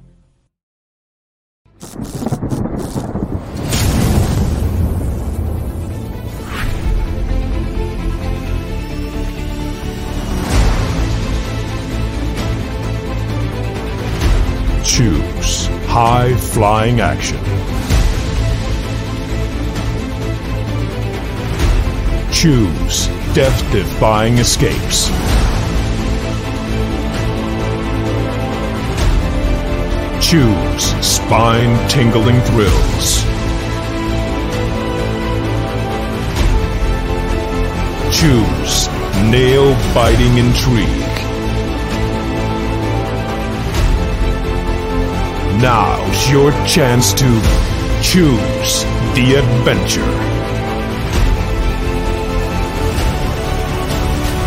Choose 14.85 15.67
high 15.87 16.35
flying 16.35 16.99
action. 16.99 17.39
Choose 22.33 23.07
death 23.33 23.63
defying 23.71 24.39
escapes. 24.39 25.44
Choose 30.25 30.85
spine 31.07 31.87
tingling 31.87 32.41
thrills. 32.41 33.23
Choose 38.11 38.89
nail 39.31 39.75
biting 39.95 40.39
intrigue. 40.39 40.89
Now's 45.61 46.31
your 46.31 46.53
chance 46.67 47.13
to 47.13 47.29
choose 48.03 48.83
the 49.15 49.35
adventure. 49.37 50.01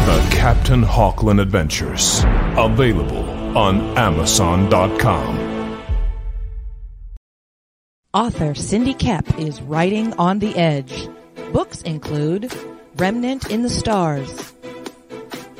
The 0.06 0.36
Captain 0.36 0.82
Hawkland 0.82 1.40
Adventures. 1.40 2.24
Available 2.58 3.30
on 3.56 3.96
Amazon.com. 3.96 5.47
Author 8.18 8.55
Cindy 8.55 8.95
Koepp 8.95 9.38
is 9.38 9.61
writing 9.61 10.11
on 10.13 10.39
the 10.39 10.55
edge. 10.55 11.07
Books 11.53 11.84
include 11.84 12.51
Remnant 12.95 13.51
in 13.51 13.61
the 13.61 13.70
Stars, 13.70 14.55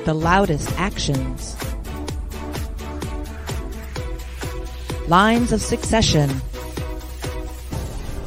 The 0.06 0.16
Loudest 0.16 0.68
Actions, 0.80 1.56
Lines 5.08 5.52
of 5.52 5.62
Succession, 5.62 6.32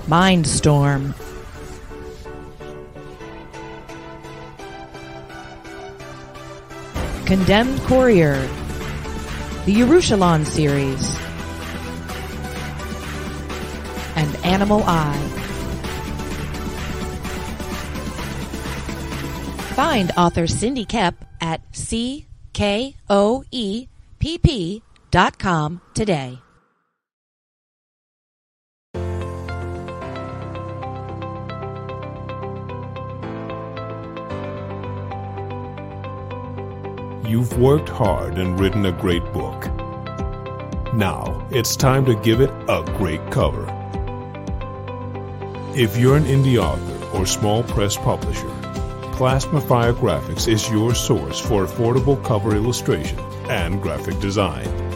Mindstorm, 0.06 1.12
Condemned 7.26 7.80
Courier, 7.80 8.36
the 9.66 9.74
Yerushalayim 9.74 10.46
series, 10.46 11.19
Animal 14.45 14.82
Eye. 14.86 15.28
Find 19.74 20.12
author 20.16 20.47
Cindy 20.47 20.84
Koepp 20.84 21.14
at 21.41 21.62
c 21.72 22.26
k 22.53 22.97
o 23.09 23.45
e 23.51 23.86
p 24.18 24.38
p 24.38 24.82
dot 25.11 25.38
com 25.38 25.80
today. 25.95 26.38
You've 37.26 37.57
worked 37.59 37.88
hard 37.88 38.38
and 38.38 38.59
written 38.59 38.86
a 38.86 38.93
great 38.93 39.22
book. 39.32 39.66
Now 40.93 41.47
it's 41.53 41.76
time 41.76 42.05
to 42.07 42.16
give 42.16 42.41
it 42.41 42.51
a 42.68 42.82
great 42.99 43.20
cover. 43.30 43.79
If 45.76 45.96
you're 45.96 46.16
an 46.16 46.24
indie 46.24 46.60
author 46.60 47.16
or 47.16 47.26
small 47.26 47.62
press 47.62 47.96
publisher, 47.96 48.48
Plasmafire 49.12 49.94
Graphics 49.94 50.48
is 50.48 50.68
your 50.68 50.96
source 50.96 51.38
for 51.38 51.64
affordable 51.64 52.22
cover 52.24 52.56
illustration 52.56 53.20
and 53.48 53.80
graphic 53.80 54.18
design. 54.18 54.89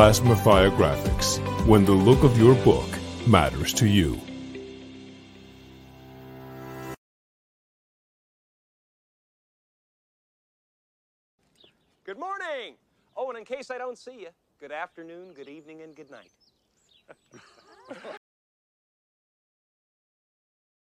Plasma 0.00 0.34
Graphics, 0.34 1.36
when 1.66 1.84
the 1.84 1.92
look 1.92 2.24
of 2.24 2.38
your 2.38 2.54
book 2.64 2.88
matters 3.26 3.74
to 3.74 3.86
you. 3.86 4.18
Good 12.02 12.18
morning. 12.18 12.76
Oh, 13.14 13.28
and 13.28 13.38
in 13.38 13.44
case 13.44 13.70
I 13.70 13.76
don't 13.76 13.98
see 13.98 14.20
you, 14.20 14.28
good 14.58 14.72
afternoon, 14.72 15.34
good 15.34 15.50
evening, 15.50 15.82
and 15.82 15.94
good 15.94 16.10
night. 16.10 16.32